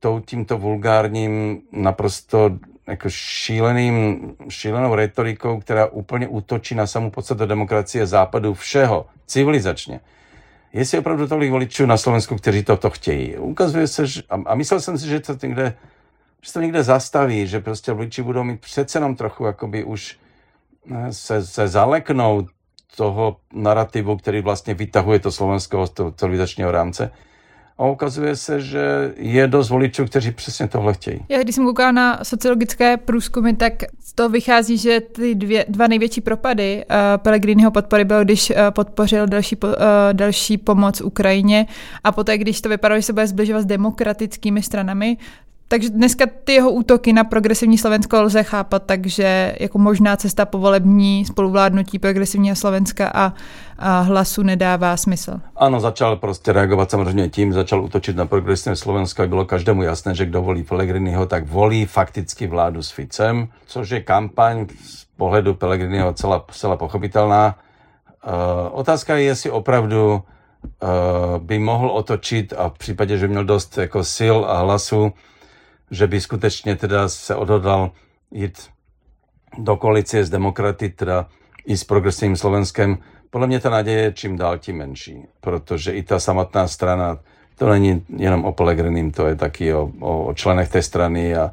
tou 0.00 0.20
tímto 0.20 0.58
vulgárním, 0.58 1.60
naprosto 1.72 2.58
jako 2.86 3.08
šíleným, 3.10 4.32
šílenou 4.48 4.94
retorikou, 4.94 5.60
která 5.60 5.86
úplně 5.86 6.28
útočí 6.28 6.74
na 6.74 6.86
samou 6.86 7.10
podstatu 7.10 7.46
demokracie 7.46 8.06
západu 8.06 8.54
všeho, 8.54 9.06
civilizačně. 9.26 10.00
Jestli 10.72 10.98
opravdu 10.98 11.28
tolik 11.28 11.50
voličů 11.50 11.86
na 11.86 11.96
Slovensku, 11.96 12.36
kteří 12.36 12.64
toto 12.64 12.90
chtějí. 12.90 13.36
Ukazuje 13.36 13.86
se, 13.86 14.06
že, 14.06 14.22
a, 14.46 14.54
myslel 14.54 14.80
jsem 14.80 14.98
si, 14.98 15.08
že 15.08 15.20
to 15.20 15.36
někde 15.42 15.74
že 16.42 16.52
to 16.52 16.60
někde 16.60 16.82
zastaví, 16.82 17.46
že 17.46 17.60
prostě 17.60 17.92
voliči 17.92 18.22
budou 18.22 18.44
mít 18.44 18.60
přece 18.60 18.98
jenom 18.98 19.16
trochu 19.16 19.44
jakoby 19.44 19.84
už 19.84 20.18
eh, 20.94 21.12
se, 21.12 21.46
se 21.46 21.68
zaleknout 21.68 22.46
toho 22.96 23.36
narrativu, 23.52 24.16
který 24.16 24.40
vlastně 24.40 24.74
vytahuje 24.74 25.18
to 25.18 25.32
slovenského 25.32 25.88
civilizačního 26.16 26.70
rámce 26.70 27.10
a 27.78 27.84
ukazuje 27.86 28.36
se, 28.36 28.60
že 28.60 29.14
je 29.16 29.46
dost 29.46 29.70
voličů, 29.70 30.04
kteří 30.04 30.30
přesně 30.30 30.68
tohle 30.68 30.94
chtějí. 30.94 31.20
Já 31.28 31.42
když 31.42 31.54
jsem 31.54 31.64
koukala 31.64 31.92
na 31.92 32.24
sociologické 32.24 32.96
průzkumy, 32.96 33.52
tak 33.52 33.72
z 34.00 34.12
toho 34.12 34.28
vychází, 34.28 34.78
že 34.78 35.00
ty 35.00 35.34
dvě, 35.34 35.64
dva 35.68 35.86
největší 35.86 36.20
propady 36.20 36.84
uh, 36.90 36.96
Pellegriniho 37.16 37.70
podpory 37.70 38.04
bylo, 38.04 38.24
když 38.24 38.50
uh, 38.50 38.56
podpořil 38.70 39.26
další, 39.26 39.56
uh, 39.56 39.70
další 40.12 40.58
pomoc 40.58 41.00
Ukrajině 41.00 41.66
a 42.04 42.12
poté, 42.12 42.38
když 42.38 42.60
to 42.60 42.68
vypadalo, 42.68 42.98
že 42.98 43.06
se 43.06 43.12
bude 43.12 43.26
zbližovat 43.26 43.62
s 43.62 43.66
demokratickými 43.66 44.62
stranami, 44.62 45.16
takže 45.68 45.90
dneska 45.90 46.24
ty 46.44 46.52
jeho 46.52 46.70
útoky 46.70 47.12
na 47.12 47.24
progresivní 47.24 47.78
Slovensko 47.78 48.22
lze 48.22 48.42
chápat, 48.42 48.82
takže 48.86 49.54
jako 49.60 49.78
možná 49.78 50.16
cesta 50.16 50.46
povolební 50.46 51.24
spoluvládnutí 51.24 51.98
progresivního 51.98 52.56
Slovenska 52.56 53.10
a, 53.14 53.32
a 53.78 54.00
hlasu 54.00 54.42
nedává 54.42 54.96
smysl. 54.96 55.40
Ano, 55.56 55.80
začal 55.80 56.16
prostě 56.16 56.52
reagovat 56.52 56.90
samozřejmě 56.90 57.28
tím, 57.28 57.52
začal 57.52 57.84
útočit 57.84 58.16
na 58.16 58.26
progresivní 58.26 58.76
Slovensko 58.76 59.22
a 59.22 59.26
bylo 59.26 59.44
každému 59.44 59.82
jasné, 59.82 60.14
že 60.14 60.26
kdo 60.26 60.42
volí 60.42 60.62
Pellegriniho, 60.62 61.26
tak 61.26 61.48
volí 61.48 61.86
fakticky 61.86 62.46
vládu 62.46 62.82
s 62.82 62.90
Ficem, 62.90 63.48
což 63.66 63.90
je 63.90 64.00
kampaň 64.00 64.66
z 64.84 65.04
pohledu 65.16 65.54
Pellegriniho 65.54 66.12
celá, 66.12 66.44
celá 66.50 66.76
pochopitelná. 66.76 67.54
Uh, 68.26 68.32
otázka 68.70 69.16
je, 69.16 69.22
jestli 69.22 69.50
opravdu 69.50 70.14
uh, 70.14 71.38
by 71.38 71.58
mohl 71.58 71.90
otočit 71.90 72.54
a 72.56 72.68
v 72.68 72.78
případě, 72.78 73.18
že 73.18 73.28
měl 73.28 73.44
dost 73.44 73.78
jako 73.78 74.04
sil 74.16 74.36
a 74.48 74.58
hlasu, 74.58 75.12
že 75.90 76.06
by 76.06 76.20
skutečně 76.20 76.76
teda 76.76 77.08
se 77.08 77.34
odhodlal 77.34 77.90
jít 78.30 78.68
do 79.58 79.76
koalice 79.76 80.24
s 80.24 80.30
demokraty, 80.30 80.88
teda 80.88 81.26
i 81.66 81.76
s 81.76 81.84
progresivním 81.84 82.36
Slovenskem. 82.36 82.98
Podle 83.30 83.46
mě 83.46 83.60
ta 83.60 83.70
naděje 83.70 84.02
je 84.02 84.12
čím 84.12 84.36
dál 84.36 84.58
tím 84.58 84.76
menší, 84.76 85.22
protože 85.40 85.92
i 85.92 86.02
ta 86.02 86.20
samotná 86.20 86.68
strana, 86.68 87.18
to 87.58 87.68
není 87.68 88.04
jenom 88.16 88.44
o 88.44 88.52
Pelegrinim, 88.52 89.10
to 89.10 89.26
je 89.26 89.36
taky 89.36 89.74
o, 89.74 89.90
o 90.00 90.34
členech 90.34 90.68
té 90.68 90.82
strany 90.82 91.36
a, 91.36 91.52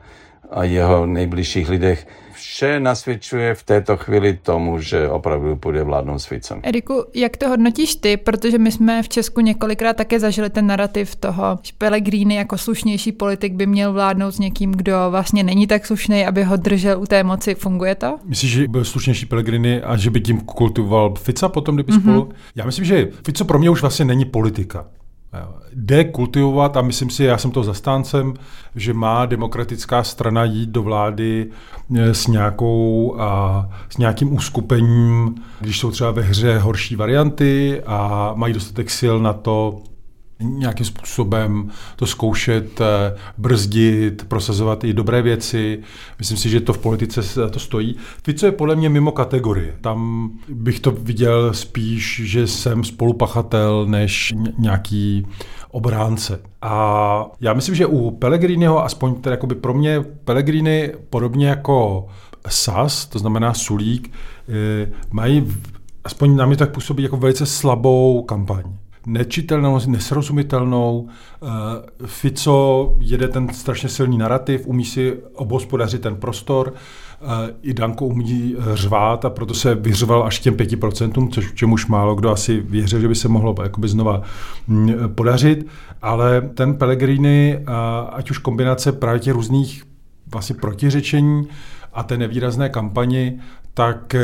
a 0.52 0.64
jeho 0.64 1.06
nejbližších 1.06 1.70
lidech 1.70 2.08
vše 2.54 2.80
nasvědčuje 2.80 3.56
v 3.56 3.64
této 3.64 3.98
chvíli 3.98 4.40
tomu, 4.44 4.80
že 4.80 5.10
opravdu 5.10 5.56
půjde 5.56 5.84
vládnout 5.84 6.20
s 6.20 6.26
Ficem. 6.26 6.60
Eriku, 6.64 7.06
jak 7.14 7.38
to 7.38 7.50
hodnotíš 7.50 7.96
ty? 7.96 8.18
Protože 8.18 8.58
my 8.58 8.72
jsme 8.72 9.04
v 9.04 9.10
Česku 9.10 9.42
několikrát 9.42 9.98
také 9.98 10.20
zažili 10.20 10.50
ten 10.50 10.68
narrativ 10.68 11.16
toho, 11.16 11.60
že 11.62 11.74
Pellegrini 11.78 12.36
jako 12.36 12.58
slušnější 12.58 13.12
politik 13.12 13.54
by 13.54 13.66
měl 13.66 13.94
vládnout 13.94 14.32
s 14.32 14.40
někým, 14.40 14.72
kdo 14.72 14.94
vlastně 15.10 15.44
není 15.44 15.68
tak 15.68 15.86
slušný, 15.86 16.26
aby 16.26 16.44
ho 16.44 16.58
držel 16.58 17.02
u 17.02 17.06
té 17.06 17.24
moci. 17.24 17.56
Funguje 17.56 17.96
to? 17.96 18.18
Myslíš, 18.26 18.52
že 18.52 18.68
byl 18.68 18.86
slušnější 18.86 19.26
Pellegrini 19.26 19.82
a 19.82 19.98
že 19.98 20.10
by 20.10 20.22
tím 20.22 20.42
kultivoval 20.42 21.14
Fica 21.16 21.50
potom, 21.50 21.76
kdyby 21.76 21.94
mm-hmm. 21.94 22.02
spolu? 22.02 22.30
Já 22.56 22.66
myslím, 22.66 22.86
že 22.86 23.08
Fico 23.26 23.46
pro 23.46 23.60
mě 23.60 23.70
už 23.70 23.82
vlastně 23.82 24.06
není 24.06 24.26
politika 24.26 24.86
jde 25.74 26.04
kultivovat 26.04 26.78
a 26.78 26.82
myslím 26.82 27.10
si, 27.10 27.24
já 27.24 27.38
jsem 27.38 27.52
to 27.52 27.64
zastáncem, 27.64 28.34
že 28.76 28.94
má 28.94 29.26
demokratická 29.26 30.04
strana 30.04 30.44
jít 30.44 30.70
do 30.70 30.84
vlády 30.84 31.50
eh, 31.96 32.14
s, 32.14 32.28
nějakou, 32.28 33.16
a, 33.20 33.70
s 33.90 33.98
nějakým 33.98 34.34
uskupením, 34.34 35.36
když 35.60 35.80
jsou 35.80 35.92
třeba 35.92 36.12
ve 36.12 36.22
hře 36.22 36.58
horší 36.58 36.96
varianty 36.96 37.82
a 37.86 38.32
mají 38.36 38.54
dostatek 38.54 38.90
sil 39.00 39.16
na 39.20 39.34
to 39.34 39.82
nějakým 40.44 40.86
způsobem 40.86 41.72
to 41.96 42.06
zkoušet, 42.06 42.82
eh, 42.82 43.16
brzdit, 43.38 44.26
prosazovat 44.28 44.84
i 44.84 44.94
dobré 44.94 45.22
věci. 45.22 45.80
Myslím 46.20 46.38
si, 46.38 46.50
že 46.50 46.62
to 46.62 46.74
v 46.74 46.78
politice 46.78 47.22
to 47.50 47.60
stojí. 47.60 47.96
Fico 48.24 48.46
je 48.46 48.52
podle 48.52 48.76
mě 48.76 48.90
mimo 48.90 49.12
kategorie. 49.12 49.76
Tam 49.82 50.30
bych 50.50 50.80
to 50.80 50.92
viděl 50.92 51.54
spíš, 51.54 52.22
že 52.26 52.48
jsem 52.48 52.84
spolupachatel 52.84 53.86
než 53.86 54.34
nějaký 54.58 55.28
obránce. 55.72 56.40
A 56.62 57.26
já 57.42 57.54
myslím, 57.54 57.76
že 57.76 57.86
u 57.86 58.12
Pellegriniho, 58.12 58.86
aspoň 58.86 59.16
teda 59.16 59.38
pro 59.62 59.74
mě 59.74 60.02
Pellegrini, 60.24 60.92
podobně 61.10 61.48
jako 61.48 62.08
SAS, 62.50 63.06
to 63.06 63.20
znamená 63.20 63.54
Sulík, 63.54 64.12
eh, 64.50 64.92
mají 65.12 65.54
aspoň 66.04 66.36
na 66.36 66.46
mě 66.46 66.58
tak 66.58 66.72
působí 66.72 67.04
jako 67.04 67.18
velice 67.18 67.46
slabou 67.46 68.22
kampaň 68.22 68.64
nečitelnou, 69.06 69.80
nesrozumitelnou. 69.88 71.08
Eh, 71.08 71.48
Fico 72.06 72.96
jede 73.00 73.28
ten 73.28 73.54
strašně 73.54 73.90
silný 73.90 74.18
narrativ, 74.18 74.68
umí 74.68 74.86
si 74.86 75.18
obhospodařit 75.36 76.02
ten 76.02 76.16
prostor, 76.16 76.74
eh, 76.74 77.54
i 77.62 77.74
Danko 77.74 78.06
umí 78.06 78.56
eh, 78.58 78.76
řvát 78.76 79.26
a 79.26 79.30
proto 79.30 79.54
se 79.54 79.76
vyřval 79.76 80.24
až 80.24 80.40
těm 80.40 80.56
5%, 80.56 81.30
což 81.30 81.54
čemuž 81.54 81.88
málo 81.88 82.16
kdo 82.16 82.32
asi 82.32 82.60
věřil, 82.60 83.00
že 83.00 83.08
by 83.08 83.16
se 83.16 83.28
mohlo 83.28 83.56
jakoby 83.64 83.88
znova 83.88 84.22
mm, 84.68 84.94
podařit, 85.16 85.68
ale 86.02 86.42
ten 86.42 86.74
Pellegrini, 86.74 87.60
ať 88.10 88.32
už 88.32 88.38
kombinace 88.38 88.92
právě 88.92 89.20
těch 89.20 89.34
různých 89.34 89.84
vlastně 90.32 90.56
protiřečení 90.56 91.48
a 91.94 92.04
té 92.04 92.18
nevýrazné 92.18 92.70
kampani, 92.70 93.40
tak 93.74 94.16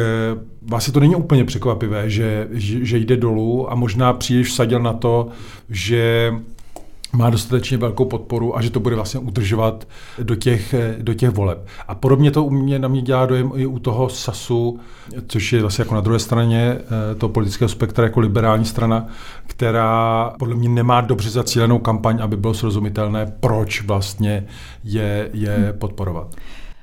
vlastně 0.61 0.93
to 0.93 0.99
není 0.99 1.15
úplně 1.15 1.45
překvapivé, 1.45 2.09
že, 2.09 2.47
že, 2.51 2.85
že 2.85 2.97
jde 2.97 3.17
dolů 3.17 3.71
a 3.71 3.75
možná 3.75 4.13
příliš 4.13 4.47
vsadil 4.47 4.79
na 4.79 4.93
to, 4.93 5.27
že 5.69 6.31
má 7.13 7.29
dostatečně 7.29 7.77
velkou 7.77 8.05
podporu 8.05 8.57
a 8.57 8.61
že 8.61 8.69
to 8.69 8.79
bude 8.79 8.95
vlastně 8.95 9.19
udržovat 9.19 9.87
do 10.23 10.35
těch, 10.35 10.73
eh, 10.73 10.95
do 11.01 11.13
těch 11.13 11.29
voleb. 11.29 11.67
A 11.87 11.95
podobně 11.95 12.31
to 12.31 12.43
u 12.43 12.49
mě 12.49 12.79
na 12.79 12.87
mě 12.87 13.01
dělá 13.01 13.25
dojem 13.25 13.51
i 13.55 13.65
u 13.65 13.79
toho 13.79 14.09
SASu, 14.09 14.79
což 15.27 15.53
je 15.53 15.61
vlastně 15.61 15.81
jako 15.81 15.95
na 15.95 16.01
druhé 16.01 16.19
straně 16.19 16.77
eh, 16.79 17.15
toho 17.15 17.29
politického 17.29 17.69
spektra 17.69 18.03
jako 18.03 18.19
liberální 18.19 18.65
strana, 18.65 19.07
která 19.47 20.33
podle 20.39 20.55
mě 20.55 20.69
nemá 20.69 21.01
dobře 21.01 21.29
zacílenou 21.29 21.79
kampaň, 21.79 22.19
aby 22.21 22.37
bylo 22.37 22.53
srozumitelné, 22.53 23.33
proč 23.39 23.81
vlastně 23.81 24.45
je, 24.83 25.29
je 25.33 25.73
podporovat. 25.79 26.35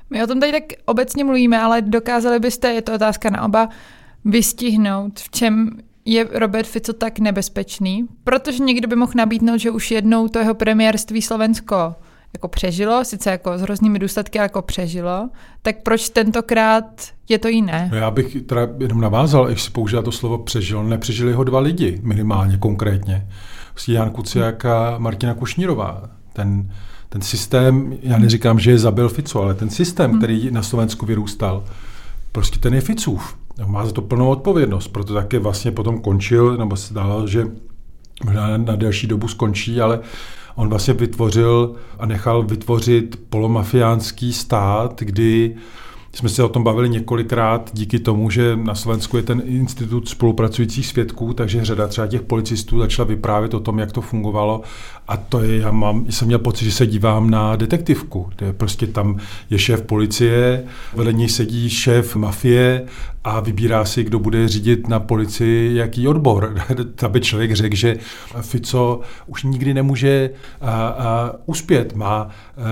My 0.09 0.23
o 0.23 0.27
tom 0.27 0.39
tady 0.39 0.51
tak 0.51 0.63
obecně 0.85 1.23
mluvíme, 1.23 1.59
ale 1.59 1.81
dokázali 1.81 2.39
byste, 2.39 2.67
je 2.73 2.81
to 2.81 2.93
otázka 2.93 3.29
na 3.29 3.43
oba, 3.43 3.69
vystihnout, 4.25 5.19
v 5.19 5.29
čem 5.29 5.69
je 6.05 6.27
Robert 6.31 6.67
Fico 6.67 6.93
tak 6.93 7.19
nebezpečný, 7.19 8.07
protože 8.23 8.63
někdo 8.63 8.87
by 8.87 8.95
mohl 8.95 9.11
nabídnout, 9.15 9.57
že 9.57 9.71
už 9.71 9.91
jednou 9.91 10.27
to 10.27 10.39
jeho 10.39 10.53
premiérství 10.53 11.21
Slovensko 11.21 11.95
jako 12.33 12.47
přežilo, 12.47 13.05
sice 13.05 13.31
jako 13.31 13.57
s 13.57 13.61
hroznými 13.61 13.99
důsledky, 13.99 14.37
jako 14.37 14.61
přežilo, 14.61 15.29
tak 15.61 15.83
proč 15.83 16.09
tentokrát 16.09 16.85
je 17.29 17.39
to 17.39 17.47
jiné? 17.47 17.89
No 17.91 17.97
já 17.97 18.11
bych 18.11 18.41
teda 18.41 18.67
jenom 18.79 19.01
navázal, 19.01 19.47
když 19.47 19.61
si 19.61 19.71
používá 19.71 20.01
to 20.01 20.11
slovo 20.11 20.37
přežil, 20.37 20.83
nepřežili 20.83 21.33
ho 21.33 21.43
dva 21.43 21.59
lidi 21.59 21.99
minimálně 22.03 22.57
konkrétně. 22.57 23.27
Jan 23.87 24.09
Kuciak 24.09 24.65
a 24.65 24.95
Martina 24.97 25.33
Kušnírová. 25.33 26.09
Ten 26.33 26.71
ten 27.09 27.21
systém, 27.21 27.97
já 28.01 28.17
neříkám, 28.17 28.59
že 28.59 28.71
je 28.71 28.79
zabil 28.79 29.09
Fico, 29.09 29.41
ale 29.41 29.53
ten 29.53 29.69
systém, 29.69 30.11
hmm. 30.11 30.19
který 30.19 30.51
na 30.51 30.63
Slovensku 30.63 31.05
vyrůstal, 31.05 31.63
prostě 32.31 32.59
ten 32.59 32.73
je 32.73 32.81
Ficův. 32.81 33.35
Má 33.65 33.85
za 33.85 33.91
to 33.91 34.01
plnou 34.01 34.29
odpovědnost, 34.29 34.87
proto 34.87 35.13
také 35.13 35.39
vlastně 35.39 35.71
potom 35.71 36.01
končil, 36.01 36.57
nebo 36.57 36.75
se 36.75 36.93
dalo, 36.93 37.27
že 37.27 37.47
možná 38.25 38.57
na 38.57 38.75
delší 38.75 39.07
dobu 39.07 39.27
skončí, 39.27 39.81
ale 39.81 39.99
on 40.55 40.69
vlastně 40.69 40.93
vytvořil 40.93 41.75
a 41.99 42.05
nechal 42.05 42.43
vytvořit 42.43 43.19
polomafiánský 43.29 44.33
stát, 44.33 44.99
kdy 44.99 45.55
jsme 46.17 46.29
se 46.29 46.43
o 46.43 46.49
tom 46.49 46.63
bavili 46.63 46.89
několikrát 46.89 47.69
díky 47.73 47.99
tomu, 47.99 48.29
že 48.29 48.55
na 48.55 48.75
Slovensku 48.75 49.17
je 49.17 49.23
ten 49.23 49.41
institut 49.45 50.09
spolupracujících 50.09 50.87
svědků, 50.87 51.33
takže 51.33 51.65
řada 51.65 51.87
třeba 51.87 52.07
těch 52.07 52.21
policistů 52.21 52.79
začala 52.79 53.07
vyprávět 53.07 53.53
o 53.53 53.59
tom, 53.59 53.79
jak 53.79 53.91
to 53.91 54.01
fungovalo. 54.01 54.61
A 55.07 55.17
to 55.17 55.43
je, 55.43 55.57
já 55.57 55.71
mám, 55.71 56.05
jsem 56.09 56.27
měl 56.27 56.39
pocit, 56.39 56.65
že 56.65 56.71
se 56.71 56.87
dívám 56.87 57.29
na 57.29 57.55
detektivku, 57.55 58.29
kde 58.35 58.53
prostě 58.53 58.87
tam 58.87 59.17
je 59.49 59.59
šéf 59.59 59.81
policie, 59.81 60.63
vedle 60.95 61.13
něj 61.13 61.29
sedí 61.29 61.69
šéf 61.69 62.15
mafie 62.15 62.85
a 63.27 63.39
vybírá 63.39 63.85
si, 63.85 64.03
kdo 64.03 64.19
bude 64.19 64.47
řídit 64.47 64.87
na 64.87 64.99
policii 64.99 65.75
jaký 65.75 66.07
odbor. 66.07 66.55
Aby 67.05 67.21
člověk 67.21 67.55
řekl, 67.55 67.75
že 67.75 67.97
Fico 68.41 68.99
už 69.25 69.43
nikdy 69.43 69.73
nemůže 69.73 70.29
a, 70.61 70.87
a 70.87 71.31
uspět. 71.45 71.95
Má 71.95 72.29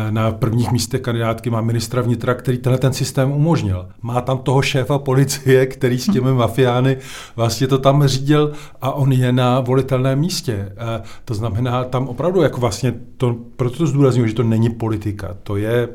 e, 0.07 0.11
na 0.11 0.31
prvních 0.31 0.71
místech 0.71 1.01
kandidátky 1.01 1.49
má 1.49 1.61
ministra 1.61 2.01
vnitra, 2.01 2.33
který 2.33 2.57
tenhle 2.57 2.79
ten 2.79 2.93
systém 2.93 3.31
umožnil. 3.31 3.87
Má 4.01 4.21
tam 4.21 4.37
toho 4.37 4.61
šéfa 4.61 4.99
policie, 4.99 5.65
který 5.65 5.99
s 5.99 6.11
těmi 6.13 6.33
mafiány 6.33 6.97
vlastně 7.35 7.67
to 7.67 7.77
tam 7.77 8.07
řídil 8.07 8.51
a 8.81 8.91
on 8.91 9.11
je 9.11 9.31
na 9.31 9.59
volitelném 9.59 10.19
místě. 10.19 10.53
E, 10.53 11.01
to 11.25 11.33
znamená, 11.33 11.83
tam 11.83 12.07
opravdu 12.07 12.41
jako 12.41 12.61
vlastně, 12.61 12.93
to, 13.17 13.35
proto 13.55 13.77
to 13.77 13.87
zdůraznuju, 13.87 14.27
že 14.27 14.33
to 14.33 14.43
není 14.43 14.69
politika. 14.69 15.35
To 15.43 15.55
je 15.55 15.89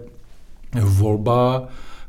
volba 0.83 1.69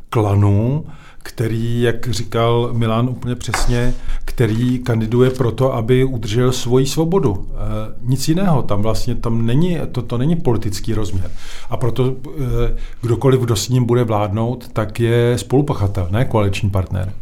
klanů, 0.09 0.85
který, 1.23 1.81
jak 1.81 2.09
říkal 2.09 2.69
Milan 2.73 3.09
úplně 3.09 3.35
přesně, 3.35 3.93
který 4.25 4.79
kandiduje 4.79 5.29
proto, 5.29 5.73
aby 5.73 6.03
udržel 6.03 6.51
svoji 6.51 6.85
svobodu. 6.85 7.47
E, 7.51 7.57
nic 8.01 8.27
jiného, 8.27 8.63
tam 8.63 8.81
vlastně 8.81 9.15
tam 9.15 9.45
není, 9.45 9.79
to, 9.91 10.01
to 10.01 10.17
není 10.17 10.35
politický 10.35 10.93
rozměr. 10.93 11.31
A 11.69 11.77
proto 11.77 12.05
e, 12.07 12.13
kdokoliv, 13.01 13.39
kdo 13.41 13.55
s 13.55 13.69
ním 13.69 13.85
bude 13.85 14.03
vládnout, 14.03 14.67
tak 14.73 14.99
je 14.99 15.37
spolupachatel, 15.37 16.07
ne 16.11 16.25
koaliční 16.25 16.69
partner. 16.69 17.13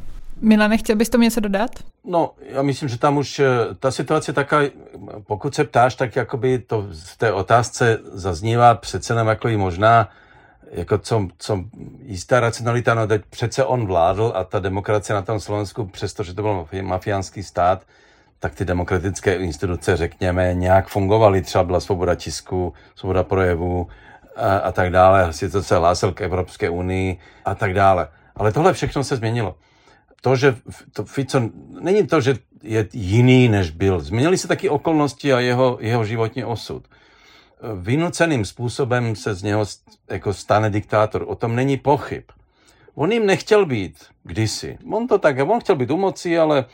Milane, 0.41 0.77
chtěl 0.77 0.95
bys 0.95 1.09
to 1.09 1.17
něco 1.17 1.39
dodat? 1.39 1.71
No, 2.05 2.31
já 2.49 2.61
myslím, 2.61 2.89
že 2.89 2.97
tam 2.97 3.17
už 3.17 3.39
eh, 3.39 3.47
ta 3.79 3.91
situace 3.91 4.33
taká, 4.33 4.61
pokud 5.27 5.55
se 5.55 5.63
ptáš, 5.63 5.95
tak 5.95 6.15
jakoby 6.15 6.59
to 6.59 6.87
v 6.91 7.17
té 7.17 7.31
otázce 7.31 7.99
zaznívá 8.13 8.75
přece 8.75 9.13
jenom 9.13 9.27
jako 9.27 9.47
i 9.47 9.57
možná, 9.57 10.09
jako 10.71 10.97
co, 10.97 11.27
co 11.37 11.63
jistá 12.01 12.39
racionalita, 12.39 12.93
no 12.93 13.07
teď 13.07 13.21
přece 13.29 13.65
on 13.65 13.85
vládl 13.85 14.31
a 14.35 14.43
ta 14.43 14.59
demokracie 14.59 15.15
na 15.15 15.21
tom 15.21 15.39
Slovensku, 15.39 15.85
přestože 15.85 16.33
to 16.33 16.41
byl 16.41 16.67
mafiánský 16.81 17.43
stát, 17.43 17.83
tak 18.39 18.55
ty 18.55 18.65
demokratické 18.65 19.35
instituce, 19.35 19.97
řekněme, 19.97 20.53
nějak 20.53 20.87
fungovaly. 20.87 21.41
Třeba 21.41 21.63
byla 21.63 21.79
svoboda 21.79 22.15
tisku, 22.15 22.73
svoboda 22.95 23.23
projevu 23.23 23.87
a, 24.35 24.57
a 24.57 24.71
tak 24.71 24.91
dále. 24.91 25.31
to 25.51 25.63
se 25.63 25.77
hlásil 25.77 26.11
k 26.11 26.21
Evropské 26.21 26.69
unii 26.69 27.17
a 27.45 27.55
tak 27.55 27.73
dále. 27.73 28.07
Ale 28.35 28.51
tohle 28.51 28.73
všechno 28.73 29.03
se 29.03 29.15
změnilo. 29.15 29.55
To, 30.21 30.35
že 30.35 30.55
to 30.93 31.05
Fico, 31.05 31.49
není 31.81 32.07
to, 32.07 32.21
že 32.21 32.35
je 32.63 32.87
jiný, 32.93 33.49
než 33.49 33.71
byl. 33.71 33.99
Změnily 33.99 34.37
se 34.37 34.47
taky 34.47 34.69
okolnosti 34.69 35.33
a 35.33 35.39
jeho, 35.39 35.77
jeho 35.81 36.05
životní 36.05 36.43
osud. 36.43 36.87
Vynuceným 37.81 38.45
způsobem 38.45 39.15
se 39.15 39.33
z 39.33 39.43
něho 39.43 39.65
jako 40.09 40.33
stane 40.33 40.69
diktátor. 40.69 41.25
O 41.27 41.35
tom 41.35 41.55
není 41.55 41.77
pochyb. 41.77 42.23
On 42.95 43.11
jim 43.11 43.25
nechtěl 43.25 43.65
být 43.65 43.95
kdysi. 44.23 44.77
On 44.91 45.07
to 45.07 45.17
tak, 45.17 45.49
on 45.49 45.59
chtěl 45.59 45.75
být 45.75 45.91
u 45.91 45.97
moci, 45.97 46.39
ale 46.39 46.65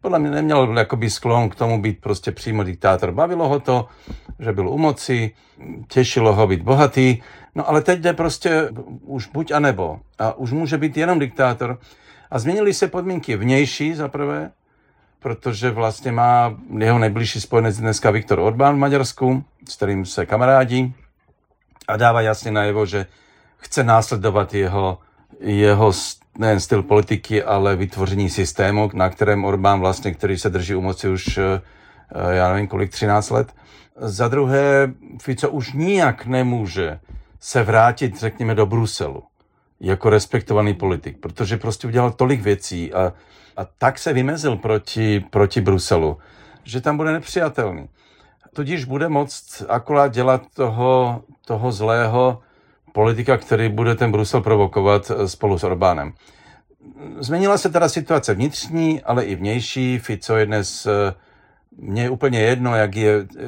podle 0.00 0.18
mě 0.18 0.30
neměl 0.30 0.78
jakoby 0.78 1.10
sklon 1.10 1.48
k 1.48 1.54
tomu 1.54 1.82
být 1.82 2.00
prostě 2.00 2.32
přímo 2.32 2.64
diktátor. 2.64 3.12
Bavilo 3.12 3.48
ho 3.48 3.60
to, 3.60 3.88
že 4.38 4.52
byl 4.52 4.68
u 4.68 4.78
moci, 4.78 5.30
těšilo 5.88 6.34
ho 6.34 6.46
být 6.46 6.62
bohatý, 6.62 7.22
no 7.54 7.68
ale 7.68 7.80
teď 7.80 8.00
jde 8.00 8.12
prostě 8.12 8.68
už 9.00 9.26
buď 9.26 9.50
a 9.50 9.60
nebo. 9.60 10.00
A 10.18 10.32
už 10.32 10.52
může 10.52 10.78
být 10.78 10.96
jenom 10.96 11.18
diktátor. 11.18 11.78
A 12.30 12.38
změnily 12.38 12.74
se 12.74 12.88
podmínky 12.88 13.36
vnější 13.36 13.94
za 13.94 14.08
prvé, 14.08 14.50
protože 15.20 15.70
vlastně 15.70 16.12
má 16.12 16.54
jeho 16.78 16.98
nejbližší 16.98 17.40
spojenec 17.40 17.78
dneska 17.78 18.10
Viktor 18.10 18.38
Orbán 18.38 18.74
v 18.74 18.78
Maďarsku, 18.78 19.44
s 19.68 19.76
kterým 19.76 20.06
se 20.06 20.26
kamarádí 20.26 20.94
a 21.88 21.96
dává 21.96 22.20
jasně 22.20 22.50
najevo, 22.50 22.86
že 22.86 23.06
chce 23.56 23.84
následovat 23.84 24.54
jeho, 24.54 24.98
jeho 25.40 25.92
nejen 26.38 26.60
styl 26.60 26.82
politiky, 26.82 27.42
ale 27.42 27.76
vytvoření 27.76 28.30
systému, 28.30 28.90
na 28.94 29.08
kterém 29.08 29.44
Orbán 29.44 29.80
vlastně, 29.80 30.14
který 30.14 30.38
se 30.38 30.50
drží 30.50 30.74
u 30.74 30.80
moci 30.80 31.08
už, 31.08 31.38
eh, 31.38 31.60
já 32.30 32.52
nevím 32.52 32.68
kolik, 32.68 32.90
13 32.90 33.30
let. 33.30 33.54
Za 33.96 34.28
druhé, 34.28 34.92
Fico 35.22 35.50
už 35.50 35.72
nijak 35.72 36.26
nemůže 36.26 37.00
se 37.40 37.62
vrátit, 37.62 38.18
řekněme, 38.18 38.54
do 38.54 38.66
Bruselu 38.66 39.22
jako 39.80 40.10
respektovaný 40.10 40.74
politik, 40.74 41.18
protože 41.20 41.56
prostě 41.56 41.86
udělal 41.86 42.10
tolik 42.10 42.40
věcí 42.40 42.92
a, 42.92 43.12
a 43.60 43.66
tak 43.78 43.98
se 43.98 44.12
vymezil 44.12 44.56
proti, 44.56 45.24
proti 45.30 45.60
Bruselu, 45.60 46.18
že 46.64 46.80
tam 46.80 46.96
bude 46.96 47.12
nepřijatelný. 47.12 47.88
Tudíž 48.52 48.84
bude 48.84 49.08
moct 49.08 49.62
akorát 49.68 50.12
dělat 50.12 50.42
toho, 50.54 51.22
toho 51.44 51.72
zlého, 51.72 52.38
politika, 52.92 53.36
který 53.36 53.68
bude 53.68 53.94
ten 53.94 54.12
Brusel 54.12 54.40
provokovat 54.40 55.10
eh, 55.10 55.28
spolu 55.28 55.58
s 55.58 55.64
Orbánem. 55.64 56.12
Změnila 57.18 57.58
se 57.58 57.68
teda 57.68 57.88
situace 57.88 58.34
vnitřní, 58.34 59.02
ale 59.02 59.24
i 59.24 59.34
vnější. 59.34 59.98
Fico 59.98 60.36
je 60.36 60.46
dnes, 60.46 60.86
eh, 60.86 61.14
mně 61.76 62.02
je 62.02 62.10
úplně 62.10 62.40
jedno, 62.40 62.76
jak 62.76 62.96
je, 62.96 63.26
eh, 63.38 63.42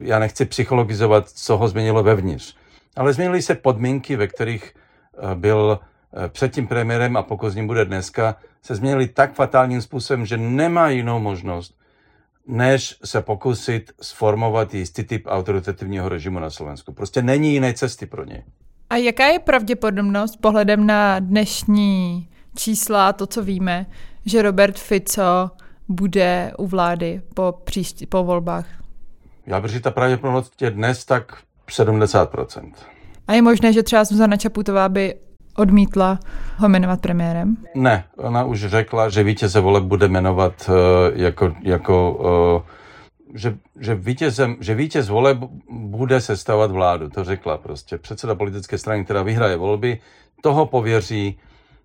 já 0.00 0.18
nechci 0.18 0.44
psychologizovat, 0.44 1.28
co 1.28 1.56
ho 1.56 1.68
změnilo 1.68 2.02
vevnitř. 2.02 2.56
Ale 2.96 3.12
změnily 3.12 3.42
se 3.42 3.54
podmínky, 3.54 4.16
ve 4.16 4.26
kterých 4.26 4.74
byl 5.34 5.78
před 6.28 6.52
tím 6.52 6.66
premiérem 6.66 7.16
a 7.16 7.22
pokud 7.22 7.50
z 7.50 7.54
ním 7.56 7.66
bude 7.66 7.84
dneska, 7.84 8.36
se 8.62 8.74
změnily 8.74 9.08
tak 9.08 9.34
fatálním 9.34 9.82
způsobem, 9.82 10.26
že 10.26 10.36
nemá 10.36 10.88
jinou 10.88 11.20
možnost, 11.20 11.74
než 12.46 12.96
se 13.04 13.22
pokusit 13.22 13.92
sformovat 14.02 14.74
jistý 14.74 15.04
typ 15.04 15.26
autoritativního 15.28 16.08
režimu 16.08 16.38
na 16.38 16.50
Slovensku. 16.50 16.92
Prostě 16.92 17.22
není 17.22 17.52
jiné 17.52 17.72
cesty 17.72 18.06
pro 18.06 18.24
ně. 18.24 18.44
A 18.90 18.96
jaká 18.96 19.26
je 19.26 19.38
pravděpodobnost 19.38 20.36
pohledem 20.36 20.86
na 20.86 21.18
dnešní 21.18 22.28
čísla, 22.56 23.12
to, 23.12 23.26
co 23.26 23.42
víme, 23.42 23.86
že 24.26 24.42
Robert 24.42 24.78
Fico 24.78 25.50
bude 25.88 26.52
u 26.58 26.66
vlády 26.66 27.22
po, 27.34 27.54
příští, 27.64 28.06
po 28.06 28.24
volbách? 28.24 28.66
Já 29.46 29.60
bych 29.60 29.80
ta 29.80 29.90
pravděpodobnost 29.90 30.62
je 30.62 30.70
dnes 30.70 31.04
tak 31.04 31.38
70%. 31.68 32.72
A 33.28 33.32
je 33.32 33.42
možné, 33.42 33.72
že 33.72 33.82
třeba 33.82 34.04
Zuzana 34.04 34.36
Čaputová 34.36 34.88
by 34.88 35.14
odmítla 35.56 36.18
ho 36.56 36.68
jmenovat 36.68 37.00
premiérem? 37.00 37.56
Ne, 37.74 38.04
ona 38.16 38.44
už 38.44 38.64
řekla, 38.66 39.08
že 39.08 39.22
vítěze 39.22 39.60
voleb 39.60 39.84
bude 39.84 40.08
jmenovat 40.08 40.52
uh, 40.68 40.74
jako, 41.14 41.54
jako 41.62 42.12
uh, 42.12 42.62
že, 43.34 43.58
že, 43.80 43.94
vítězem, 43.94 44.56
že 44.60 44.74
vítěz 44.74 45.08
voleb 45.08 45.38
bude 45.70 46.20
sestavovat 46.20 46.70
vládu. 46.70 47.08
To 47.08 47.24
řekla 47.24 47.56
prostě. 47.56 47.98
Předseda 47.98 48.34
politické 48.34 48.78
strany, 48.78 49.04
která 49.04 49.22
vyhraje 49.22 49.56
volby, 49.56 49.98
toho 50.42 50.66
pověří 50.66 51.38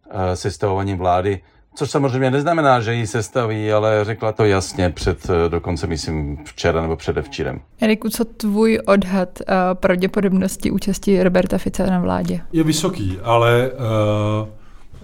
uh, 0.05 0.13
sestavováním 0.33 0.97
vlády. 0.97 1.41
Což 1.77 1.89
samozřejmě 1.91 2.31
neznamená, 2.31 2.81
že 2.81 2.93
ji 2.93 3.07
sestaví, 3.07 3.71
ale 3.71 4.05
řekla 4.05 4.31
to 4.31 4.45
jasně 4.45 4.89
před, 4.89 5.29
uh, 5.29 5.35
dokonce 5.49 5.87
myslím 5.87 6.37
včera 6.45 6.81
nebo 6.81 6.95
předevčírem. 6.95 7.59
Eriku, 7.79 8.09
co 8.09 8.25
tvůj 8.25 8.79
odhad 8.85 9.29
uh, 9.39 9.55
pravděpodobnosti 9.73 10.71
účasti 10.71 11.23
Roberta 11.23 11.57
Fica 11.57 11.85
na 11.85 11.99
vládě? 11.99 12.41
Je 12.53 12.63
vysoký, 12.63 13.17
ale 13.23 13.71
uh, 13.71 14.47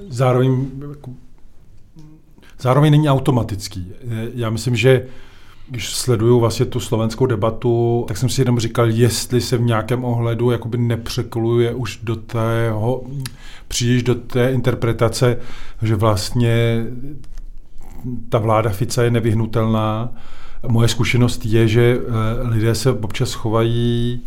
zároveň, 0.10 0.66
jako, 0.90 1.12
zároveň 2.60 2.92
není 2.92 3.10
automatický. 3.10 3.94
Já 4.34 4.50
myslím, 4.50 4.76
že 4.76 5.06
když 5.68 5.90
sleduju 5.96 6.40
vlastně 6.40 6.66
tu 6.66 6.80
slovenskou 6.80 7.26
debatu, 7.26 8.06
tak 8.08 8.18
jsem 8.18 8.30
si 8.30 8.42
jenom 8.42 8.60
říkal, 8.60 8.90
jestli 8.90 9.42
se 9.42 9.58
v 9.58 9.62
nějakém 9.62 10.06
ohledu 10.06 10.52
jakoby 10.52 10.78
nepřekluje 10.78 11.74
už 11.74 12.00
do 12.04 12.16
tého, 12.16 13.04
příliš 13.68 14.04
do 14.04 14.16
té 14.16 14.52
interpretace, 14.52 15.38
že 15.82 15.96
vlastně 15.96 16.86
ta 18.30 18.38
vláda 18.38 18.70
Fica 18.70 19.04
je 19.04 19.12
nevyhnutelná. 19.12 20.10
Moje 20.68 20.88
zkušenost 20.88 21.46
je, 21.46 21.68
že 21.68 21.98
eh, 22.00 22.48
lidé 22.48 22.76
se 22.76 22.92
občas 22.92 23.34
chovají 23.34 24.22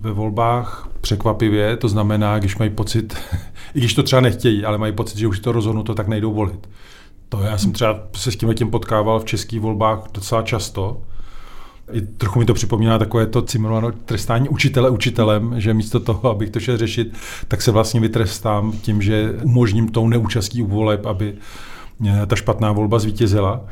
ve 0.00 0.12
volbách 0.12 0.88
překvapivě, 1.00 1.76
to 1.76 1.88
znamená, 1.88 2.38
když 2.38 2.58
mají 2.58 2.70
pocit, 2.70 3.16
i 3.74 3.78
když 3.78 3.94
to 3.94 4.02
třeba 4.02 4.20
nechtějí, 4.20 4.64
ale 4.64 4.78
mají 4.78 4.92
pocit, 4.92 5.18
že 5.18 5.26
už 5.26 5.40
to 5.40 5.52
rozhodnuto, 5.52 5.94
tak 5.94 6.08
nejdou 6.08 6.32
volit. 6.32 6.68
To 7.28 7.42
já 7.42 7.58
jsem 7.58 7.72
třeba 7.72 8.00
se 8.16 8.32
s 8.32 8.36
tím 8.36 8.54
tím 8.54 8.70
potkával 8.70 9.20
v 9.20 9.24
českých 9.24 9.60
volbách 9.60 10.00
docela 10.14 10.42
často. 10.42 11.02
I 11.92 12.00
trochu 12.00 12.38
mi 12.38 12.44
to 12.44 12.54
připomíná 12.54 12.98
takové 12.98 13.26
to 13.26 13.42
Cimrmanovo 13.42 13.92
trestání 14.04 14.48
učitele 14.48 14.90
učitelem, 14.90 15.60
že 15.60 15.74
místo 15.74 16.00
toho, 16.00 16.30
abych 16.30 16.50
to 16.50 16.60
šel 16.60 16.76
řešit, 16.76 17.14
tak 17.48 17.62
se 17.62 17.70
vlastně 17.70 18.00
vytrestám 18.00 18.72
tím, 18.72 19.02
že 19.02 19.32
umožním 19.42 19.88
tou 19.88 20.08
neúčastí 20.08 20.62
u 20.62 20.66
voleb, 20.66 21.06
aby 21.06 21.34
eh, 22.06 22.26
ta 22.26 22.36
špatná 22.36 22.72
volba 22.72 22.98
zvítězila. 22.98 23.64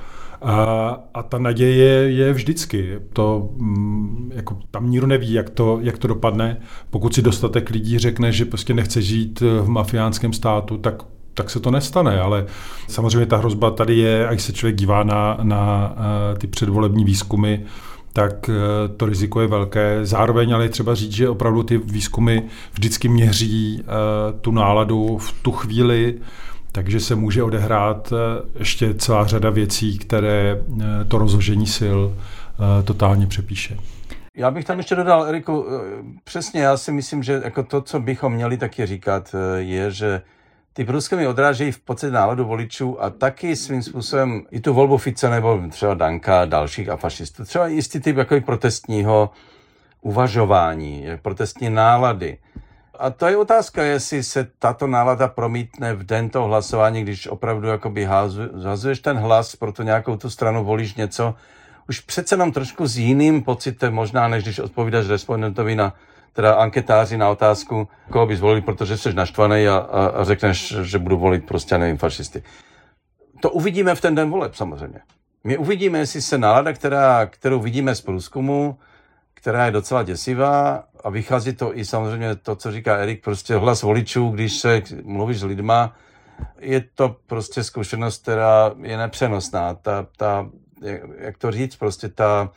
A, 0.42 0.98
a 1.14 1.22
ta 1.22 1.38
naděje 1.38 2.12
je 2.12 2.32
vždycky. 2.32 2.98
To, 3.12 3.48
mm, 3.57 4.32
jako, 4.34 4.59
tam 4.70 4.90
nikdo 4.90 5.07
neví, 5.07 5.32
jak 5.32 5.50
to, 5.50 5.78
jak 5.82 5.98
to 5.98 6.09
dopadne. 6.09 6.61
Pokud 6.90 7.14
si 7.14 7.22
dostatek 7.22 7.70
lidí 7.70 7.98
řekne, 7.98 8.32
že 8.32 8.44
prostě 8.44 8.74
nechce 8.74 9.02
žít 9.02 9.40
v 9.40 9.68
mafiánském 9.68 10.32
státu, 10.32 10.78
tak 10.78 11.02
tak 11.35 11.51
se 11.51 11.61
to 11.61 11.70
nestane, 11.70 12.20
ale 12.20 12.47
samozřejmě 12.89 13.26
ta 13.26 13.37
hrozba 13.37 13.70
tady 13.70 13.97
je, 13.97 14.28
až 14.28 14.43
se 14.43 14.53
člověk 14.53 14.76
dívá 14.76 15.03
na, 15.03 15.39
na 15.43 15.93
uh, 15.97 16.39
ty 16.39 16.47
předvolební 16.47 17.05
výzkumy, 17.05 17.57
tak 18.12 18.49
uh, 18.49 18.55
to 18.97 19.07
riziko 19.07 19.41
je 19.41 19.47
velké. 19.47 19.99
Zároveň 20.03 20.55
ale 20.55 20.64
je 20.64 20.68
třeba 20.68 20.95
říct, 20.95 21.12
že 21.12 21.28
opravdu 21.28 21.62
ty 21.62 21.78
výzkumy 21.78 22.43
vždycky 22.72 23.09
měří 23.09 23.82
uh, 23.82 24.41
tu 24.41 24.51
náladu 24.51 25.18
v 25.18 25.32
tu 25.32 25.53
chvíli, 25.53 26.14
takže 26.72 27.01
se 27.01 27.14
může 27.14 27.43
odehrát 27.43 28.12
ještě 28.59 28.95
celá 28.95 29.26
řada 29.26 29.51
věcí, 29.51 29.99
které 29.99 30.62
to 31.09 31.18
rozložení 31.18 31.66
sil 31.78 31.99
totálně 32.85 33.26
přepíše. 33.26 33.76
Já 34.37 34.51
bych 34.51 34.64
tam 34.64 34.78
ještě 34.78 34.95
dodal, 34.95 35.24
Eriku, 35.24 35.66
přesně 36.24 36.61
já 36.61 36.76
si 36.76 36.93
myslím, 36.93 37.22
že 37.22 37.41
jako 37.45 37.62
to, 37.62 37.80
co 37.80 38.01
bychom 38.01 38.32
měli 38.32 38.57
taky 38.57 38.87
říkat, 38.87 39.35
je, 39.57 39.91
že 39.91 40.22
ty 40.75 40.85
průzkumy 40.85 41.27
odrážejí 41.27 41.72
v 41.72 41.79
podstatě 41.79 42.12
náladu 42.12 42.45
voličů 42.45 43.03
a 43.03 43.11
taky 43.11 43.57
svým 43.57 43.83
způsobem 43.83 44.43
i 44.51 44.61
tu 44.61 44.75
volbu 44.75 44.97
Fice 44.97 45.31
nebo 45.31 45.62
třeba 45.70 45.95
Danka 45.95 46.43
a 46.43 46.45
dalších 46.45 46.89
a 46.89 46.97
fašistů. 46.97 47.45
Třeba 47.45 47.66
jistý 47.66 48.01
typ 48.01 48.16
jako 48.16 48.41
protestního 48.41 49.31
uvažování, 50.01 51.07
protestní 51.22 51.70
nálady. 51.70 52.39
A 52.99 53.11
to 53.11 53.27
je 53.27 53.37
otázka, 53.37 53.83
jestli 53.83 54.22
se 54.22 54.49
tato 54.59 54.87
nálada 54.87 55.29
promítne 55.29 55.95
v 55.95 56.03
den 56.03 56.31
toho 56.31 56.47
hlasování, 56.47 57.03
když 57.03 57.27
opravdu 57.27 57.68
jakoby 57.68 58.09
hazuješ 58.64 59.01
ten 59.01 59.16
hlas 59.16 59.57
pro 59.57 59.72
tu 59.72 59.83
nějakou 59.83 60.16
tu 60.16 60.31
stranu, 60.31 60.64
volíš 60.64 60.95
něco, 60.95 61.35
už 61.89 62.01
přece 62.01 62.37
nám 62.37 62.53
trošku 62.53 62.87
s 62.87 62.99
jiným 62.99 63.43
pocitem, 63.43 63.95
možná 63.95 64.29
než 64.29 64.45
když 64.45 64.59
odpovídáš 64.59 65.07
respondentovi 65.07 65.77
na 65.77 65.95
teda 66.35 66.55
anketáři 66.55 67.16
na 67.16 67.30
otázku, 67.30 67.89
koho 68.11 68.26
by 68.26 68.37
zvolili, 68.37 68.61
protože 68.61 68.97
jsi 68.97 69.12
naštvaný 69.12 69.68
a, 69.68 69.76
a, 69.76 70.07
a 70.07 70.24
řekneš, 70.24 70.74
že 70.82 70.99
budu 70.99 71.18
volit 71.18 71.47
prostě, 71.47 71.78
nevím, 71.78 71.97
fašisty. 71.97 72.43
To 73.41 73.51
uvidíme 73.51 73.95
v 73.95 74.01
ten 74.01 74.14
den 74.14 74.30
voleb 74.30 74.55
samozřejmě. 74.55 75.01
My 75.45 75.59
uvidíme, 75.59 75.99
jestli 75.99 76.22
se 76.22 76.39
nálada, 76.39 76.72
která, 76.72 77.26
kterou 77.26 77.61
vidíme 77.61 77.95
z 77.95 78.01
průzkumu, 78.01 78.78
která 79.35 79.66
je 79.66 79.72
docela 79.72 80.03
děsivá 80.03 80.85
a 81.05 81.11
vychází 81.11 81.53
to 81.53 81.78
i 81.78 81.85
samozřejmě 81.85 82.35
to, 82.35 82.57
co 82.57 82.72
říká 82.72 82.97
Erik, 82.97 83.24
prostě 83.24 83.57
hlas 83.57 83.82
voličů, 83.82 84.28
když 84.28 84.53
se 84.53 84.82
mluvíš 85.05 85.39
s 85.39 85.45
lidma, 85.45 85.97
je 86.59 86.85
to 86.95 87.16
prostě 87.26 87.64
zkušenost, 87.64 88.22
která 88.22 88.72
je 88.82 88.97
nepřenosná. 88.97 89.74
Ta, 89.74 90.07
ta, 90.16 90.49
jak 91.18 91.39
to 91.39 91.51
říct, 91.51 91.76
prostě 91.76 92.09
ta 92.09 92.51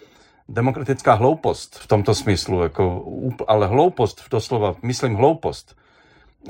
demokratická 0.49 1.13
hloupost 1.13 1.75
v 1.75 1.87
tomto 1.87 2.15
smyslu, 2.15 2.63
jako, 2.63 3.05
ale 3.47 3.67
hloupost, 3.67 4.23
doslova, 4.31 4.75
myslím 4.81 5.15
hloupost 5.15 5.77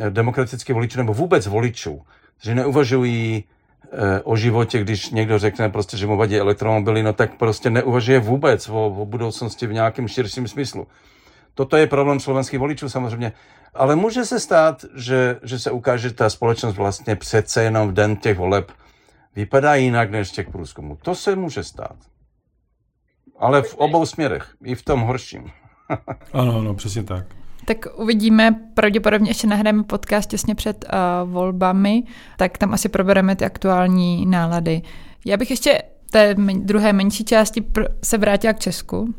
demokratických 0.09 0.73
voličů 0.73 0.97
nebo 0.97 1.13
vůbec 1.13 1.47
voličů, 1.47 2.01
že 2.41 2.55
neuvažují 2.55 3.43
Eh, 3.91 4.21
o 4.23 4.35
životě, 4.35 4.79
když 4.79 5.09
někdo 5.09 5.39
řekne 5.39 5.69
prostě, 5.69 5.97
že 5.97 6.07
mu 6.07 6.17
vadí 6.17 6.37
elektromobily, 6.37 7.03
no 7.03 7.13
tak 7.13 7.37
prostě 7.37 7.69
neuvažuje 7.69 8.19
vůbec 8.19 8.69
o, 8.69 8.85
o 8.87 9.05
budoucnosti 9.05 9.67
v 9.67 9.73
nějakém 9.73 10.07
širším 10.07 10.47
smyslu. 10.47 10.87
Toto 11.53 11.77
je 11.77 11.87
problém 11.87 12.19
slovenských 12.19 12.59
voličů 12.59 12.89
samozřejmě, 12.89 13.33
ale 13.73 13.95
může 13.95 14.25
se 14.25 14.39
stát, 14.39 14.85
že, 14.95 15.39
že 15.43 15.59
se 15.59 15.71
ukáže, 15.71 16.09
že 16.09 16.15
ta 16.15 16.29
společnost 16.29 16.75
vlastně 16.75 17.15
přece 17.15 17.63
jenom 17.63 17.87
v 17.87 17.93
den 17.93 18.15
těch 18.15 18.37
voleb 18.37 18.71
vypadá 19.35 19.75
jinak 19.75 20.11
než 20.11 20.31
těch 20.31 20.49
průzkumů. 20.49 20.97
To 21.01 21.15
se 21.15 21.35
může 21.35 21.63
stát. 21.63 21.95
Ale 23.39 23.61
v 23.61 23.75
obou 23.75 24.05
směrech, 24.05 24.55
i 24.63 24.75
v 24.75 24.81
tom 24.81 25.01
horším. 25.01 25.51
ano, 26.33 26.59
ano, 26.59 26.73
přesně 26.73 27.03
tak. 27.03 27.25
Tak 27.65 27.85
uvidíme, 27.95 28.55
pravděpodobně 28.73 29.29
ještě 29.29 29.47
nahráme 29.47 29.83
podcast 29.83 30.29
těsně 30.29 30.55
před 30.55 30.85
uh, 30.85 31.31
volbami, 31.31 32.03
tak 32.38 32.57
tam 32.57 32.73
asi 32.73 32.89
probereme 32.89 33.35
ty 33.35 33.45
aktuální 33.45 34.25
nálady. 34.25 34.81
Já 35.25 35.38
bych 35.38 35.49
ještě 35.49 35.81
té 36.11 36.35
druhé 36.55 36.93
menší 36.93 37.23
části 37.23 37.63
se 38.03 38.17
vrátila 38.17 38.53
k 38.53 38.59
Česku. 38.59 39.13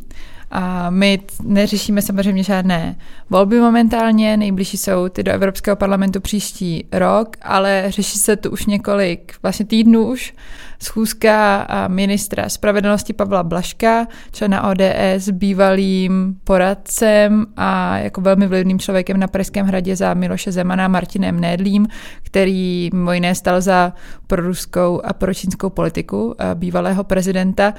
A 0.50 0.90
my 0.90 1.20
neřešíme 1.42 2.02
samozřejmě 2.02 2.42
žádné 2.42 2.96
volby 3.30 3.60
momentálně, 3.60 4.36
nejbližší 4.36 4.76
jsou 4.76 5.08
ty 5.08 5.22
do 5.22 5.32
Evropského 5.32 5.76
parlamentu 5.76 6.20
příští 6.20 6.84
rok, 6.92 7.36
ale 7.42 7.84
řeší 7.88 8.18
se 8.18 8.36
tu 8.36 8.50
už 8.50 8.66
několik 8.66 9.34
vlastně 9.42 9.66
týdnů 9.66 10.06
už 10.06 10.34
schůzka 10.82 11.66
ministra 11.88 12.48
spravedlnosti 12.48 13.12
Pavla 13.12 13.42
Blaška, 13.42 14.06
člena 14.32 14.70
ODS, 14.70 15.28
bývalým 15.32 16.36
poradcem 16.44 17.46
a 17.56 17.98
jako 17.98 18.20
velmi 18.20 18.46
vlivným 18.46 18.78
člověkem 18.78 19.20
na 19.20 19.26
Pražském 19.26 19.66
hradě 19.66 19.96
za 19.96 20.14
Miloše 20.14 20.52
Zemana 20.52 20.88
Martinem 20.88 21.40
Nédlím, 21.40 21.86
který 22.22 22.90
mimo 22.92 23.12
jiné 23.12 23.34
stal 23.34 23.60
za 23.60 23.92
proruskou 24.26 25.00
a 25.04 25.12
pročínskou 25.12 25.70
politiku 25.70 26.34
bývalého 26.54 27.04
prezidenta, 27.04 27.74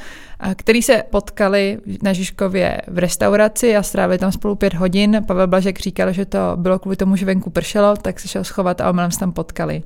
který 0.56 0.82
se 0.82 1.04
potkali 1.10 1.78
na 2.04 2.14
Žižkově 2.14 2.82
v 2.88 2.98
restauraci 2.98 3.76
a 3.76 3.84
strávili 3.84 4.18
tam 4.18 4.32
spolu 4.32 4.56
pět 4.56 4.74
hodin. 4.74 5.24
Pavel 5.28 5.48
Blažek 5.48 5.80
říkal, 5.80 6.12
že 6.12 6.26
to 6.26 6.40
bylo 6.56 6.80
kvůli 6.80 6.96
tomu, 6.96 7.16
že 7.16 7.26
venku 7.26 7.50
pršelo, 7.50 7.96
tak 7.96 8.20
se 8.20 8.28
šel 8.28 8.44
schovat 8.44 8.82
a 8.82 8.90
omylem 8.90 9.12
se 9.12 9.20
tam 9.20 9.32
potkali. 9.32 9.84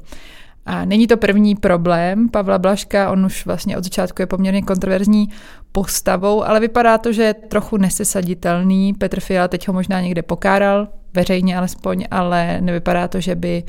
A 0.65 0.85
není 0.85 1.07
to 1.07 1.17
první 1.17 1.55
problém 1.55 2.29
Pavla 2.29 2.57
Blaška, 2.57 3.11
on 3.11 3.25
už 3.25 3.45
vlastně 3.45 3.77
od 3.77 3.83
začátku 3.83 4.21
je 4.21 4.25
poměrně 4.25 4.61
kontroverzní 4.61 5.29
postavou, 5.71 6.43
ale 6.43 6.59
vypadá 6.59 6.97
to, 6.97 7.11
že 7.11 7.23
je 7.23 7.33
trochu 7.33 7.77
nesesaditelný. 7.77 8.93
Petr 8.93 9.19
Fiala 9.19 9.47
teď 9.47 9.67
ho 9.67 9.73
možná 9.73 10.01
někde 10.01 10.21
pokáral, 10.21 10.87
veřejně 11.13 11.57
alespoň, 11.57 12.05
ale 12.11 12.61
nevypadá 12.61 13.07
to, 13.07 13.19
že 13.19 13.35
by 13.35 13.63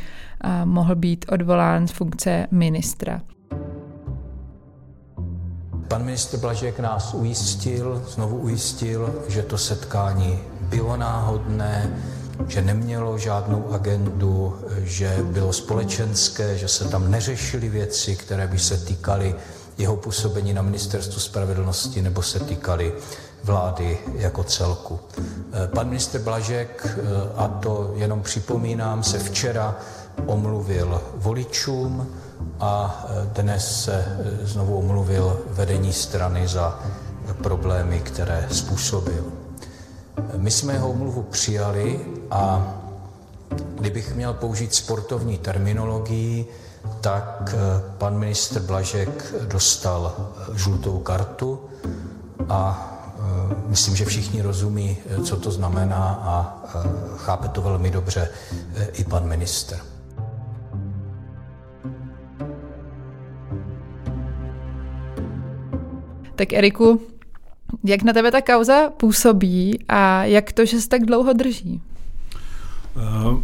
mohl 0.65 0.95
být 0.95 1.25
odvolán 1.29 1.89
z 1.89 1.91
funkce 1.91 2.47
ministra. 2.51 3.21
Pan 5.89 6.05
ministr 6.05 6.37
Blažek 6.37 6.81
nás 6.81 7.15
ujistil, 7.15 8.03
znovu 8.09 8.37
ujistil, 8.37 9.23
že 9.29 9.43
to 9.43 9.59
setkání 9.59 10.39
bylo 10.61 10.97
náhodné, 10.97 11.91
že 12.49 12.63
nemělo 12.63 13.19
žádnou 13.19 13.73
agendu, 13.73 14.59
že 14.79 15.19
bylo 15.23 15.53
společenské, 15.53 16.59
že 16.59 16.69
se 16.69 16.85
tam 16.85 17.11
neřešily 17.11 17.69
věci, 17.69 18.17
které 18.17 18.47
by 18.47 18.59
se 18.59 18.77
týkaly 18.77 19.35
jeho 19.79 19.97
působení 19.97 20.53
na 20.53 20.63
ministerstvu 20.63 21.21
spravedlnosti 21.21 22.03
nebo 22.03 22.23
se 22.23 22.41
týkaly 22.41 22.93
vlády 23.45 23.99
jako 24.15 24.45
celku. 24.45 25.01
Pan 25.75 25.89
ministr 25.89 26.19
Blažek, 26.19 26.99
a 27.37 27.49
to 27.49 27.93
jenom 27.97 28.23
připomínám, 28.23 29.03
se 29.03 29.19
včera 29.19 29.77
omluvil 30.27 31.03
voličům 31.15 32.07
a 32.61 33.05
dnes 33.33 33.85
se 33.85 34.19
znovu 34.43 34.79
omluvil 34.79 35.41
vedení 35.51 35.93
strany 35.93 36.49
za 36.49 36.81
problémy, 37.43 38.01
které 38.01 38.49
způsobil. 38.51 39.44
My 40.37 40.51
jsme 40.51 40.73
jeho 40.73 40.91
umluvu 40.91 41.23
přijali 41.23 42.01
a 42.31 42.75
kdybych 43.81 44.15
měl 44.15 44.35
použít 44.35 44.75
sportovní 44.75 45.39
terminologii, 45.39 46.47
tak 47.01 47.55
eh, 47.55 47.83
pan 47.99 48.19
ministr 48.19 48.61
Blažek 48.61 49.35
dostal 49.49 50.15
eh, 50.17 50.59
žlutou 50.59 50.99
kartu 50.99 51.61
a 52.49 52.91
eh, 53.19 53.55
myslím, 53.67 53.97
že 53.97 54.05
všichni 54.05 54.43
rozumí, 54.43 54.97
co 55.25 55.37
to 55.37 55.51
znamená 55.51 56.21
a 56.23 56.63
chápe 57.17 57.49
to 57.49 57.63
velmi 57.63 57.91
dobře 57.91 58.29
i 58.93 59.05
pan 59.05 59.29
minister. 59.29 59.79
Tak 66.35 66.53
Eriku, 66.53 67.01
jak 67.85 68.03
na 68.03 68.13
tebe 68.13 68.31
ta 68.31 68.41
kauza 68.41 68.91
působí 68.97 69.79
a 69.89 70.25
jak 70.25 70.53
to, 70.53 70.65
že 70.65 70.81
se 70.81 70.89
tak 70.89 71.05
dlouho 71.05 71.33
drží? 71.33 71.81
Uh, 72.97 73.39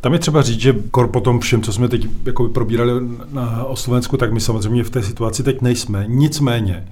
tam 0.00 0.12
je 0.12 0.18
třeba 0.18 0.42
říct, 0.42 0.60
že 0.60 0.74
kor 0.90 1.08
po 1.08 1.20
tom 1.20 1.40
všem, 1.40 1.62
co 1.62 1.72
jsme 1.72 1.88
teď 1.88 2.06
jako 2.24 2.48
probírali 2.48 2.92
na, 3.32 3.64
o 3.64 3.76
Slovensku, 3.76 4.16
tak 4.16 4.32
my 4.32 4.40
samozřejmě 4.40 4.84
v 4.84 4.90
té 4.90 5.02
situaci 5.02 5.42
teď 5.42 5.62
nejsme. 5.62 6.04
Nicméně, 6.08 6.88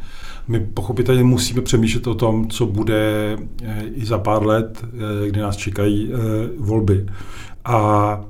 my 0.49 0.61
pochopitelně 0.61 1.24
musíme 1.24 1.62
přemýšlet 1.62 2.07
o 2.07 2.14
tom, 2.14 2.49
co 2.49 2.66
bude 2.66 3.37
eh, 3.62 3.83
i 3.95 4.07
za 4.07 4.18
pár 4.18 4.47
let, 4.47 4.85
eh, 4.85 5.28
kdy 5.28 5.41
nás 5.41 5.57
čekají 5.57 6.12
volby. 6.59 7.07
A 7.64 8.20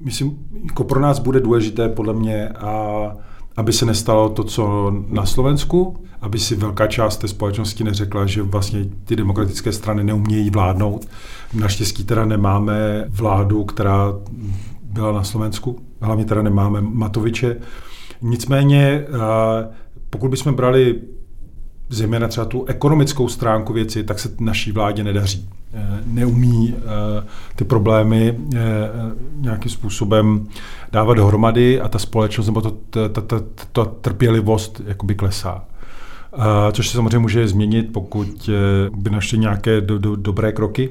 myslím, 0.00 0.38
jako 0.64 0.84
pro 0.84 1.00
nás 1.00 1.18
bude 1.18 1.40
důležité 1.40 1.88
podle 1.88 2.14
mě, 2.14 2.48
a 2.48 3.12
aby 3.58 3.72
se 3.72 3.86
nestalo 3.86 4.28
to, 4.28 4.44
co 4.44 4.92
na 5.08 5.26
Slovensku, 5.26 5.96
aby 6.20 6.38
si 6.38 6.56
velká 6.56 6.86
část 6.86 7.16
té 7.16 7.28
společnosti 7.28 7.84
neřekla, 7.84 8.26
že 8.26 8.42
vlastně 8.42 8.84
ty 9.04 9.16
demokratické 9.16 9.72
strany 9.72 10.04
neumějí 10.04 10.50
vládnout. 10.50 11.08
Naštěstí 11.54 12.04
teda 12.04 12.24
nemáme 12.24 13.04
vládu, 13.08 13.64
která 13.64 14.14
byla 14.82 15.12
na 15.12 15.24
Slovensku, 15.24 15.78
hlavně 16.00 16.24
teda 16.24 16.42
nemáme 16.42 16.80
Matoviče. 16.80 17.56
Nicméně, 18.22 19.04
pokud 20.10 20.28
bychom 20.28 20.54
brali 20.54 21.00
zejména 21.88 22.28
třeba 22.28 22.44
tu 22.44 22.64
ekonomickou 22.64 23.28
stránku 23.28 23.72
věci, 23.72 24.04
tak 24.04 24.18
se 24.18 24.30
naší 24.40 24.72
vládě 24.72 25.04
nedaří. 25.04 25.48
E, 25.74 26.00
neumí 26.06 26.74
e, 26.76 26.82
ty 27.56 27.64
problémy 27.64 28.38
e, 28.54 28.58
nějakým 29.40 29.70
způsobem 29.70 30.48
dávat 30.92 31.14
dohromady 31.14 31.80
a 31.80 31.88
ta 31.88 31.98
společnost 31.98 32.46
nebo 32.46 32.60
to, 32.60 32.70
ta, 32.70 33.08
ta, 33.08 33.20
ta, 33.20 33.40
ta 33.72 33.84
trpělivost 33.84 34.80
jakoby 34.86 35.14
klesá. 35.14 35.64
Což 36.72 36.88
se 36.88 36.96
samozřejmě 36.96 37.18
může 37.18 37.48
změnit, 37.48 37.92
pokud 37.92 38.50
by 38.96 39.10
našli 39.10 39.38
nějaké 39.38 39.80
do, 39.80 39.98
do, 39.98 40.16
dobré 40.16 40.52
kroky. 40.52 40.90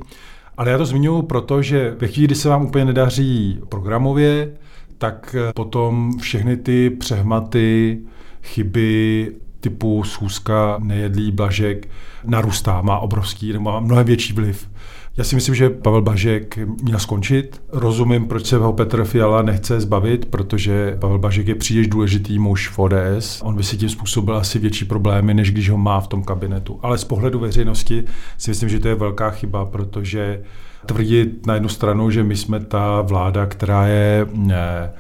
Ale 0.58 0.72
já 0.72 0.78
to 0.78 0.86
zmiňuji 0.86 1.22
proto, 1.22 1.62
že 1.62 1.96
ve 2.00 2.08
chvíli, 2.08 2.28
kdy 2.28 2.36
se 2.36 2.50
vám 2.50 2.66
úplně 2.66 2.86
nedaří 2.86 3.60
programově, 3.70 4.54
tak 4.98 5.36
potom 5.56 6.12
všechny 6.20 6.58
ty 6.58 6.90
přehmaty, 6.90 8.00
chyby 8.44 9.32
typu 9.70 10.04
schůzka, 10.04 10.78
nejedlý, 10.80 11.32
blažek 11.32 11.88
narůstá, 12.26 12.82
má 12.82 13.00
obrovský, 13.00 13.54
má 13.58 13.80
mnohem 13.80 14.06
větší 14.06 14.34
vliv. 14.34 14.70
Já 15.18 15.24
si 15.24 15.36
myslím, 15.36 15.56
že 15.56 15.70
Pavel 15.70 16.02
Bažek 16.02 16.60
měl 16.84 17.00
skončit. 17.00 17.62
Rozumím, 17.72 18.28
proč 18.28 18.46
se 18.46 18.58
ho 18.58 18.74
Petr 18.74 19.04
Fiala 19.04 19.42
nechce 19.42 19.80
zbavit, 19.80 20.26
protože 20.26 20.98
Pavel 21.00 21.20
Bažek 21.20 21.48
je 21.48 21.56
příliš 21.56 21.88
důležitý 21.88 22.40
muž 22.40 22.70
v 22.70 22.80
ODS. 22.80 23.42
On 23.44 23.56
by 23.56 23.64
si 23.64 23.78
tím 23.78 23.90
způsobil 23.90 24.38
asi 24.38 24.60
větší 24.60 24.86
problémy, 24.86 25.34
než 25.34 25.52
když 25.52 25.70
ho 25.70 25.78
má 25.78 26.00
v 26.00 26.08
tom 26.08 26.24
kabinetu. 26.24 26.80
Ale 26.82 26.98
z 26.98 27.04
pohledu 27.04 27.40
veřejnosti 27.40 28.04
si 28.38 28.52
myslím, 28.52 28.70
že 28.70 28.80
to 28.80 28.88
je 28.88 28.96
velká 28.96 29.30
chyba, 29.30 29.66
protože 29.66 30.42
tvrdit 30.86 31.46
na 31.46 31.54
jednu 31.54 31.70
stranu, 31.70 32.12
že 32.12 32.24
my 32.24 32.36
jsme 32.36 32.60
ta 32.60 33.02
vláda, 33.02 33.46
která 33.46 33.88
je 33.88 34.28
ne, 34.34 34.92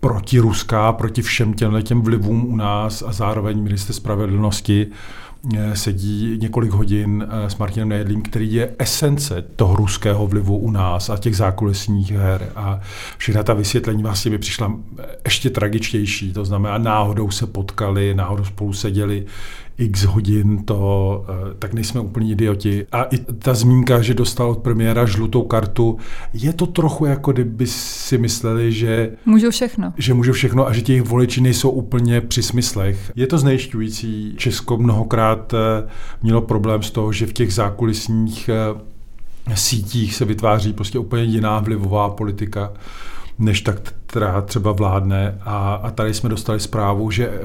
protiruská, 0.00 0.92
proti 0.92 1.22
všem 1.22 1.54
těmhle 1.54 1.82
těm 1.82 2.02
vlivům 2.02 2.46
u 2.46 2.56
nás 2.56 3.02
a 3.06 3.12
zároveň 3.12 3.62
minister 3.62 3.94
spravedlnosti 3.94 4.86
eh, 5.56 5.76
sedí 5.76 6.38
několik 6.40 6.70
hodin 6.70 7.26
eh, 7.28 7.50
s 7.50 7.56
Martinem 7.56 7.88
Nejedlým, 7.88 8.22
který 8.22 8.54
je 8.54 8.74
esence 8.78 9.44
toho 9.56 9.76
ruského 9.76 10.26
vlivu 10.26 10.58
u 10.58 10.70
nás 10.70 11.10
a 11.10 11.16
těch 11.16 11.36
zákulisních 11.36 12.12
her. 12.12 12.52
A 12.56 12.80
všechna 13.16 13.42
ta 13.42 13.54
vysvětlení 13.54 14.02
vlastně 14.02 14.30
by 14.30 14.38
přišla 14.38 14.72
ještě 15.24 15.50
tragičtější. 15.50 16.32
To 16.32 16.44
znamená, 16.44 16.78
náhodou 16.78 17.30
se 17.30 17.46
potkali, 17.46 18.14
náhodou 18.14 18.44
spolu 18.44 18.72
seděli 18.72 19.26
x 19.78 20.04
hodin, 20.04 20.64
to, 20.64 21.24
eh, 21.28 21.54
tak 21.58 21.74
nejsme 21.74 22.00
úplně 22.00 22.32
idioti. 22.32 22.86
A 22.92 23.02
i 23.02 23.18
ta 23.18 23.54
zmínka, 23.54 24.02
že 24.02 24.14
dostal 24.14 24.50
od 24.50 24.58
premiéra 24.58 25.06
žlutou 25.06 25.42
kartu, 25.42 25.98
je 26.32 26.52
to 26.52 26.66
trochu 26.66 27.04
jako 27.06 27.32
kdyby 27.32 27.66
si 27.66 28.18
mysleli, 28.18 28.72
že... 28.72 29.12
Můžou 29.26 29.50
všechno. 29.50 29.92
Že 29.96 30.14
můžou 30.14 30.32
všechno 30.32 30.66
a 30.66 30.72
že 30.72 30.82
těch 30.82 31.02
voliči 31.02 31.40
nejsou 31.40 31.70
úplně 31.70 32.20
při 32.20 32.42
smyslech. 32.42 33.12
Je 33.16 33.26
to 33.26 33.38
znejišťující. 33.38 34.34
Česko 34.36 34.76
mnohokrát 34.76 35.54
eh, 35.54 35.88
mělo 36.22 36.40
problém 36.40 36.82
z 36.82 36.90
toho, 36.90 37.12
že 37.12 37.26
v 37.26 37.32
těch 37.32 37.54
zákulisních 37.54 38.48
eh, 38.48 39.54
sítích 39.54 40.14
se 40.14 40.24
vytváří 40.24 40.72
prostě 40.72 40.98
úplně 40.98 41.22
jiná 41.22 41.58
vlivová 41.58 42.10
politika 42.10 42.72
než 43.38 43.60
tak, 43.60 43.94
která 44.06 44.40
třeba 44.40 44.72
vládne. 44.72 45.38
A, 45.40 45.74
a 45.74 45.90
tady 45.90 46.14
jsme 46.14 46.28
dostali 46.28 46.60
zprávu, 46.60 47.10
že 47.10 47.28
e, 47.28 47.40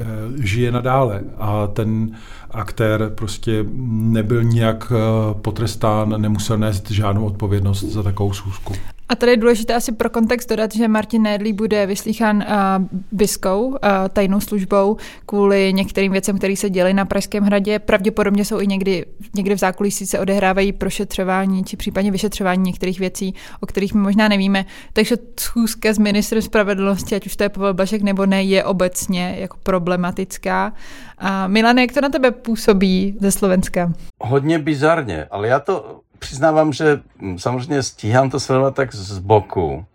žije 0.47 0.71
nadále 0.71 1.21
a 1.37 1.67
ten 1.67 2.11
aktér 2.51 3.11
prostě 3.15 3.65
nebyl 3.91 4.43
nijak 4.43 4.91
e, 4.91 5.33
potrestán, 5.33 6.21
nemusel 6.21 6.57
nést 6.57 6.91
žádnou 6.91 7.25
odpovědnost 7.25 7.83
za 7.83 8.03
takovou 8.03 8.33
schůzku. 8.33 8.73
A 9.11 9.15
tady 9.15 9.31
je 9.31 9.37
důležité 9.37 9.75
asi 9.75 9.91
pro 9.91 10.09
kontext 10.09 10.49
dodat, 10.49 10.75
že 10.75 10.87
Martin 10.87 11.21
Nedlí 11.21 11.53
bude 11.53 11.85
vyslýchán 11.85 12.37
uh, 12.37 12.87
BISkou, 13.11 13.67
uh, 13.67 13.77
tajnou 14.13 14.39
službou, 14.39 14.97
kvůli 15.25 15.73
některým 15.73 16.11
věcem, 16.11 16.37
které 16.37 16.55
se 16.55 16.69
děly 16.69 16.93
na 16.93 17.05
Pražském 17.05 17.43
hradě. 17.43 17.79
Pravděpodobně 17.79 18.45
jsou 18.45 18.59
i 18.59 18.67
někdy, 18.67 19.05
někdy 19.35 19.55
v 19.55 19.57
zákulisí 19.57 20.05
se 20.05 20.19
odehrávají 20.19 20.71
prošetřování 20.71 21.63
či 21.63 21.77
případně 21.77 22.11
vyšetřování 22.11 22.63
některých 22.63 22.99
věcí, 22.99 23.35
o 23.59 23.65
kterých 23.65 23.93
my 23.93 24.01
možná 24.01 24.27
nevíme. 24.27 24.65
Takže 24.93 25.15
schůzka 25.39 25.93
s 25.93 25.97
ministrem 25.97 26.41
spravedlnosti, 26.41 27.15
ať 27.15 27.25
už 27.25 27.35
to 27.35 27.43
je 27.43 27.49
Pavel 27.49 27.73
Blažek 27.73 28.01
nebo 28.01 28.25
ne, 28.25 28.43
je 28.43 28.63
obecně 28.63 29.35
jako 29.39 29.57
problematická. 29.63 30.73
A 31.17 31.47
Milan, 31.47 31.77
jak 31.77 31.91
to 31.91 32.01
na 32.01 32.09
tebe 32.09 32.31
působí 32.31 33.17
ze 33.19 33.31
Slovenska? 33.31 33.93
Hodně 34.21 34.59
bizarně, 34.59 35.25
ale 35.31 35.47
já 35.47 35.59
to 35.59 35.99
přiznávám, 36.21 36.73
že 36.73 36.99
mm, 37.17 37.39
samozřejmě 37.39 37.83
stíhám 37.83 38.29
to 38.29 38.39
sledovat 38.39 38.75
tak 38.75 38.95
z 38.95 39.19
boku. 39.19 39.85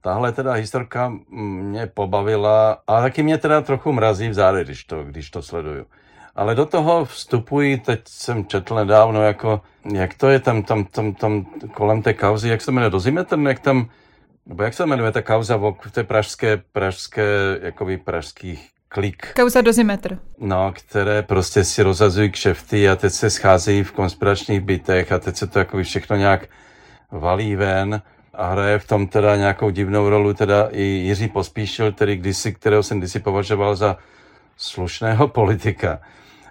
Tahle 0.00 0.32
teda 0.32 0.52
historka 0.52 1.12
mě 1.30 1.86
pobavila, 1.86 2.78
a 2.86 3.00
taky 3.00 3.22
mě 3.22 3.38
teda 3.38 3.60
trochu 3.60 3.92
mrazí 3.92 4.28
v 4.28 4.34
záde, 4.34 4.64
když 4.64 4.84
to, 4.84 5.04
když 5.04 5.30
to 5.30 5.42
sleduju. 5.42 5.86
Ale 6.34 6.54
do 6.54 6.66
toho 6.66 7.04
vstupují, 7.04 7.80
teď 7.80 8.00
jsem 8.08 8.46
četl 8.46 8.74
nedávno, 8.74 9.22
jako, 9.22 9.60
jak 9.92 10.14
to 10.14 10.28
je 10.28 10.40
tam, 10.40 10.62
tam, 10.62 10.84
tam, 10.84 11.14
tam 11.14 11.46
kolem 11.74 12.02
té 12.02 12.14
kauzy, 12.14 12.48
jak 12.48 12.60
se 12.62 12.72
jmenuje, 12.72 12.90
dozvíme 12.90 13.26
jak 13.48 13.60
tam, 13.60 13.88
nebo 14.46 14.62
jak 14.62 14.74
se 14.74 14.86
jmenuje 14.86 15.12
ta 15.12 15.22
kauza 15.22 15.56
v 15.56 15.90
té 15.90 16.04
pražské, 16.04 16.62
pražské, 16.72 17.58
jakoby 17.62 17.98
pražských 17.98 18.75
klik. 18.96 19.32
Kauza 19.36 19.60
dozimetr. 19.60 20.18
No, 20.38 20.72
které 20.72 21.22
prostě 21.22 21.64
si 21.64 21.82
rozhazují 21.82 22.30
kšefty 22.30 22.88
a 22.88 22.96
teď 22.96 23.12
se 23.12 23.30
scházejí 23.30 23.82
v 23.84 23.92
konspiračních 23.92 24.60
bytech 24.60 25.12
a 25.12 25.18
teď 25.18 25.36
se 25.36 25.46
to 25.46 25.58
jako 25.58 25.82
všechno 25.82 26.16
nějak 26.16 26.48
valí 27.10 27.56
ven 27.56 28.02
a 28.34 28.46
hraje 28.46 28.78
v 28.78 28.86
tom 28.86 29.06
teda 29.06 29.36
nějakou 29.36 29.70
divnou 29.70 30.08
rolu 30.08 30.34
teda 30.34 30.68
i 30.70 30.82
Jiří 30.82 31.28
Pospíšil, 31.28 31.92
který 31.92 32.16
kdysi, 32.16 32.52
kterého 32.52 32.82
jsem 32.82 32.98
kdysi 32.98 33.20
považoval 33.20 33.76
za 33.76 33.96
slušného 34.56 35.28
politika. 35.28 36.00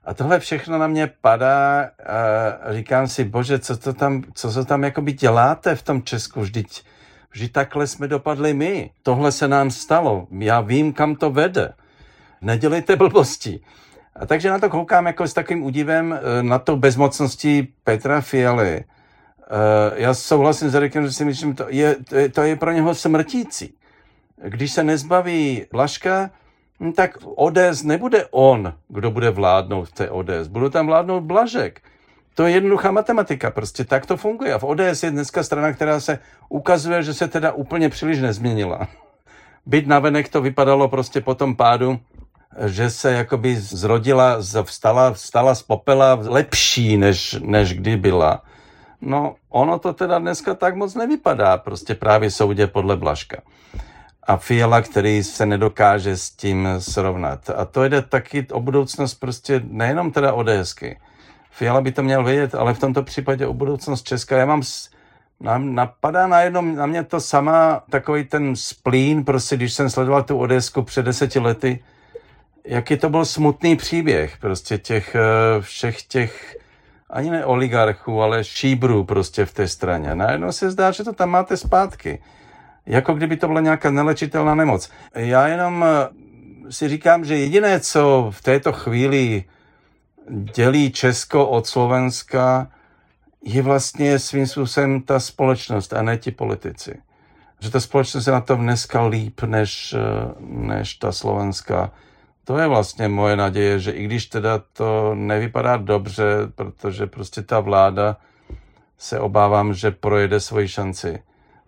A 0.06 0.14
tohle 0.14 0.40
všechno 0.40 0.78
na 0.78 0.88
mě 0.88 1.12
padá 1.22 1.90
a 2.64 2.74
říkám 2.74 3.08
si, 3.08 3.24
bože, 3.24 3.60
co 3.60 3.78
to 3.78 3.94
tam, 3.94 4.24
co 4.34 4.54
to 4.54 4.66
tam 4.66 4.84
jakoby 4.84 5.14
děláte 5.14 5.76
v 5.76 5.84
tom 5.84 6.04
Česku, 6.04 6.42
vždyť, 6.42 6.84
vždyť 7.32 7.52
takhle 7.52 7.88
jsme 7.88 8.08
dopadli 8.08 8.54
my. 8.54 8.90
Tohle 9.04 9.32
se 9.32 9.48
nám 9.48 9.72
stalo, 9.72 10.28
já 10.40 10.62
vím, 10.62 10.94
kam 10.94 11.16
to 11.16 11.32
vede 11.32 11.74
nedělejte 12.46 12.96
blbosti. 12.96 13.60
A 14.16 14.26
takže 14.26 14.50
na 14.50 14.60
to 14.60 14.70
koukám 14.70 15.06
jako 15.06 15.28
s 15.28 15.34
takovým 15.34 15.64
údivem 15.64 16.14
eh, 16.14 16.44
na 16.44 16.60
to 16.60 16.76
bezmocnosti 16.76 17.68
Petra 17.84 18.22
Fialy. 18.22 18.76
Eh, 18.78 18.84
já 19.96 20.14
souhlasím 20.14 20.70
s 20.70 20.76
Erikem, 20.76 21.06
že 21.06 21.12
si 21.12 21.26
myslím, 21.26 21.56
to 21.56 21.66
je, 21.70 21.96
to 22.34 22.42
je 22.42 22.56
pro 22.56 22.72
něho 22.72 22.96
smrtící. 22.96 23.74
Když 24.44 24.72
se 24.72 24.84
nezbaví 24.84 25.66
Blaška, 25.72 26.30
hm, 26.80 26.92
tak 26.92 27.18
ODS 27.36 27.84
nebude 27.84 28.26
on, 28.32 28.74
kdo 28.88 29.12
bude 29.12 29.30
vládnout 29.30 29.86
v 29.86 29.92
té 29.92 30.10
ODS. 30.10 30.48
Budou 30.48 30.70
tam 30.70 30.88
vládnout 30.88 31.22
Blažek. 31.22 31.82
To 32.36 32.46
je 32.46 32.54
jednoduchá 32.54 32.92
matematika, 32.92 33.52
prostě 33.52 33.86
tak 33.86 34.06
to 34.06 34.18
funguje. 34.18 34.54
A 34.54 34.60
v 34.60 34.64
ODS 34.64 35.04
je 35.04 35.12
dneska 35.12 35.44
strana, 35.44 35.74
která 35.74 36.00
se 36.00 36.20
ukazuje, 36.50 37.04
že 37.04 37.14
se 37.14 37.28
teda 37.28 37.52
úplně 37.52 37.90
příliš 37.90 38.20
nezměnila. 38.20 38.88
Byť 39.66 39.88
navenek 39.88 40.30
to 40.30 40.42
vypadalo 40.42 40.88
prostě 40.88 41.22
po 41.22 41.36
tom 41.36 41.56
pádu 41.56 42.00
že 42.66 42.90
se 42.90 43.12
jakoby 43.12 43.56
zrodila, 43.56 44.38
vstala, 44.64 45.14
vstala 45.14 45.56
z 45.56 45.62
popela 45.62 46.20
lepší, 46.22 46.98
než, 46.98 47.36
než 47.42 47.74
kdy 47.74 47.98
byla. 47.98 48.42
No, 49.02 49.36
ono 49.50 49.80
to 49.80 49.94
teda 49.94 50.20
dneska 50.20 50.54
tak 50.54 50.76
moc 50.76 50.96
nevypadá, 50.96 51.58
prostě 51.58 51.96
právě 51.96 52.32
soudě 52.32 52.68
podle 52.68 52.98
Blaška. 52.98 53.42
A 54.24 54.38
Fiala, 54.38 54.82
který 54.82 55.24
se 55.24 55.46
nedokáže 55.46 56.18
s 56.18 56.30
tím 56.30 56.68
srovnat. 56.80 57.50
A 57.50 57.66
to 57.66 57.84
jde 57.84 58.02
taky 58.02 58.48
o 58.52 58.60
budoucnost 58.60 59.16
prostě 59.16 59.62
nejenom 59.64 60.12
teda 60.12 60.34
ODSky. 60.34 61.00
Fiala 61.52 61.82
by 61.82 61.92
to 61.92 62.04
měl 62.04 62.24
vědět, 62.24 62.56
ale 62.56 62.74
v 62.74 62.80
tomto 62.80 63.04
případě 63.04 63.48
o 63.48 63.54
budoucnost 63.54 64.08
Česka. 64.08 64.38
Já 64.38 64.46
mám 64.46 64.62
nám 65.40 65.76
napadá 65.76 66.28
najednou 66.28 66.62
na 66.62 66.86
mě 66.86 67.04
to 67.04 67.20
sama 67.22 67.84
takový 67.90 68.24
ten 68.24 68.56
splín, 68.56 69.26
prostě 69.26 69.56
když 69.56 69.74
jsem 69.74 69.90
sledoval 69.90 70.24
tu 70.24 70.38
ODSku 70.38 70.82
před 70.82 71.06
deseti 71.06 71.40
lety, 71.40 71.84
jaký 72.66 72.98
to 72.98 73.10
byl 73.10 73.26
smutný 73.26 73.76
příběh 73.76 74.38
prostě 74.38 74.78
těch 74.78 75.16
eh, 75.16 75.62
všech 75.62 76.02
těch 76.02 76.58
ani 77.10 77.30
ne 77.30 77.46
oligarchů, 77.46 78.22
ale 78.22 78.44
šíbrů 78.44 79.04
prostě 79.04 79.46
v 79.46 79.54
té 79.54 79.68
straně. 79.68 80.16
Najednou 80.16 80.52
se 80.52 80.72
zdá, 80.72 80.92
že 80.92 81.04
to 81.04 81.14
tam 81.14 81.30
máte 81.30 81.58
zpátky. 81.58 82.24
Jako 82.86 83.14
kdyby 83.14 83.38
to 83.38 83.48
byla 83.48 83.62
nějaká 83.62 83.92
nelečitelná 83.92 84.56
nemoc. 84.56 84.90
Já 85.16 85.48
jenom 85.48 85.86
eh, 85.88 86.72
si 86.72 86.90
říkám, 86.90 87.26
že 87.26 87.38
jediné, 87.38 87.80
co 87.80 88.32
v 88.36 88.42
této 88.42 88.74
chvíli 88.74 89.44
dělí 90.30 90.92
Česko 90.92 91.48
od 91.48 91.68
Slovenska, 91.68 92.68
je 93.44 93.62
vlastně 93.62 94.20
svým 94.20 94.48
způsobem 94.48 95.02
ta 95.02 95.20
společnost 95.20 95.94
a 95.94 96.02
ne 96.02 96.18
ti 96.18 96.32
politici. 96.32 97.00
Že 97.60 97.72
ta 97.72 97.80
společnost 97.80 98.28
je 98.28 98.34
na 98.34 98.42
tom 98.42 98.60
dneska 98.60 99.06
líp 99.06 99.42
než, 99.42 99.94
eh, 99.94 100.34
než 100.40 100.96
ta 100.96 101.12
slovenská 101.12 101.92
to 102.46 102.58
je 102.58 102.68
vlastně 102.68 103.08
moje 103.08 103.36
naděje, 103.36 103.80
že 103.80 103.92
i 103.92 104.04
když 104.04 104.26
teda 104.26 104.62
to 104.74 105.16
nevypadá 105.16 105.78
dobře, 105.78 106.26
protože 106.56 107.08
prostě 107.08 107.42
ta 107.42 107.60
vláda 107.60 108.18
se 108.98 109.20
obávám, 109.20 109.74
že 109.74 109.92
projede 109.92 110.40
svoji 110.40 110.68
šanci, 110.68 111.20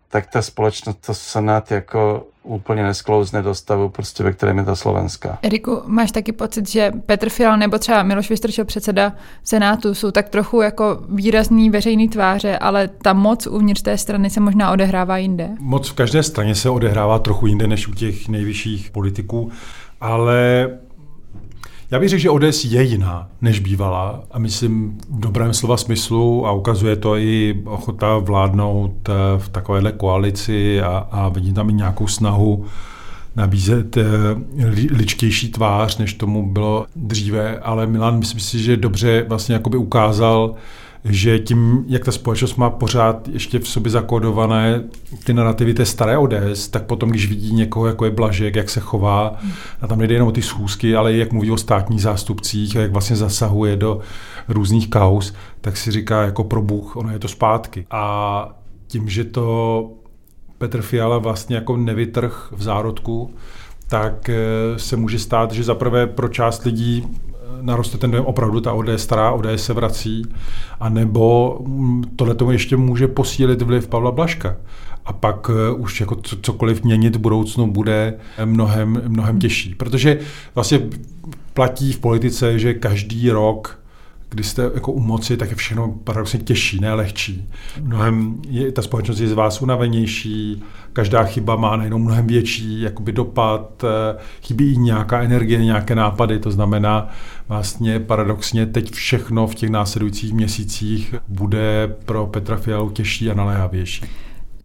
tak 0.10 0.28
ta 0.28 0.42
společnost 0.42 1.06
to 1.06 1.14
snad 1.14 1.72
jako 1.72 2.28
úplně 2.44 2.84
nesklouzne 2.84 3.42
do 3.42 3.56
stavu, 3.56 3.90
prostě, 3.90 4.24
ve 4.24 4.34
kterém 4.34 4.58
je 4.58 4.64
ta 4.64 4.76
Slovenská. 4.76 5.40
Eriku, 5.42 5.82
máš 5.86 6.12
taky 6.12 6.32
pocit, 6.32 6.70
že 6.70 6.92
Petr 7.06 7.30
Fial 7.30 7.58
nebo 7.58 7.78
třeba 7.78 8.04
Miloš 8.04 8.30
Vystrčil, 8.30 8.66
předseda 8.66 9.14
Senátu, 9.44 9.96
jsou 9.96 10.12
tak 10.12 10.30
trochu 10.30 10.62
jako 10.62 11.00
výrazný 11.10 11.70
veřejný 11.70 12.10
tváře, 12.10 12.58
ale 12.58 12.88
ta 12.88 13.14
moc 13.14 13.48
uvnitř 13.48 13.82
té 13.82 13.98
strany 13.98 14.30
se 14.30 14.40
možná 14.40 14.72
odehrává 14.72 15.18
jinde? 15.18 15.50
Moc 15.60 15.90
v 15.90 15.94
každé 15.94 16.24
straně 16.24 16.56
se 16.56 16.70
odehrává 16.70 17.20
trochu 17.20 17.48
jinde 17.48 17.68
než 17.68 17.88
u 17.88 17.94
těch 17.94 18.28
nejvyšších 18.28 18.92
politiků 18.92 19.52
ale 20.02 20.70
já 21.92 22.00
bych 22.00 22.10
řekl, 22.10 22.22
že 22.22 22.30
ODS 22.30 22.66
je 22.66 22.84
jiná, 22.84 23.30
než 23.42 23.60
bývala 23.60 24.24
a 24.32 24.40
myslím 24.40 24.98
v 25.10 25.20
dobrém 25.20 25.54
slova 25.54 25.78
smyslu 25.78 26.48
a 26.48 26.52
ukazuje 26.52 26.96
to 26.96 27.18
i 27.18 27.62
ochota 27.66 28.18
vládnout 28.18 29.10
eh, 29.10 29.14
v 29.38 29.50
takovéhle 29.50 29.92
koalici 29.92 30.82
a, 30.82 31.08
a 31.12 31.30
vidím 31.30 31.54
tam 31.54 31.70
i 31.70 31.74
nějakou 31.74 32.08
snahu 32.08 32.66
nabízet 33.36 33.98
eh, 33.98 34.06
ličtější 34.92 35.52
tvář, 35.52 35.98
než 35.98 36.14
tomu 36.14 36.52
bylo 36.52 36.86
dříve, 36.96 37.60
ale 37.60 37.88
Milan 37.88 38.20
myslím 38.20 38.40
si, 38.40 38.60
že 38.60 38.78
dobře 38.78 39.26
vlastně 39.28 39.54
jakoby 39.54 39.78
ukázal, 39.78 40.56
že 41.10 41.40
tím, 41.40 41.86
jak 41.88 42.06
ta 42.06 42.12
společnost 42.12 42.56
má 42.56 42.70
pořád 42.70 43.28
ještě 43.28 43.60
v 43.60 43.68
sobě 43.68 43.92
zakódované 43.92 44.84
ty 45.24 45.34
narrativy 45.34 45.74
té 45.74 45.86
staré 45.86 46.18
ODS, 46.18 46.68
tak 46.68 46.84
potom, 46.84 47.10
když 47.10 47.30
vidí 47.30 47.54
někoho, 47.54 47.88
jako 47.88 48.06
je 48.06 48.12
Blažek, 48.12 48.56
jak 48.56 48.70
se 48.70 48.80
chová, 48.80 49.36
a 49.82 49.88
tam 49.88 50.00
nejde 50.00 50.16
jenom 50.16 50.28
o 50.28 50.32
ty 50.32 50.42
schůzky, 50.42 50.96
ale 50.96 51.14
i 51.14 51.18
jak 51.18 51.32
mluví 51.32 51.52
o 51.52 51.58
státních 51.58 52.02
zástupcích 52.02 52.78
a 52.78 52.82
jak 52.82 52.92
vlastně 52.92 53.16
zasahuje 53.16 53.76
do 53.76 54.00
různých 54.48 54.90
kaus, 54.90 55.34
tak 55.62 55.78
si 55.78 55.92
říká 55.92 56.24
jako 56.24 56.44
pro 56.44 56.62
Bůh, 56.62 56.96
ono 56.96 57.12
je 57.12 57.20
to 57.20 57.28
zpátky. 57.28 57.86
A 57.92 58.50
tím, 58.88 59.10
že 59.10 59.24
to 59.24 59.90
Petr 60.58 60.82
Fiala 60.82 61.18
vlastně 61.18 61.56
jako 61.56 61.78
nevytrh 61.78 62.54
v 62.56 62.64
zárodku, 62.64 63.34
tak 63.90 64.30
eh, 64.30 64.36
se 64.78 64.96
může 64.96 65.20
stát, 65.20 65.52
že 65.52 65.64
zaprvé 65.64 66.08
pro 66.08 66.28
část 66.28 66.64
lidí 66.66 67.08
naroste 67.62 67.98
ten 67.98 68.12
dojem, 68.12 68.26
opravdu 68.26 68.62
ta 68.62 68.74
ODS 68.74 69.04
stará, 69.04 69.32
ODS 69.32 69.48
se 69.56 69.74
vrací, 69.74 70.26
a 70.80 70.90
nebo 70.90 71.58
mm, 71.66 72.04
tohle 72.16 72.36
tomu 72.36 72.52
ještě 72.52 72.78
může 72.78 73.08
posílit 73.08 73.62
vliv 73.62 73.88
Pavla 73.88 74.12
Blaška. 74.12 74.58
A 75.06 75.14
pak 75.14 75.52
už 75.78 76.02
jako 76.02 76.16
cokoliv 76.42 76.84
měnit 76.84 77.16
v 77.16 77.20
budoucnu 77.20 77.72
bude 77.72 78.14
mnohem, 78.46 79.02
mnohem 79.08 79.40
těžší. 79.40 79.76
Protože 79.76 80.20
vlastně 80.56 80.80
platí 81.54 81.94
v 81.94 82.00
politice, 82.00 82.60
že 82.60 82.74
každý 82.74 83.30
rok 83.30 83.80
když 84.30 84.48
jste 84.48 84.72
jako 84.74 84.92
u 84.92 85.00
moci, 85.00 85.38
tak 85.38 85.50
je 85.50 85.56
všechno 85.56 85.92
paradoxně 86.04 86.40
těžší, 86.40 86.80
ne 86.80 86.94
lehčí. 86.94 87.50
Mnohem 87.82 88.36
je, 88.50 88.72
ta 88.72 88.82
společnost 88.82 89.20
je 89.20 89.28
z 89.28 89.34
vás 89.34 89.62
unavenější, 89.62 90.64
každá 90.94 91.24
chyba 91.24 91.56
má 91.56 91.76
najednou 91.76 91.98
mnohem 91.98 92.28
větší 92.28 92.82
jakoby 92.82 93.12
dopad, 93.12 93.84
eh, 93.84 94.18
chybí 94.42 94.74
i 94.74 94.78
nějaká 94.78 95.22
energie, 95.22 95.66
nějaké 95.66 95.96
nápady, 95.96 96.40
to 96.40 96.52
znamená 96.52 97.10
vlastně 97.48 98.00
paradoxně 98.00 98.66
teď 98.66 98.92
všechno 98.92 99.48
v 99.48 99.56
těch 99.56 99.70
následujících 99.70 100.34
měsících 100.34 101.16
bude 101.28 101.96
pro 102.06 102.28
Petra 102.28 102.58
Fialu 102.58 102.90
těžší 102.90 103.32
a 103.32 103.34
naléhavější. 103.34 104.06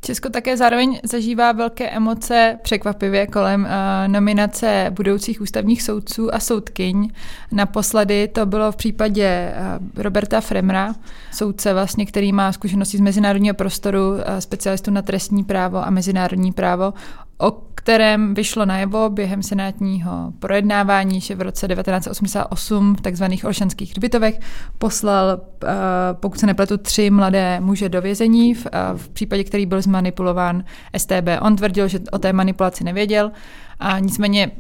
Česko 0.05 0.29
také 0.29 0.57
zároveň 0.57 1.01
zažívá 1.05 1.53
velké 1.53 1.91
emoce 1.91 2.59
překvapivě 2.63 3.27
kolem 3.27 3.63
uh, 3.65 3.69
nominace 4.13 4.87
budoucích 4.91 5.41
ústavních 5.41 5.83
soudců 5.83 6.35
a 6.35 6.41
soudkyň. 6.41 7.11
Naposledy 7.53 8.29
to 8.29 8.47
bylo 8.47 8.73
v 8.73 8.77
případě 8.77 9.55
uh, 9.55 10.03
Roberta 10.03 10.41
Fremra, 10.41 10.95
soudce 11.33 11.75
vlastně, 11.75 12.07
který 12.07 12.33
má 12.33 12.53
zkušenosti 12.53 12.97
z 12.97 13.01
mezinárodního 13.01 13.55
prostoru, 13.55 14.11
uh, 14.11 14.19
specialistu 14.39 14.91
na 14.91 15.03
trestní 15.03 15.45
právo 15.45 15.87
a 15.87 15.91
mezinárodní 15.91 16.53
právo 16.53 16.95
o 17.39 17.51
kterém 17.75 18.35
vyšlo 18.35 18.65
najevo 18.65 19.11
během 19.11 19.43
senátního 19.43 20.33
projednávání, 20.39 21.21
že 21.21 21.35
v 21.35 21.41
roce 21.41 21.69
1988 21.69 22.97
v 22.97 23.01
tzv. 23.01 23.25
Olšanských 23.45 23.91
hřbitovech 23.91 24.41
poslal, 24.79 25.41
eh, 25.65 25.69
pokud 26.13 26.41
se 26.41 26.47
nepletu, 26.47 26.77
tři 26.77 27.11
mladé 27.11 27.61
muže 27.61 27.89
do 27.89 28.03
vězení, 28.03 28.55
v, 28.55 28.67
eh, 28.67 28.79
případě, 29.13 29.45
který 29.45 29.67
byl 29.67 29.83
zmanipulován 29.83 30.65
STB. 30.93 31.41
On 31.41 31.57
tvrdil, 31.57 31.89
že 31.89 32.01
o 32.13 32.19
té 32.19 32.33
manipulaci 32.33 32.85
nevěděl 32.85 33.33
a 33.81 33.99
nicméně 33.99 34.51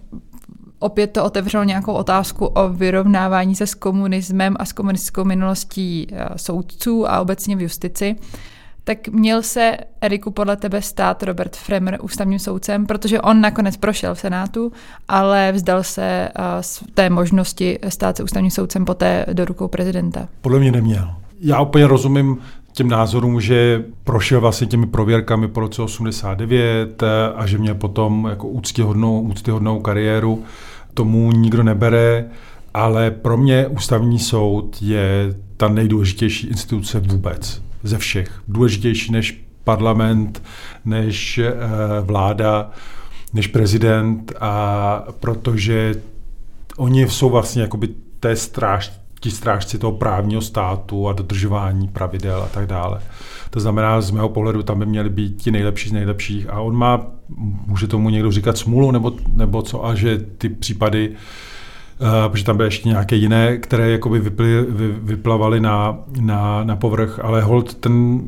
opět 0.78 1.06
to 1.06 1.24
otevřelo 1.24 1.64
nějakou 1.64 1.92
otázku 1.92 2.46
o 2.46 2.68
vyrovnávání 2.68 3.54
se 3.54 3.66
s 3.66 3.74
komunismem 3.74 4.56
a 4.58 4.64
s 4.64 4.72
komunistickou 4.72 5.24
minulostí 5.24 6.06
eh, 6.12 6.28
soudců 6.36 7.10
a 7.10 7.20
obecně 7.20 7.56
v 7.56 7.62
justici 7.62 8.16
tak 8.84 9.08
měl 9.08 9.42
se 9.42 9.76
Eriku 10.00 10.30
podle 10.30 10.56
tebe 10.56 10.82
stát 10.82 11.22
Robert 11.22 11.56
Fremer 11.56 11.98
ústavním 12.02 12.38
soudcem, 12.38 12.86
protože 12.86 13.20
on 13.20 13.40
nakonec 13.40 13.76
prošel 13.76 14.14
v 14.14 14.18
Senátu, 14.18 14.72
ale 15.08 15.52
vzdal 15.52 15.82
se 15.82 16.28
z 16.60 16.82
té 16.94 17.10
možnosti 17.10 17.78
stát 17.88 18.16
se 18.16 18.22
ústavním 18.22 18.50
soudcem 18.50 18.84
poté 18.84 19.26
do 19.32 19.44
rukou 19.44 19.68
prezidenta. 19.68 20.28
Podle 20.40 20.58
mě 20.58 20.72
neměl. 20.72 21.14
Já 21.40 21.60
úplně 21.60 21.86
rozumím 21.86 22.38
těm 22.72 22.88
názorům, 22.88 23.40
že 23.40 23.84
prošel 24.04 24.40
vlastně 24.40 24.66
těmi 24.66 24.86
prověrkami 24.86 25.48
po 25.48 25.60
roce 25.60 25.82
89 25.82 27.02
a 27.34 27.46
že 27.46 27.58
měl 27.58 27.74
potom 27.74 28.26
jako 28.30 28.48
úctyhodnou, 28.48 29.20
úctyhodnou 29.20 29.80
kariéru. 29.80 30.44
Tomu 30.94 31.32
nikdo 31.32 31.62
nebere, 31.62 32.24
ale 32.74 33.10
pro 33.10 33.36
mě 33.36 33.66
ústavní 33.66 34.18
soud 34.18 34.76
je 34.80 35.34
ta 35.56 35.68
nejdůležitější 35.68 36.46
instituce 36.46 37.00
vůbec 37.00 37.62
ze 37.82 37.98
všech. 37.98 38.42
Důležitější 38.48 39.12
než 39.12 39.44
parlament, 39.64 40.42
než 40.84 41.38
eh, 41.38 41.54
vláda, 42.00 42.70
než 43.32 43.46
prezident 43.46 44.32
a 44.40 45.04
protože 45.20 45.94
oni 46.76 47.08
jsou 47.08 47.30
vlastně 47.30 47.62
jakoby 47.62 47.88
té 48.20 48.36
stráž, 48.36 48.92
ti 49.20 49.30
strážci 49.30 49.78
toho 49.78 49.92
právního 49.92 50.42
státu 50.42 51.08
a 51.08 51.12
dodržování 51.12 51.88
pravidel 51.88 52.42
a 52.42 52.46
tak 52.46 52.66
dále. 52.66 53.00
To 53.50 53.60
znamená, 53.60 54.00
z 54.00 54.10
mého 54.10 54.28
pohledu 54.28 54.62
tam 54.62 54.78
by 54.78 54.86
měli 54.86 55.10
být 55.10 55.42
ti 55.42 55.50
nejlepší 55.50 55.88
z 55.88 55.92
nejlepších 55.92 56.50
a 56.50 56.60
on 56.60 56.76
má, 56.76 57.06
může 57.66 57.86
tomu 57.86 58.10
někdo 58.10 58.32
říkat 58.32 58.58
smůlu 58.58 58.90
nebo, 58.90 59.12
nebo 59.32 59.62
co, 59.62 59.86
a 59.86 59.94
že 59.94 60.18
ty 60.18 60.48
případy 60.48 61.08
Uh, 61.08 61.16
protože 62.28 62.44
tam 62.44 62.56
byly 62.56 62.66
ještě 62.66 62.88
nějaké 62.88 63.16
jiné, 63.16 63.56
které 63.56 63.90
jakoby 63.90 64.18
vyply, 64.18 64.66
vy, 64.68 64.88
vyplavaly 64.88 65.60
na, 65.60 65.98
na, 66.20 66.64
na 66.64 66.76
povrch, 66.76 67.20
ale 67.22 67.42
hold 67.42 67.74
ten 67.74 68.22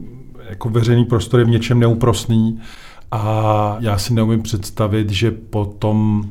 jako 0.48 0.68
veřejný 0.68 1.04
prostor 1.04 1.40
je 1.40 1.46
v 1.46 1.50
něčem 1.50 1.80
neúprostný 1.80 2.60
a 3.10 3.76
já 3.80 3.98
si 3.98 4.14
neumím 4.14 4.42
představit, 4.42 5.10
že 5.10 5.30
potom 5.30 6.24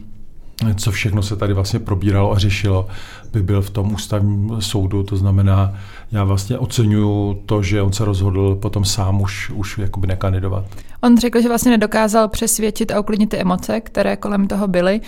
co 0.75 0.91
všechno 0.91 1.23
se 1.23 1.35
tady 1.35 1.53
vlastně 1.53 1.79
probíralo 1.79 2.31
a 2.31 2.37
řešilo, 2.37 2.87
by 3.31 3.43
byl 3.43 3.61
v 3.61 3.69
tom 3.69 3.93
ústavním 3.93 4.55
soudu. 4.59 5.03
To 5.03 5.17
znamená, 5.17 5.73
já 6.11 6.23
vlastně 6.23 6.57
oceňuju 6.57 7.41
to, 7.45 7.63
že 7.63 7.81
on 7.81 7.93
se 7.93 8.05
rozhodl 8.05 8.55
potom 8.55 8.85
sám 8.85 9.21
už, 9.21 9.49
už 9.49 9.77
jakoby 9.77 10.07
nekandidovat. 10.07 10.65
On 11.01 11.17
řekl, 11.17 11.41
že 11.41 11.47
vlastně 11.47 11.71
nedokázal 11.71 12.27
přesvědčit 12.27 12.91
a 12.91 12.99
uklidnit 12.99 13.29
ty 13.29 13.37
emoce, 13.37 13.81
které 13.81 14.17
kolem 14.17 14.47
toho 14.47 14.67
byly 14.67 15.01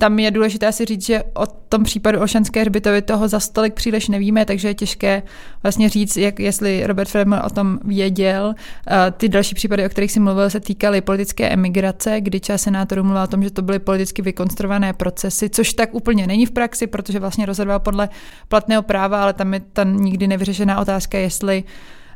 tam 0.00 0.18
je 0.18 0.30
důležité 0.30 0.72
si 0.72 0.84
říct, 0.84 1.06
že 1.06 1.22
o 1.34 1.46
tom 1.46 1.84
případu 1.84 2.20
Olšanské 2.20 2.60
hřbitovy 2.60 3.02
toho 3.02 3.28
za 3.28 3.40
stolik 3.40 3.74
příliš 3.74 4.08
nevíme, 4.08 4.44
takže 4.44 4.68
je 4.68 4.74
těžké 4.74 5.22
vlastně 5.62 5.88
říct, 5.88 6.16
jak, 6.16 6.40
jestli 6.40 6.86
Robert 6.86 7.08
Fremer 7.08 7.42
o 7.46 7.50
tom 7.50 7.78
věděl. 7.84 8.54
Ty 9.16 9.28
další 9.28 9.54
případy, 9.54 9.86
o 9.86 9.88
kterých 9.88 10.12
si 10.12 10.20
mluvil, 10.20 10.50
se 10.50 10.60
týkaly 10.60 11.00
politické 11.00 11.48
emigrace, 11.48 12.20
kdy 12.20 12.40
část 12.40 12.62
senátorů 12.62 13.02
mluvila 13.02 13.24
o 13.24 13.26
tom, 13.26 13.42
že 13.42 13.50
to 13.50 13.62
byly 13.62 13.78
politicky 13.78 14.22
vykonstruované 14.22 14.92
procesy, 14.92 15.50
což 15.50 15.72
tak 15.72 15.94
úplně 15.94 16.26
není 16.26 16.46
v 16.46 16.50
praxi, 16.50 16.86
protože 16.86 17.20
vlastně 17.20 17.46
rozhodoval 17.46 17.80
podle 17.80 18.08
platného 18.48 18.82
práva, 18.82 19.22
ale 19.22 19.32
tam 19.32 19.54
je 19.54 19.60
ta 19.72 19.84
nikdy 19.84 20.26
nevyřešená 20.26 20.80
otázka, 20.80 21.18
jestli 21.18 21.64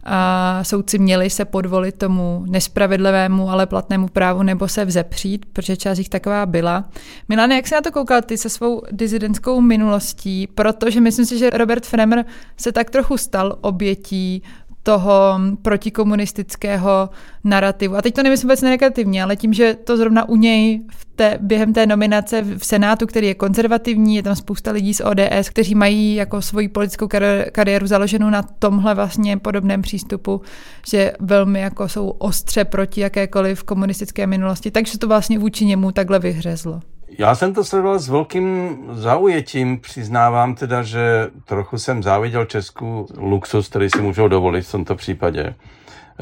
a 0.05 0.59
soudci 0.65 0.99
měli 0.99 1.31
se 1.31 1.45
podvolit 1.45 1.95
tomu 1.95 2.45
nespravedlivému, 2.49 3.51
ale 3.51 3.67
platnému 3.67 4.09
právu 4.09 4.43
nebo 4.43 4.69
se 4.69 4.85
vzepřít, 4.85 5.47
protože 5.53 5.77
část 5.77 5.99
jich 5.99 6.09
taková 6.09 6.47
byla. 6.47 6.85
Milane, 7.29 7.55
jak 7.55 7.67
se 7.67 7.75
na 7.75 7.81
to 7.81 7.93
koukal 7.93 8.23
ty 8.23 8.39
se 8.39 8.49
svou 8.49 8.83
dizidentskou 8.93 9.61
minulostí, 9.61 10.47
protože 10.47 11.01
myslím 11.01 11.27
si, 11.27 11.39
že 11.39 11.51
Robert 11.51 11.87
Fremer 11.87 12.25
se 12.57 12.73
tak 12.73 12.91
trochu 12.91 13.17
stal 13.17 13.59
obětí 13.61 14.43
toho 14.85 15.41
protikomunistického 15.63 17.11
narrativu. 17.45 17.97
A 17.97 18.03
teď 18.03 18.15
to 18.15 18.23
nemyslím 18.23 18.49
vůbec 18.49 18.63
negativně, 18.63 19.23
ale 19.23 19.37
tím, 19.37 19.53
že 19.53 19.75
to 19.75 19.97
zrovna 19.97 20.29
u 20.29 20.37
něj 20.37 20.81
v 20.91 21.05
té, 21.17 21.39
během 21.41 21.73
té 21.73 21.87
nominace 21.87 22.43
v 22.43 22.65
Senátu, 22.65 23.07
který 23.07 23.27
je 23.27 23.35
konzervativní, 23.35 24.17
je 24.17 24.23
tam 24.23 24.37
spousta 24.37 24.71
lidí 24.71 24.95
z 24.95 25.01
ODS, 25.05 25.49
kteří 25.49 25.75
mají 25.75 26.15
jako 26.15 26.43
svoji 26.43 26.69
politickou 26.69 27.09
kariéru 27.53 27.87
založenou 27.87 28.31
na 28.31 28.43
tomhle 28.43 28.95
vlastně 28.95 29.37
podobném 29.37 29.83
přístupu, 29.83 30.41
že 30.89 31.13
velmi 31.21 31.61
jako 31.61 31.89
jsou 31.89 32.09
ostře 32.09 32.65
proti 32.65 33.01
jakékoliv 33.01 33.65
komunistické 33.65 34.27
minulosti, 34.27 34.71
takže 34.71 34.99
to 34.99 35.09
vlastně 35.09 35.39
vůči 35.39 35.65
němu 35.65 35.93
takhle 35.93 36.19
vyhřezlo. 36.19 36.81
Já 37.19 37.35
jsem 37.35 37.55
to 37.55 37.65
sledoval 37.65 37.99
s 37.99 38.09
velkým 38.09 38.79
zaujetím, 38.93 39.81
přiznávám 39.81 40.55
teda, 40.55 40.83
že 40.83 41.31
trochu 41.45 41.79
jsem 41.79 42.03
záviděl 42.03 42.45
Česku 42.45 43.07
luxus, 43.17 43.69
který 43.69 43.91
si 43.91 44.03
můžou 44.03 44.29
dovolit 44.29 44.63
v 44.63 44.73
tomto 44.73 44.95
případě 44.95 45.55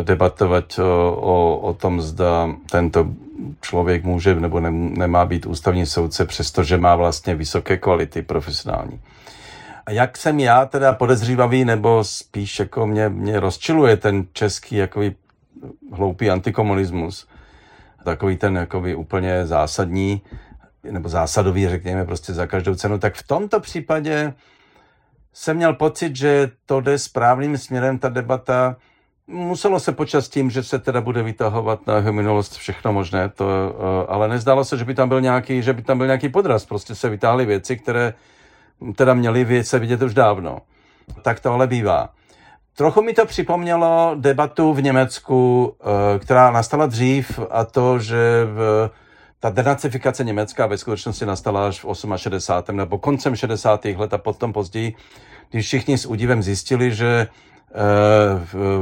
debatovat 0.03 0.79
o, 0.79 1.17
o, 1.17 1.59
o 1.59 1.75
tom, 1.75 2.01
zda 2.01 2.49
tento 2.71 3.07
člověk 3.61 4.05
může 4.05 4.35
nebo 4.35 4.61
ne, 4.61 4.71
nemá 4.71 5.25
být 5.25 5.47
ústavní 5.47 5.87
soudce, 5.87 6.25
přestože 6.25 6.79
má 6.79 6.97
vlastně 6.97 7.35
vysoké 7.35 7.77
kvality 7.77 8.23
profesionální. 8.23 9.01
A 9.87 9.91
jak 9.91 10.17
jsem 10.17 10.41
já 10.41 10.67
teda 10.67 10.93
podezřívavý, 10.93 11.65
nebo 11.65 12.05
spíš 12.05 12.59
jako 12.59 12.87
mě, 12.87 13.09
mě 13.09 13.41
rozčiluje 13.41 13.97
ten 13.97 14.27
český 14.33 14.77
jakový 14.77 15.15
hloupý 15.93 16.31
antikomunismus, 16.31 17.29
takový 18.05 18.37
ten 18.37 18.57
jakoby 18.57 18.95
úplně 18.95 19.47
zásadní, 19.47 20.23
nebo 20.91 21.09
zásadový, 21.09 21.69
řekněme, 21.69 22.05
prostě 22.05 22.33
za 22.33 22.47
každou 22.47 22.75
cenu, 22.75 22.99
tak 22.99 23.15
v 23.15 23.27
tomto 23.27 23.61
případě 23.61 24.35
jsem 25.33 25.57
měl 25.57 25.75
pocit, 25.75 26.17
že 26.17 26.51
to 26.67 26.81
jde 26.81 26.99
správným 26.99 27.59
směrem, 27.59 27.99
ta 27.99 28.09
debata. 28.09 28.77
Muselo 29.27 29.81
se 29.81 29.93
počas 29.93 30.29
tím, 30.29 30.51
že 30.51 30.63
se 30.63 30.79
teda 30.79 31.01
bude 31.01 31.23
vytahovat 31.23 31.87
na 31.87 31.97
jeho 31.97 32.13
minulost 32.13 32.57
všechno 32.57 32.93
možné, 32.93 33.29
to, 33.29 33.47
eh, 33.49 34.07
ale 34.09 34.29
nezdálo 34.29 34.65
se, 34.65 34.79
že 34.79 34.85
by 34.85 34.95
tam 34.95 35.09
byl 35.09 35.21
nějaký, 35.21 35.63
že 35.63 35.73
by 35.73 35.83
tam 35.83 35.99
byl 35.99 36.07
nějaký 36.07 36.29
podraz. 36.29 36.65
Prostě 36.65 36.95
se 36.95 37.09
vytáhly 37.09 37.47
věci, 37.47 37.77
které 37.77 38.15
teda 38.97 39.15
měly 39.15 39.65
se 39.65 39.79
vidět 39.79 40.03
už 40.03 40.15
dávno. 40.15 40.59
Tak 41.23 41.41
to 41.41 41.53
ale 41.53 41.67
bývá. 41.67 42.09
Trochu 42.77 43.03
mi 43.03 43.13
to 43.13 43.27
připomnělo 43.27 44.17
debatu 44.19 44.73
v 44.73 44.83
Německu, 44.83 45.73
eh, 45.81 46.19
která 46.19 46.51
nastala 46.51 46.87
dřív 46.87 47.41
a 47.51 47.65
to, 47.65 47.99
že 47.99 48.45
v 48.45 48.91
ta 49.43 49.51
denacifikace 49.51 50.25
Německa 50.25 50.67
ve 50.67 50.79
skutečnosti 50.79 51.27
nastala 51.27 51.67
až 51.67 51.85
v 51.85 51.95
68. 52.17 52.77
nebo 52.77 52.99
koncem 52.99 53.37
60. 53.37 53.85
let 53.85 54.15
a 54.15 54.19
potom 54.19 54.53
později, 54.53 54.95
když 55.51 55.67
všichni 55.67 55.99
s 55.99 56.07
údivem 56.07 56.43
zjistili, 56.43 56.95
že 56.95 57.07
e, 57.07 57.29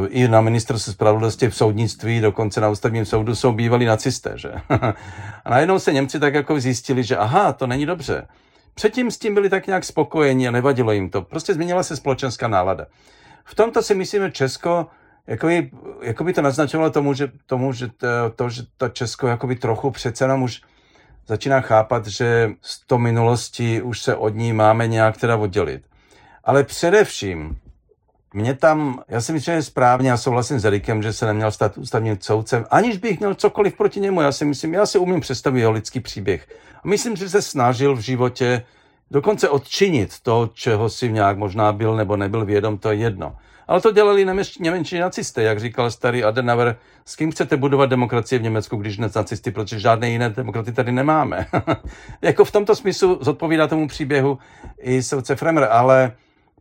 i 0.08 0.28
na 0.28 0.40
ministerstvu 0.40 0.92
spravedlnosti 0.92 1.48
v 1.48 1.56
soudnictví, 1.56 2.20
dokonce 2.20 2.60
na 2.60 2.68
ústavním 2.68 3.04
soudu 3.04 3.34
jsou 3.34 3.52
bývalí 3.52 3.86
nacisté. 3.86 4.32
Že? 4.34 4.52
a 5.44 5.50
najednou 5.50 5.78
se 5.78 5.92
Němci 5.92 6.20
tak 6.20 6.34
jako 6.34 6.60
zjistili, 6.60 7.04
že 7.04 7.16
aha, 7.16 7.52
to 7.52 7.66
není 7.66 7.86
dobře. 7.86 8.26
Předtím 8.74 9.10
s 9.10 9.18
tím 9.18 9.34
byli 9.34 9.48
tak 9.48 9.66
nějak 9.66 9.84
spokojení 9.84 10.48
a 10.48 10.50
nevadilo 10.50 10.92
jim 10.92 11.10
to. 11.10 11.22
Prostě 11.22 11.54
změnila 11.54 11.82
se 11.82 11.96
společenská 11.96 12.48
nálada. 12.48 12.86
V 13.44 13.54
tomto 13.54 13.82
si 13.82 13.94
myslíme 13.94 14.30
Česko, 14.30 14.86
jakoby, 15.30 15.70
jakoby 16.02 16.32
to 16.32 16.42
naznačovalo 16.42 16.90
tomu, 16.90 17.14
že, 17.14 17.32
tomu, 17.46 17.72
že 17.72 17.88
to, 17.88 18.06
to, 18.36 18.50
že 18.50 18.62
to 18.76 18.88
Česko 18.88 19.26
jakoby 19.26 19.56
trochu 19.56 19.90
přece 19.90 20.26
nám 20.26 20.42
už 20.42 20.62
začíná 21.26 21.60
chápat, 21.60 22.06
že 22.06 22.50
z 22.62 22.86
to 22.86 22.98
minulosti 22.98 23.82
už 23.82 24.02
se 24.02 24.16
od 24.16 24.34
ní 24.34 24.52
máme 24.52 24.86
nějak 24.86 25.16
teda 25.16 25.36
oddělit. 25.36 25.82
Ale 26.44 26.64
především, 26.64 27.56
mě 28.34 28.54
tam, 28.54 29.02
já 29.08 29.20
si 29.20 29.32
myslím, 29.32 29.54
že 29.54 29.62
správně, 29.62 30.10
já 30.10 30.16
souhlasím 30.16 30.58
s 30.58 30.64
Erikem, 30.64 31.02
že 31.02 31.12
se 31.12 31.26
neměl 31.26 31.50
stát 31.50 31.78
ústavním 31.78 32.18
soudcem, 32.20 32.66
aniž 32.70 32.96
bych 32.96 33.18
měl 33.18 33.34
cokoliv 33.34 33.76
proti 33.76 34.00
němu. 34.00 34.20
Já 34.20 34.32
si 34.32 34.44
myslím, 34.44 34.74
já 34.74 34.86
si 34.86 34.98
umím 34.98 35.20
představit 35.20 35.60
jeho 35.60 35.72
lidský 35.72 36.00
příběh. 36.00 36.48
A 36.84 36.88
myslím, 36.88 37.16
že 37.16 37.28
se 37.28 37.42
snažil 37.42 37.96
v 37.96 38.00
životě 38.00 38.62
dokonce 39.10 39.48
odčinit 39.48 40.20
to, 40.22 40.50
čeho 40.54 40.88
si 40.88 41.12
nějak 41.12 41.38
možná 41.38 41.72
byl 41.72 41.96
nebo 41.96 42.16
nebyl 42.16 42.44
vědom, 42.44 42.78
to 42.78 42.90
je 42.90 42.96
jedno. 42.96 43.36
Ale 43.70 43.80
to 43.80 43.92
dělali 43.92 44.26
němečtí 44.60 44.98
nacisté, 44.98 45.42
jak 45.42 45.60
říkal 45.60 45.90
starý 45.90 46.24
Adenauer, 46.24 46.76
s 47.04 47.16
kým 47.16 47.30
chcete 47.30 47.56
budovat 47.56 47.90
demokracie 47.90 48.38
v 48.38 48.42
Německu, 48.42 48.76
když 48.76 48.98
ne 48.98 49.08
nacisty, 49.16 49.50
protože 49.50 49.80
žádné 49.80 50.10
jiné 50.10 50.30
demokraty 50.30 50.72
tady 50.72 50.92
nemáme. 50.92 51.46
jako 52.22 52.44
v 52.44 52.50
tomto 52.50 52.76
smyslu 52.76 53.18
zodpovídá 53.20 53.66
tomu 53.66 53.88
příběhu 53.88 54.38
i 54.80 55.02
soudce 55.02 55.36
Fremer, 55.36 55.68
ale 55.70 56.12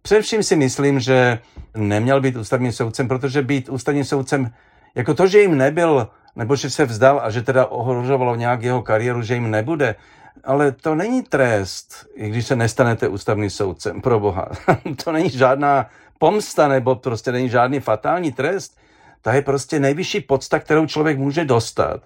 především 0.01 0.43
si 0.43 0.55
myslím, 0.55 0.99
že 0.99 1.39
neměl 1.77 2.21
být 2.21 2.35
ústavním 2.35 2.71
soudcem, 2.71 3.07
protože 3.07 3.41
být 3.41 3.69
ústavním 3.69 4.05
soudcem, 4.05 4.51
jako 4.95 5.13
to, 5.13 5.27
že 5.27 5.41
jim 5.41 5.57
nebyl, 5.57 6.07
nebo 6.35 6.55
že 6.55 6.69
se 6.69 6.85
vzdal 6.85 7.21
a 7.23 7.29
že 7.29 7.41
teda 7.41 7.65
ohrožovalo 7.65 8.35
nějak 8.35 8.63
jeho 8.63 8.81
kariéru, 8.81 9.21
že 9.21 9.33
jim 9.33 9.51
nebude, 9.51 9.95
ale 10.43 10.71
to 10.71 10.95
není 10.95 11.23
trest, 11.23 12.07
i 12.15 12.29
když 12.29 12.47
se 12.47 12.55
nestanete 12.55 13.07
ústavním 13.07 13.49
soudcem, 13.49 14.01
pro 14.01 14.19
boha. 14.19 14.49
to 15.03 15.11
není 15.11 15.29
žádná 15.29 15.85
pomsta 16.19 16.67
nebo 16.67 16.95
prostě 16.95 17.31
není 17.31 17.49
žádný 17.49 17.79
fatální 17.79 18.31
trest. 18.31 18.77
To 19.21 19.29
je 19.29 19.41
prostě 19.41 19.79
nejvyšší 19.79 20.21
podsta, 20.21 20.59
kterou 20.59 20.85
člověk 20.85 21.17
může 21.17 21.45
dostat 21.45 22.01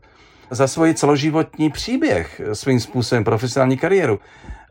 za 0.49 0.68
svoji 0.68 0.93
celoživotní 0.93 1.70
příběh, 1.70 2.41
svým 2.53 2.80
způsobem 2.80 3.24
profesionální 3.24 3.78
kariéru. 3.78 4.20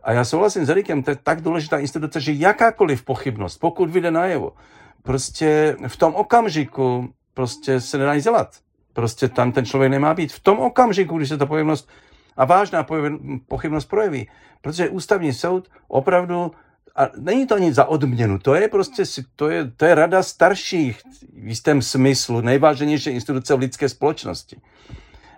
A 0.02 0.12
já 0.12 0.24
souhlasím 0.24 0.64
s 0.64 0.70
Erikem, 0.70 1.02
to 1.02 1.10
je 1.10 1.16
tak 1.22 1.40
důležitá 1.40 1.78
instituce, 1.78 2.20
že 2.20 2.32
jakákoliv 2.32 3.04
pochybnost, 3.04 3.58
pokud 3.58 3.90
vyjde 3.90 4.10
najevo, 4.10 4.52
prostě 5.02 5.76
v 5.86 5.96
tom 5.96 6.14
okamžiku 6.14 7.12
prostě 7.34 7.80
se 7.80 7.98
nedá 7.98 8.14
nic 8.14 8.24
dělat. 8.24 8.56
Prostě 8.92 9.28
tam 9.28 9.52
ten 9.52 9.64
člověk 9.64 9.90
nemá 9.90 10.14
být. 10.14 10.32
V 10.32 10.40
tom 10.40 10.58
okamžiku, 10.58 11.16
když 11.16 11.28
se 11.28 11.36
ta 11.36 11.46
pochybnost 11.46 11.88
a 12.36 12.44
vážná 12.44 12.86
pochybnost 13.48 13.84
projeví. 13.84 14.28
Protože 14.60 14.88
ústavní 14.88 15.32
soud 15.32 15.68
opravdu 15.88 16.50
a 16.96 17.08
není 17.16 17.46
to 17.46 17.54
ani 17.54 17.74
za 17.74 17.84
odměnu, 17.84 18.38
to 18.38 18.54
je 18.54 18.68
prostě, 18.68 19.02
to 19.36 19.50
je, 19.50 19.70
to 19.76 19.84
je 19.84 19.94
rada 19.94 20.22
starších 20.22 21.00
v 21.42 21.48
jistém 21.48 21.82
smyslu, 21.82 22.40
nejváženější 22.40 23.10
instituce 23.10 23.54
v 23.54 23.58
lidské 23.58 23.88
společnosti. 23.88 24.56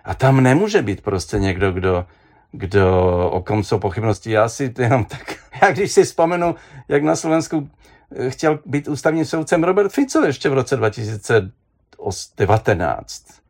A 0.03 0.15
tam 0.15 0.43
nemůže 0.43 0.81
být 0.81 1.01
prostě 1.01 1.39
někdo, 1.39 1.71
kdo, 1.71 2.05
kdo 2.51 2.89
o 3.33 3.41
kom 3.41 3.63
jsou 3.63 3.79
pochybnosti. 3.79 4.31
Já 4.31 4.49
si 4.49 4.73
jenom 4.77 5.05
tak, 5.05 5.35
jak 5.61 5.75
když 5.75 5.91
si 5.91 6.03
vzpomenu, 6.03 6.55
jak 6.87 7.03
na 7.03 7.15
Slovensku 7.15 7.69
eh, 8.15 8.29
chtěl 8.29 8.59
být 8.65 8.87
ústavním 8.87 9.25
soudcem 9.25 9.63
Robert 9.63 9.91
Fico 9.91 10.25
ještě 10.25 10.49
v 10.49 10.53
roce 10.53 10.75
2019. 10.75 13.44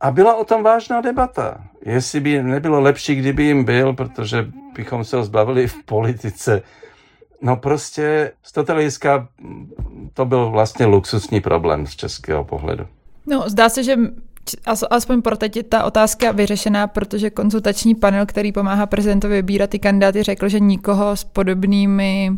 A 0.00 0.10
byla 0.10 0.36
o 0.36 0.44
tom 0.44 0.62
vážná 0.62 1.00
debata. 1.00 1.64
Jestli 1.82 2.20
by 2.20 2.42
nebylo 2.42 2.80
lepší, 2.80 3.14
kdyby 3.14 3.44
jim 3.44 3.64
byl, 3.64 3.92
protože 3.92 4.46
bychom 4.74 5.04
se 5.04 5.16
ho 5.16 5.24
zbavili 5.24 5.66
v 5.66 5.84
politice. 5.84 6.62
No 7.42 7.56
prostě 7.56 8.32
z 8.42 8.52
toho 8.52 8.64
hlediska 8.68 9.28
to 10.14 10.24
byl 10.24 10.50
vlastně 10.50 10.86
luxusní 10.86 11.40
problém 11.40 11.86
z 11.86 11.96
českého 11.96 12.44
pohledu. 12.44 12.86
No, 13.26 13.44
zdá 13.48 13.68
se, 13.68 13.82
že 13.82 13.96
aspoň 14.90 15.22
pro 15.22 15.36
teď 15.36 15.56
je 15.56 15.62
ta 15.62 15.84
otázka 15.84 16.32
vyřešená, 16.32 16.86
protože 16.86 17.30
konzultační 17.30 17.94
panel, 17.94 18.26
který 18.26 18.52
pomáhá 18.52 18.86
prezidentovi 18.86 19.34
vybírat 19.34 19.70
ty 19.70 19.78
kandidáty, 19.78 20.22
řekl, 20.22 20.48
že 20.48 20.60
nikoho 20.60 21.16
s 21.16 21.24
podobnými 21.24 22.30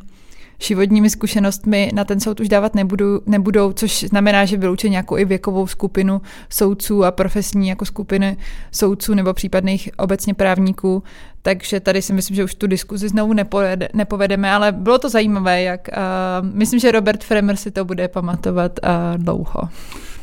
životními 0.62 1.10
zkušenostmi 1.10 1.90
na 1.94 2.04
ten 2.04 2.20
soud 2.20 2.40
už 2.40 2.48
dávat 2.48 2.74
nebudu, 2.74 3.20
nebudou, 3.26 3.72
což 3.72 4.02
znamená, 4.02 4.44
že 4.44 4.56
vyloučí 4.56 4.90
nějakou 4.90 5.18
i 5.18 5.24
věkovou 5.24 5.66
skupinu 5.66 6.20
soudců 6.48 7.04
a 7.04 7.10
profesní 7.10 7.68
jako 7.68 7.84
skupiny 7.84 8.36
soudců 8.72 9.14
nebo 9.14 9.34
případných 9.34 9.90
obecně 9.96 10.34
právníků. 10.34 11.02
Takže 11.42 11.80
tady 11.80 12.02
si 12.02 12.12
myslím, 12.12 12.36
že 12.36 12.44
už 12.44 12.54
tu 12.54 12.66
diskuzi 12.66 13.08
znovu 13.08 13.32
nepovede, 13.32 13.88
nepovedeme, 13.94 14.52
ale 14.52 14.72
bylo 14.72 14.98
to 14.98 15.08
zajímavé, 15.08 15.62
jak 15.62 15.88
uh, 15.88 16.48
myslím, 16.48 16.80
že 16.80 16.92
Robert 16.92 17.24
Fremer 17.24 17.56
si 17.56 17.70
to 17.70 17.84
bude 17.84 18.08
pamatovat 18.08 18.80
uh, 18.82 18.88
dlouho. 19.22 19.68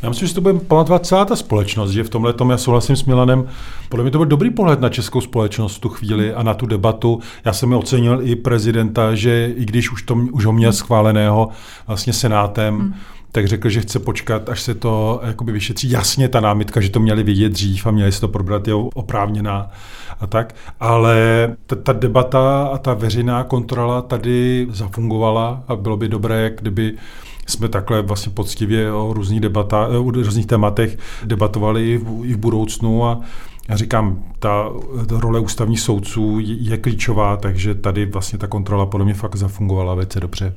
Já 0.02 0.10
myslím, 0.10 0.28
že 0.28 0.34
to 0.34 0.42
bude 0.42 0.54
pamatovat 0.54 1.06
celá 1.06 1.26
ta 1.26 1.36
společnost, 1.36 1.92
že 1.92 2.04
v 2.04 2.10
tomhle 2.10 2.34
tom 2.34 2.50
já 2.50 2.58
souhlasím 2.58 2.96
s 2.96 3.06
Milanem. 3.06 3.48
Podle 3.90 4.04
mě 4.04 4.12
to 4.12 4.18
byl 4.18 4.28
dobrý 4.28 4.50
pohled 4.50 4.82
na 4.82 4.90
českou 4.90 5.22
společnost 5.22 5.76
v 5.76 5.80
tu 5.80 5.90
chvíli 5.90 6.34
a 6.34 6.44
na 6.44 6.54
tu 6.54 6.66
debatu. 6.66 7.20
Já 7.46 7.54
jsem 7.54 7.74
ocenil 7.74 8.20
i 8.24 8.36
prezidenta, 8.36 9.16
že 9.16 9.54
i 9.56 9.66
když 9.66 9.92
už, 9.92 10.04
to, 10.04 10.16
už 10.16 10.46
ho 10.46 10.54
měl 10.54 10.74
schváleného 10.74 11.50
vlastně 11.88 12.14
senátem, 12.14 12.80
hmm 12.80 12.94
tak 13.32 13.48
řekl, 13.48 13.70
že 13.70 13.82
chce 13.82 14.00
počkat, 14.00 14.50
až 14.50 14.62
se 14.62 14.76
to 14.76 15.22
jakoby 15.24 15.52
vyšetří. 15.52 15.90
Jasně 15.90 16.30
ta 16.30 16.40
námitka, 16.40 16.82
že 16.82 16.90
to 16.90 17.00
měli 17.00 17.24
vidět 17.24 17.50
dřív 17.50 17.88
a 17.88 17.92
měli 17.92 18.12
se 18.12 18.22
to 18.22 18.28
probrat, 18.28 18.68
je 18.68 18.74
oprávněná 18.74 19.72
a 20.20 20.28
tak, 20.28 20.56
ale 20.80 21.50
ta, 21.66 21.76
ta 21.76 21.94
debata 21.94 22.70
a 22.74 22.78
ta 22.78 22.94
veřejná 22.94 23.44
kontrola 23.44 24.02
tady 24.02 24.68
zafungovala 24.72 25.64
a 25.68 25.76
bylo 25.76 25.98
by 25.98 26.08
dobré, 26.08 26.52
kdyby 26.58 26.94
jsme 27.50 27.70
takhle 27.70 28.02
vlastně 28.02 28.32
poctivě 28.32 28.92
o 28.94 29.14
různých, 29.14 29.40
debata, 29.40 29.88
o 29.88 30.12
různých 30.12 30.46
tématech 30.46 30.98
debatovali 31.24 31.92
i 31.94 31.98
v, 31.98 32.26
i 32.26 32.34
v 32.34 32.38
budoucnu 32.38 33.06
a 33.06 33.22
já 33.70 33.76
říkám, 33.76 34.24
ta, 34.40 34.70
ta 35.08 35.20
role 35.20 35.40
ústavních 35.40 35.80
soudců 35.80 36.38
je 36.42 36.78
klíčová, 36.78 37.38
takže 37.38 37.76
tady 37.76 38.06
vlastně 38.06 38.40
ta 38.40 38.48
kontrola 38.48 38.86
podle 38.86 39.06
mě 39.06 39.14
fakt 39.14 39.36
zafungovala 39.36 39.96
velice 39.96 40.20
dobře. 40.20 40.54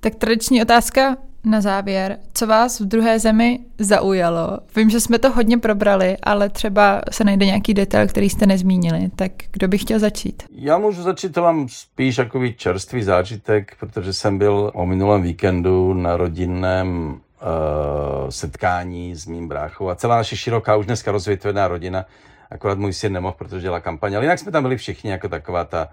Tak 0.00 0.14
tradiční 0.14 0.62
otázka 0.62 1.16
na 1.44 1.60
závěr. 1.60 2.18
Co 2.34 2.46
vás 2.46 2.80
v 2.80 2.84
druhé 2.84 3.18
zemi 3.18 3.58
zaujalo? 3.78 4.58
Vím, 4.76 4.90
že 4.90 5.00
jsme 5.00 5.18
to 5.18 5.30
hodně 5.30 5.58
probrali, 5.58 6.16
ale 6.22 6.48
třeba 6.48 7.00
se 7.10 7.24
najde 7.24 7.46
nějaký 7.46 7.74
detail, 7.74 8.08
který 8.08 8.30
jste 8.30 8.46
nezmínili. 8.46 9.10
Tak 9.16 9.32
kdo 9.52 9.68
by 9.68 9.78
chtěl 9.78 9.98
začít? 9.98 10.42
Já 10.50 10.78
můžu 10.78 11.02
začít, 11.02 11.32
to 11.32 11.42
mám 11.42 11.68
spíš 11.68 12.16
takový 12.16 12.54
čerstvý 12.54 13.02
zážitek, 13.02 13.76
protože 13.80 14.12
jsem 14.12 14.38
byl 14.38 14.70
o 14.74 14.86
minulém 14.86 15.22
víkendu 15.22 15.94
na 15.94 16.16
rodinném 16.16 17.08
uh, 17.10 18.28
setkání 18.28 19.16
s 19.16 19.26
mým 19.26 19.48
bráchou 19.48 19.88
a 19.88 19.94
celá 19.94 20.16
naše 20.16 20.36
široká, 20.36 20.76
už 20.76 20.86
dneska 20.86 21.12
rozvětvená 21.12 21.68
rodina, 21.68 22.04
akorát 22.50 22.78
můj 22.78 22.92
syn 22.92 23.12
nemohl, 23.12 23.34
protože 23.38 23.60
dělá 23.60 23.80
kampaň, 23.80 24.14
ale 24.14 24.24
jinak 24.24 24.38
jsme 24.38 24.52
tam 24.52 24.62
byli 24.62 24.76
všichni 24.76 25.10
jako 25.10 25.28
taková 25.28 25.64
ta 25.64 25.88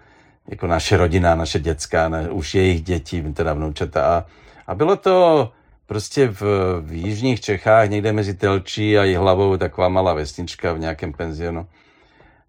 jako 0.47 0.67
naše 0.67 0.97
rodina, 0.97 1.35
naše 1.35 1.59
dětská, 1.59 2.09
ne, 2.09 2.29
už 2.29 2.55
jejich 2.55 2.81
děti, 2.81 3.23
teda 3.33 3.53
vnoučata. 3.53 4.05
A, 4.05 4.25
a 4.67 4.75
bylo 4.75 4.95
to 4.95 5.51
prostě 5.85 6.27
v, 6.27 6.41
v 6.81 6.91
jižních 6.93 7.41
Čechách, 7.41 7.89
někde 7.89 8.13
mezi 8.13 8.33
Telčí 8.33 8.97
a 8.97 9.19
hlavou 9.19 9.57
taková 9.57 9.89
malá 9.89 10.13
vesnička 10.13 10.73
v 10.73 10.79
nějakém 10.79 11.13
penzionu. 11.13 11.67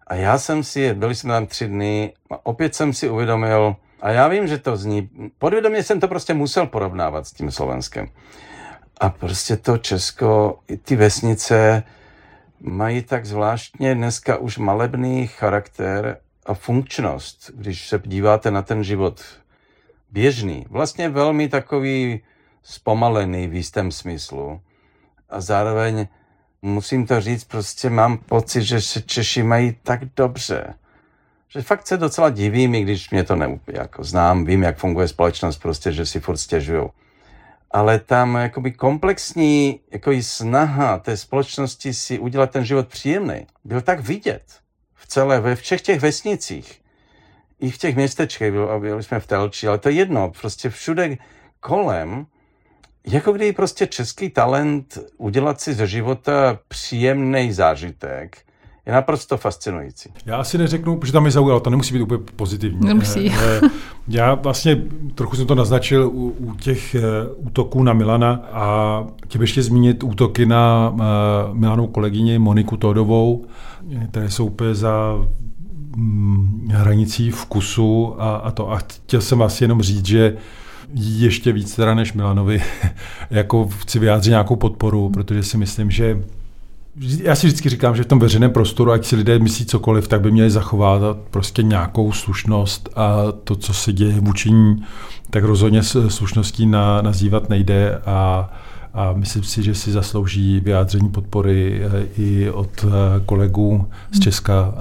A 0.07 0.15
já 0.15 0.37
jsem 0.37 0.63
si, 0.63 0.93
byli 0.93 1.15
jsme 1.15 1.33
tam 1.33 1.45
tři 1.45 1.67
dny, 1.67 2.13
a 2.29 2.45
opět 2.45 2.75
jsem 2.75 2.93
si 2.93 3.09
uvědomil, 3.09 3.75
a 4.01 4.09
já 4.09 4.27
vím, 4.27 4.47
že 4.47 4.57
to 4.57 4.77
zní, 4.77 5.09
podvědomě 5.37 5.83
jsem 5.83 5.99
to 5.99 6.07
prostě 6.07 6.33
musel 6.33 6.67
porovnávat 6.67 7.27
s 7.27 7.31
tím 7.31 7.51
Slovenskem. 7.51 8.07
A 8.99 9.09
prostě 9.09 9.57
to 9.57 9.77
Česko, 9.77 10.59
ty 10.83 10.95
vesnice 10.95 11.83
mají 12.59 13.01
tak 13.01 13.25
zvláštně 13.25 13.95
dneska 13.95 14.37
už 14.37 14.57
malebný 14.57 15.27
charakter 15.27 16.17
a 16.45 16.53
funkčnost, 16.53 17.51
když 17.55 17.87
se 17.87 18.01
díváte 18.05 18.51
na 18.51 18.61
ten 18.61 18.83
život 18.83 19.21
běžný, 20.13 20.65
vlastně 20.69 21.09
velmi 21.09 21.49
takový 21.49 22.21
zpomalený 22.63 23.47
v 23.47 23.53
jistém 23.53 23.91
smyslu. 23.91 24.61
A 25.29 25.41
zároveň 25.41 26.07
musím 26.61 27.07
to 27.07 27.21
říct, 27.21 27.43
prostě 27.43 27.89
mám 27.89 28.17
pocit, 28.17 28.63
že 28.63 28.81
se 28.81 29.01
Češi 29.01 29.43
mají 29.43 29.77
tak 29.83 29.99
dobře, 30.15 30.73
že 31.47 31.61
fakt 31.61 31.87
se 31.87 31.97
docela 31.97 32.29
divím, 32.29 32.75
i 32.75 32.81
když 32.81 33.09
mě 33.09 33.23
to 33.23 33.35
ne, 33.35 33.59
jako 33.67 34.03
znám, 34.03 34.45
vím, 34.45 34.63
jak 34.63 34.77
funguje 34.77 35.07
společnost, 35.07 35.57
prostě, 35.57 35.91
že 35.91 36.05
si 36.05 36.19
furt 36.19 36.37
stěžují. 36.37 36.89
Ale 37.71 37.99
tam 37.99 38.35
jakoby 38.35 38.71
komplexní 38.71 39.79
jako 39.91 40.11
i 40.11 40.23
snaha 40.23 40.99
té 40.99 41.17
společnosti 41.17 41.93
si 41.93 42.19
udělat 42.19 42.51
ten 42.51 42.65
život 42.65 42.87
příjemný, 42.87 43.47
byl 43.63 43.81
tak 43.81 43.99
vidět 43.99 44.43
v 44.95 45.07
celé, 45.07 45.39
ve 45.39 45.55
všech 45.55 45.81
těch 45.81 45.99
vesnicích, 45.99 46.82
i 47.63 47.71
v 47.71 47.77
těch 47.77 47.95
městečkách, 47.95 48.51
byli 48.79 49.03
jsme 49.03 49.19
v 49.19 49.27
Telči, 49.27 49.67
ale 49.67 49.77
to 49.77 49.89
je 49.89 49.95
jedno, 49.95 50.31
prostě 50.41 50.69
všude 50.69 51.17
kolem, 51.59 52.25
jako 53.07 53.31
kdy 53.31 53.53
prostě 53.53 53.87
český 53.87 54.29
talent 54.29 54.97
udělat 55.17 55.61
si 55.61 55.73
ze 55.73 55.87
života 55.87 56.59
příjemný 56.67 57.53
zážitek, 57.53 58.37
je 58.85 58.93
naprosto 58.93 59.37
fascinující. 59.37 60.09
Já 60.25 60.37
asi 60.37 60.57
neřeknu, 60.57 60.97
protože 60.97 61.13
tam 61.13 61.23
mi 61.23 61.31
zaujalo, 61.31 61.59
to 61.59 61.69
nemusí 61.69 61.93
být 61.93 62.01
úplně 62.01 62.23
pozitivní. 62.35 62.87
Nemusí. 62.87 63.31
Eh, 63.31 63.59
eh, 63.63 63.69
Já 64.07 64.33
vlastně 64.33 64.81
trochu 65.15 65.35
jsem 65.35 65.47
to 65.47 65.55
naznačil 65.55 66.07
u, 66.07 66.29
u 66.29 66.55
těch 66.55 66.95
eh, 66.95 67.01
útoků 67.35 67.83
na 67.83 67.93
Milana 67.93 68.33
a 68.51 69.07
chtěl 69.25 69.41
ještě 69.41 69.61
zmínit 69.61 70.03
útoky 70.03 70.45
na 70.45 70.93
Milanou 71.53 71.87
kolegyni 71.87 72.39
Moniku 72.39 72.77
Todovou, 72.77 73.45
které 74.09 74.29
jsou 74.29 74.45
úplně 74.45 74.75
za 74.75 75.15
hranicí 76.69 77.31
vkusu 77.31 78.21
a, 78.21 78.35
a 78.35 78.51
to. 78.51 78.71
A 78.71 78.77
chtěl 78.77 79.21
jsem 79.21 79.41
asi 79.41 79.63
jenom 79.63 79.81
říct, 79.81 80.05
že 80.05 80.37
ještě 80.95 81.51
víc 81.51 81.75
teda 81.75 81.93
než 81.93 82.13
Milanovi, 82.13 82.63
jako 83.29 83.67
chci 83.67 83.99
vyjádřit 83.99 84.29
nějakou 84.29 84.55
podporu, 84.55 85.09
protože 85.09 85.43
si 85.43 85.57
myslím, 85.57 85.91
že 85.91 86.23
já 87.23 87.35
si 87.35 87.47
vždycky 87.47 87.69
říkám, 87.69 87.95
že 87.95 88.03
v 88.03 88.07
tom 88.07 88.19
veřejném 88.19 88.51
prostoru, 88.51 88.91
ať 88.91 89.05
si 89.05 89.15
lidé 89.15 89.39
myslí 89.39 89.65
cokoliv, 89.65 90.07
tak 90.07 90.21
by 90.21 90.31
měli 90.31 90.49
zachovat 90.49 91.17
prostě 91.31 91.63
nějakou 91.63 92.11
slušnost 92.11 92.89
a 92.95 93.31
to, 93.43 93.55
co 93.55 93.73
se 93.73 93.93
děje 93.93 94.19
vůči 94.19 94.51
ní, 94.51 94.85
tak 95.29 95.43
rozhodně 95.43 95.83
slušností 95.83 96.65
na, 96.65 97.01
nazývat 97.01 97.49
nejde 97.49 98.01
a, 98.05 98.49
a 98.93 99.13
myslím 99.13 99.43
si, 99.43 99.63
že 99.63 99.75
si 99.75 99.91
zaslouží 99.91 100.59
vyjádření 100.59 101.09
podpory 101.09 101.81
eh, 101.83 102.07
i 102.17 102.49
od 102.49 102.85
eh, 102.85 102.89
kolegů 103.25 103.89
z 104.11 104.19
Česka, 104.19 104.73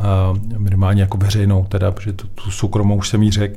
minimálně 0.58 1.02
jako 1.02 1.16
veřejnou, 1.16 1.66
teda, 1.68 1.90
protože 1.90 2.12
tu, 2.12 2.26
tu 2.26 2.50
soukromou 2.50 2.96
už 2.96 3.08
jsem 3.08 3.22
jí 3.22 3.30
řekl, 3.30 3.56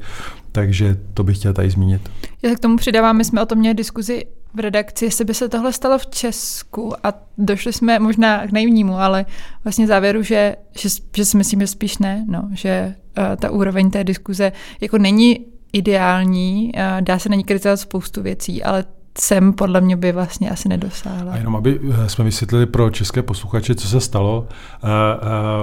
takže 0.51 0.97
to 1.13 1.23
bych 1.23 1.37
chtěl 1.37 1.53
tady 1.53 1.69
zmínit. 1.69 2.09
Já 2.41 2.49
se 2.49 2.55
k 2.55 2.59
tomu 2.59 2.77
přidávám, 2.77 3.17
my 3.17 3.25
jsme 3.25 3.41
o 3.41 3.45
tom 3.45 3.59
měli 3.59 3.75
diskuzi 3.75 4.25
v 4.55 4.59
redakci, 4.59 5.05
jestli 5.05 5.25
by 5.25 5.33
se 5.33 5.49
tohle 5.49 5.73
stalo 5.73 5.97
v 5.97 6.07
Česku 6.07 6.93
a 7.05 7.13
došli 7.37 7.73
jsme 7.73 7.99
možná 7.99 8.47
k 8.47 8.51
naivnímu, 8.51 8.93
ale 8.93 9.25
vlastně 9.63 9.87
závěru, 9.87 10.23
že, 10.23 10.55
že, 10.79 10.89
že 11.15 11.25
si 11.25 11.37
myslím, 11.37 11.61
že 11.61 11.67
spíš 11.67 11.97
ne, 11.97 12.25
no, 12.27 12.49
že 12.53 12.95
uh, 13.17 13.35
ta 13.35 13.51
úroveň 13.51 13.91
té 13.91 14.03
diskuze 14.03 14.51
jako 14.81 14.97
není 14.97 15.45
ideální, 15.73 16.71
uh, 16.75 17.01
dá 17.01 17.19
se 17.19 17.29
na 17.29 17.35
ní 17.35 17.43
kritizovat 17.43 17.77
spoustu 17.77 18.21
věcí, 18.21 18.63
ale 18.63 18.85
sem 19.19 19.53
podle 19.53 19.81
mě 19.81 19.95
by 19.95 20.11
vlastně 20.11 20.49
asi 20.49 20.69
nedosáhla. 20.69 21.33
A 21.33 21.37
jenom, 21.37 21.55
aby 21.55 21.79
eh, 21.91 22.09
jsme 22.09 22.23
vysvětlili 22.23 22.65
pro 22.65 22.89
české 22.89 23.21
posluchače, 23.21 23.75
co 23.75 23.87
se 23.87 23.99
stalo, 23.99 24.47
uh, 24.83 24.89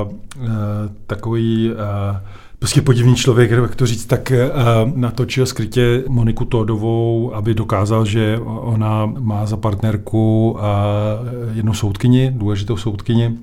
uh, 0.06 0.12
uh, 0.42 0.48
takový 1.06 1.70
uh, 1.70 1.76
prostě 2.58 2.82
podivný 2.82 3.16
člověk, 3.16 3.50
jak 3.50 3.76
to 3.76 3.86
říct, 3.86 4.06
tak 4.06 4.32
natočil 4.94 5.46
skrytě 5.46 6.04
Moniku 6.08 6.44
Tódovou, 6.44 7.34
aby 7.34 7.54
dokázal, 7.54 8.04
že 8.04 8.38
ona 8.44 9.06
má 9.06 9.46
za 9.46 9.56
partnerku 9.56 10.58
jednu 11.54 11.74
soudkyni, 11.74 12.32
důležitou 12.34 12.76
soudkyni, 12.76 13.38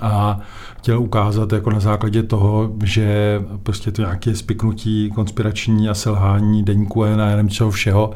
a 0.00 0.40
chtěl 0.78 1.00
ukázat 1.00 1.52
jako 1.52 1.70
na 1.70 1.80
základě 1.80 2.22
toho, 2.22 2.72
že 2.84 3.40
prostě 3.62 3.90
to 3.90 4.02
nějaké 4.02 4.36
spiknutí 4.36 5.10
konspirační 5.14 5.88
a 5.88 5.94
selhání 5.94 6.62
deníku 6.62 7.04
a 7.04 7.16
nevím 7.16 7.48
čeho 7.48 7.70
všeho, 7.70 8.12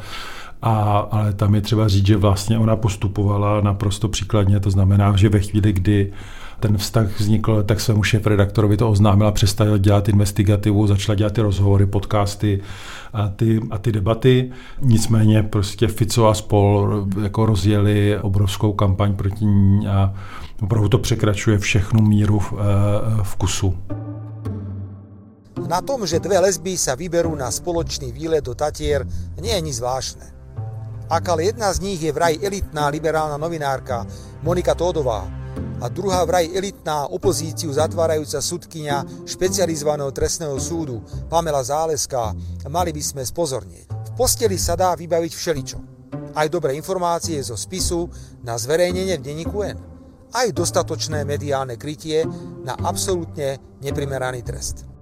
a, 0.62 0.98
ale 1.10 1.32
tam 1.32 1.54
je 1.54 1.60
třeba 1.60 1.88
říct, 1.88 2.06
že 2.06 2.16
vlastně 2.16 2.58
ona 2.58 2.76
postupovala 2.76 3.60
naprosto 3.60 4.08
příkladně, 4.08 4.60
to 4.60 4.70
znamená, 4.70 5.16
že 5.16 5.28
ve 5.28 5.40
chvíli, 5.40 5.72
kdy 5.72 6.12
ten 6.60 6.78
vztah 6.78 7.20
vznikl, 7.20 7.62
tak 7.62 7.80
svému 7.80 8.02
šéf-redaktorovi 8.02 8.76
to 8.76 8.90
oznámila, 8.90 9.32
přestala 9.32 9.78
dělat 9.78 10.08
investigativu, 10.08 10.86
začala 10.86 11.16
dělat 11.16 11.32
ty 11.32 11.40
rozhovory, 11.40 11.86
podcasty 11.86 12.60
a 13.12 13.28
ty, 13.28 13.60
a 13.70 13.78
ty 13.78 13.92
debaty. 13.92 14.50
Nicméně 14.80 15.42
prostě 15.42 15.88
Fico 15.88 16.26
a 16.26 16.34
spol 16.34 17.06
jako 17.22 17.46
rozjeli 17.46 18.18
obrovskou 18.18 18.72
kampaň 18.72 19.14
proti 19.14 19.44
ní 19.44 19.88
a 19.88 20.14
opravdu 20.62 20.88
to 20.88 20.98
překračuje 20.98 21.58
všechnu 21.58 22.00
míru 22.02 22.38
v, 22.38 22.52
eh, 22.52 23.22
vkusu. 23.22 23.78
Na 25.68 25.80
tom, 25.80 26.06
že 26.06 26.20
dve 26.20 26.38
lesby 26.38 26.76
sa 26.78 26.94
vyberú 26.94 27.34
na 27.34 27.50
spoločný 27.50 28.12
výlet 28.12 28.44
do 28.44 28.54
Tatier, 28.54 29.08
nie 29.40 29.50
je 29.50 29.64
nič 29.64 29.80
zvláštne. 29.80 30.35
Ak 31.06 31.22
ale 31.30 31.54
jedna 31.54 31.70
z 31.70 31.78
nich 31.86 32.02
je 32.02 32.10
vraj 32.10 32.34
elitná 32.42 32.90
liberálna 32.90 33.38
novinárka 33.38 34.02
Monika 34.42 34.74
Tódová, 34.74 35.22
a 35.76 35.92
druhá 35.92 36.24
vraj 36.24 36.48
elitná 36.50 37.06
opozíciu 37.12 37.68
zatvárajúca 37.68 38.40
sudkynia 38.40 39.04
špecializovaného 39.28 40.08
trestného 40.08 40.56
súdu 40.56 41.04
Pamela 41.28 41.60
Záleská, 41.60 42.32
mali 42.66 42.96
by 42.96 43.02
sme 43.04 43.22
spozornieť. 43.22 43.86
V 43.86 44.10
posteli 44.16 44.56
sa 44.56 44.72
dá 44.72 44.96
vybaviť 44.96 45.32
všeličo. 45.36 45.78
Aj 46.32 46.48
dobré 46.48 46.76
informácie 46.80 47.36
zo 47.44 47.60
spisu 47.60 48.08
na 48.44 48.56
zverejnenie 48.56 49.20
v 49.20 49.24
denníku 49.24 49.58
N. 49.62 49.78
Aj 50.32 50.48
dostatočné 50.48 51.28
mediálne 51.28 51.76
krytie 51.76 52.24
na 52.64 52.72
absolútne 52.76 53.60
neprimeraný 53.84 54.44
trest. 54.44 54.95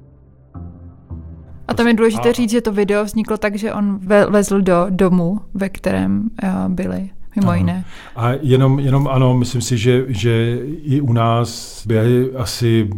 A 1.68 1.74
tam 1.74 1.86
je 1.86 1.94
důležité 1.94 2.32
říct, 2.32 2.50
že 2.50 2.60
to 2.60 2.72
video 2.72 3.04
vzniklo 3.04 3.36
tak, 3.36 3.56
že 3.56 3.72
on 3.72 3.98
vezl 4.30 4.60
do 4.60 4.86
domu, 4.90 5.40
ve 5.54 5.68
kterém 5.68 6.30
eh, 6.42 6.52
byli 6.68 7.10
mimo 7.36 7.50
ano. 7.50 7.58
jiné. 7.58 7.84
A 8.16 8.30
jenom, 8.42 8.78
jenom 8.78 9.08
ano, 9.08 9.34
myslím 9.34 9.62
si, 9.62 9.78
že, 9.78 10.04
že 10.08 10.58
i 10.66 11.00
u 11.00 11.12
nás 11.12 11.82
byly 11.86 12.36
asi 12.36 12.90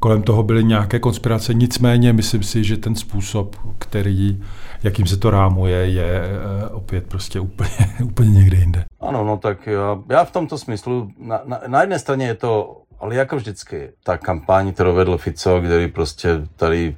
kolem 0.00 0.22
toho 0.22 0.42
byly 0.42 0.64
nějaké 0.64 0.98
konspirace, 0.98 1.54
nicméně 1.54 2.12
myslím 2.12 2.42
si, 2.42 2.64
že 2.64 2.76
ten 2.76 2.94
způsob, 2.94 3.56
který, 3.78 4.42
jakým 4.82 5.06
se 5.06 5.16
to 5.16 5.30
rámuje, 5.30 5.76
je 5.76 6.22
eh, 6.22 6.68
opět 6.68 7.06
prostě 7.06 7.40
úplně, 7.40 7.70
úplně 8.04 8.30
někde 8.30 8.56
jinde. 8.56 8.84
Ano, 9.00 9.24
no 9.24 9.36
tak 9.36 9.66
já, 9.66 9.98
já 10.08 10.24
v 10.24 10.32
tomto 10.32 10.58
smyslu, 10.58 11.10
na, 11.18 11.40
na, 11.44 11.60
na 11.66 11.80
jedné 11.80 11.98
straně 11.98 12.26
je 12.26 12.34
to, 12.34 12.82
ale 13.00 13.14
jako 13.14 13.36
vždycky, 13.36 13.88
ta 14.02 14.18
kampaň, 14.18 14.72
kterou 14.72 14.94
vedl 14.94 15.18
Fico, 15.18 15.60
který 15.60 15.88
prostě 15.88 16.28
tady 16.56 16.96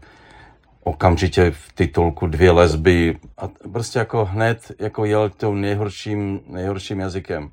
okamžitě 0.85 1.51
v 1.51 1.73
titulku 1.75 2.27
dvě 2.27 2.51
lesby 2.51 3.19
a 3.39 3.49
prostě 3.73 3.99
jako 3.99 4.25
hned 4.25 4.73
jako 4.79 5.05
jel 5.05 5.31
tím 5.31 5.61
nejhorším, 5.61 6.41
nejhorším 6.47 7.01
jazykem. 7.01 7.51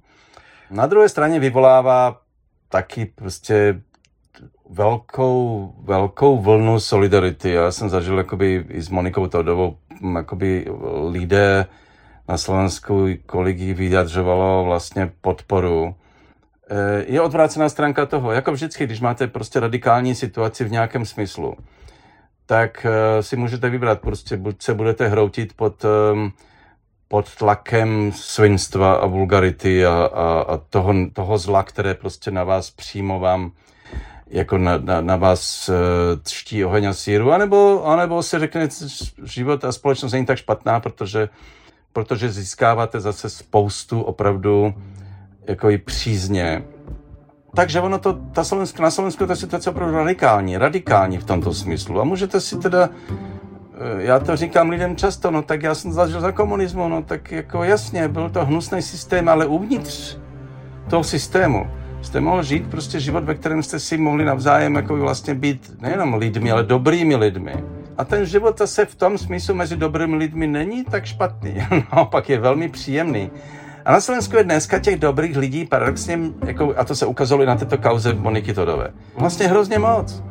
Na 0.72 0.86
druhé 0.86 1.10
straně 1.10 1.40
vyvolává 1.40 2.22
taky 2.70 3.06
prostě 3.06 3.82
velkou, 4.70 5.74
velkou 5.84 6.38
vlnu 6.38 6.80
solidarity. 6.80 7.52
Já 7.52 7.72
jsem 7.72 7.90
zažil 7.90 8.18
jakoby 8.18 8.66
i 8.70 8.82
s 8.82 8.90
Monikou 8.90 9.28
Todovou, 9.28 9.78
jakoby 10.16 10.66
lidé 11.10 11.66
na 12.28 12.38
Slovensku, 12.38 13.08
kolik 13.26 13.58
jí 13.58 13.74
vyjadřovalo 13.74 14.64
vlastně 14.64 15.12
podporu. 15.22 15.96
E, 16.70 17.06
je 17.08 17.22
odvrácená 17.22 17.70
stránka 17.70 18.06
toho, 18.06 18.32
jako 18.32 18.52
vždycky, 18.52 18.86
když 18.86 19.02
máte 19.02 19.28
prostě 19.28 19.60
radikální 19.60 20.16
situaci 20.16 20.64
v 20.64 20.72
nějakém 20.72 21.06
smyslu, 21.06 21.56
tak 22.50 22.86
uh, 22.86 23.22
si 23.22 23.36
můžete 23.36 23.70
vybrat. 23.70 24.02
Prostě 24.02 24.38
buď 24.38 24.62
se 24.62 24.74
budete 24.74 25.08
hroutit 25.08 25.54
pod, 25.54 25.86
um, 26.14 26.34
pod 27.08 27.36
tlakem 27.36 28.12
svinstva 28.12 28.94
a 28.94 29.06
vulgarity 29.06 29.86
a, 29.86 30.10
a, 30.14 30.42
a 30.42 30.58
toho, 30.58 30.94
toho 31.14 31.38
zla, 31.38 31.64
které 31.64 31.94
prostě 31.94 32.32
na 32.32 32.44
vás 32.44 32.72
přímo 32.72 33.20
vám 33.20 33.52
jako 34.28 34.58
na, 34.58 34.78
na, 34.78 35.02
na 35.02 35.16
vás 35.16 35.70
třtí 36.24 36.66
oheň 36.66 36.86
a 36.86 36.94
síru, 36.94 37.32
anebo, 37.32 37.86
anebo 37.86 38.24
se 38.24 38.40
řekne, 38.40 38.70
život 39.24 39.66
a 39.66 39.72
společnost 39.72 40.12
není 40.12 40.26
tak 40.26 40.38
špatná, 40.38 40.80
protože, 40.80 41.30
protože 41.94 42.32
získáváte 42.32 43.00
zase 43.00 43.30
spoustu 43.30 44.02
opravdu 44.02 44.74
jako 45.48 45.70
i 45.70 45.78
přízně 45.78 46.64
takže 47.56 47.82
ono 47.82 48.00
to, 48.00 48.14
ta 48.14 48.44
Slovensko, 48.44 48.84
na 48.84 48.92
Slovensku 48.92 49.24
je 49.24 49.28
ta 49.28 49.36
situace 49.36 49.70
opravdu 49.70 49.96
radikální, 49.96 50.58
radikální 50.58 51.18
v 51.18 51.24
tomto 51.24 51.54
smyslu. 51.54 52.02
A 52.02 52.04
můžete 52.04 52.42
si 52.42 52.58
teda, 52.58 52.90
eh, 52.90 54.04
já 54.04 54.20
to 54.20 54.36
říkám 54.36 54.70
lidem 54.70 54.96
často, 54.96 55.32
no 55.32 55.42
tak 55.42 55.64
já 55.64 55.76
jsem 55.76 55.92
zažil 55.92 56.22
za 56.22 56.32
komunismu, 56.32 56.88
no 56.88 57.04
tak 57.04 57.32
jako 57.32 57.64
jasně, 57.64 58.08
byl 58.08 58.30
to 58.30 58.46
hnusný 58.46 58.82
systém, 58.82 59.30
ale 59.30 59.46
uvnitř 59.46 60.18
toho 60.90 61.04
systému 61.04 61.68
jste 62.02 62.20
mohl 62.20 62.44
žít 62.44 62.68
prostě 62.68 63.00
život, 63.00 63.24
ve 63.24 63.36
kterém 63.36 63.64
jste 63.64 63.80
si 63.80 63.98
mohli 63.98 64.26
navzájem 64.26 64.76
jako 64.76 64.96
vlastně 64.96 65.36
být 65.36 65.82
nejenom 65.82 66.14
lidmi, 66.14 66.52
ale 66.52 66.64
dobrými 66.64 67.16
lidmi. 67.16 67.54
A 67.98 68.06
ten 68.06 68.26
život 68.26 68.58
zase 68.58 68.86
v 68.86 68.96
tom 68.96 69.18
smyslu 69.18 69.56
mezi 69.56 69.78
dobrými 69.78 70.16
lidmi 70.16 70.48
není 70.48 70.84
tak 70.84 71.06
špatný, 71.06 71.56
naopak 71.94 72.30
je 72.30 72.40
velmi 72.40 72.70
příjemný. 72.70 73.32
A 73.86 73.92
na 73.92 74.02
Slovensku 74.02 74.38
je 74.38 74.44
dneska 74.44 74.80
těch 74.80 75.00
dobrých 75.00 75.38
lidí 75.38 75.66
paradoxně, 75.66 76.20
jako, 76.46 76.74
a 76.78 76.86
to 76.86 76.96
se 76.96 77.06
ukazalo 77.06 77.44
i 77.44 77.46
na 77.46 77.56
této 77.56 77.78
kauze 77.78 78.14
Moniky 78.14 78.54
Todové, 78.54 78.90
vlastně 79.18 79.48
hrozně 79.48 79.80
moc. 79.80 80.24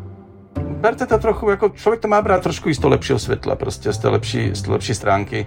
Berte 0.61 1.07
to 1.07 1.19
trochu, 1.19 1.51
jako 1.51 1.69
člověk 1.69 2.01
to 2.01 2.09
má 2.09 2.23
brát 2.23 2.43
trošku 2.43 2.69
i 2.69 2.75
z 2.75 2.79
toho 2.79 2.91
lepšího 2.91 3.19
světla, 3.19 3.57
prostě 3.57 3.93
z 3.93 3.99
té 3.99 4.09
lepší, 4.09 4.51
z 4.55 4.63
té 4.63 4.71
lepší 4.71 4.95
stránky. 4.95 5.47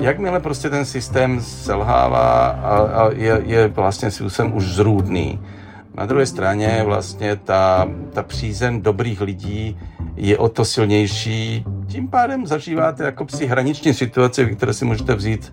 Jakmile 0.00 0.40
prostě 0.40 0.70
ten 0.70 0.84
systém 0.84 1.40
selhává 1.40 2.46
a, 2.48 2.76
a 2.76 3.10
je, 3.12 3.42
je 3.44 3.68
vlastně 3.68 4.10
způsobem 4.10 4.56
už 4.56 4.64
zrůdný, 4.64 5.40
na 5.96 6.06
druhé 6.06 6.26
straně 6.26 6.82
vlastně 6.84 7.36
ta, 7.36 7.88
ta 8.12 8.22
přízen 8.22 8.82
dobrých 8.82 9.20
lidí 9.20 9.78
je 10.16 10.38
o 10.38 10.48
to 10.48 10.64
silnější. 10.64 11.64
Tím 11.86 12.08
pádem 12.08 12.46
zažíváte 12.46 13.04
jako 13.04 13.24
psi 13.24 13.46
hraniční 13.46 13.94
situace, 13.94 14.44
které 14.44 14.72
si 14.72 14.84
můžete 14.84 15.14
vzít 15.14 15.52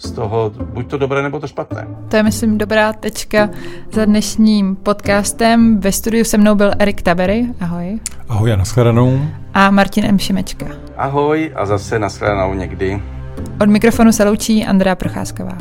z 0.00 0.10
toho 0.10 0.52
buď 0.64 0.90
to 0.90 0.98
dobré, 0.98 1.22
nebo 1.22 1.40
to 1.40 1.46
špatné. 1.46 1.86
To 2.08 2.16
je, 2.16 2.22
myslím, 2.22 2.58
dobrá 2.58 2.92
tečka 2.92 3.50
za 3.92 4.04
dnešním 4.04 4.76
podcastem. 4.76 5.80
Ve 5.80 5.92
studiu 5.92 6.24
se 6.24 6.38
mnou 6.38 6.54
byl 6.54 6.72
Erik 6.78 7.02
Tabery. 7.02 7.46
Ahoj. 7.60 7.98
Ahoj 8.28 8.52
a 8.52 8.56
nashledanou. 8.56 9.20
A 9.54 9.70
Martin 9.70 10.04
M. 10.04 10.18
Šimečka. 10.18 10.66
Ahoj 10.96 11.52
a 11.54 11.66
zase 11.66 11.98
nashledanou 11.98 12.54
někdy. 12.54 13.02
Od 13.60 13.68
mikrofonu 13.68 14.12
se 14.12 14.24
loučí 14.24 14.66
Andrea 14.66 14.94
Procházková. 14.94 15.58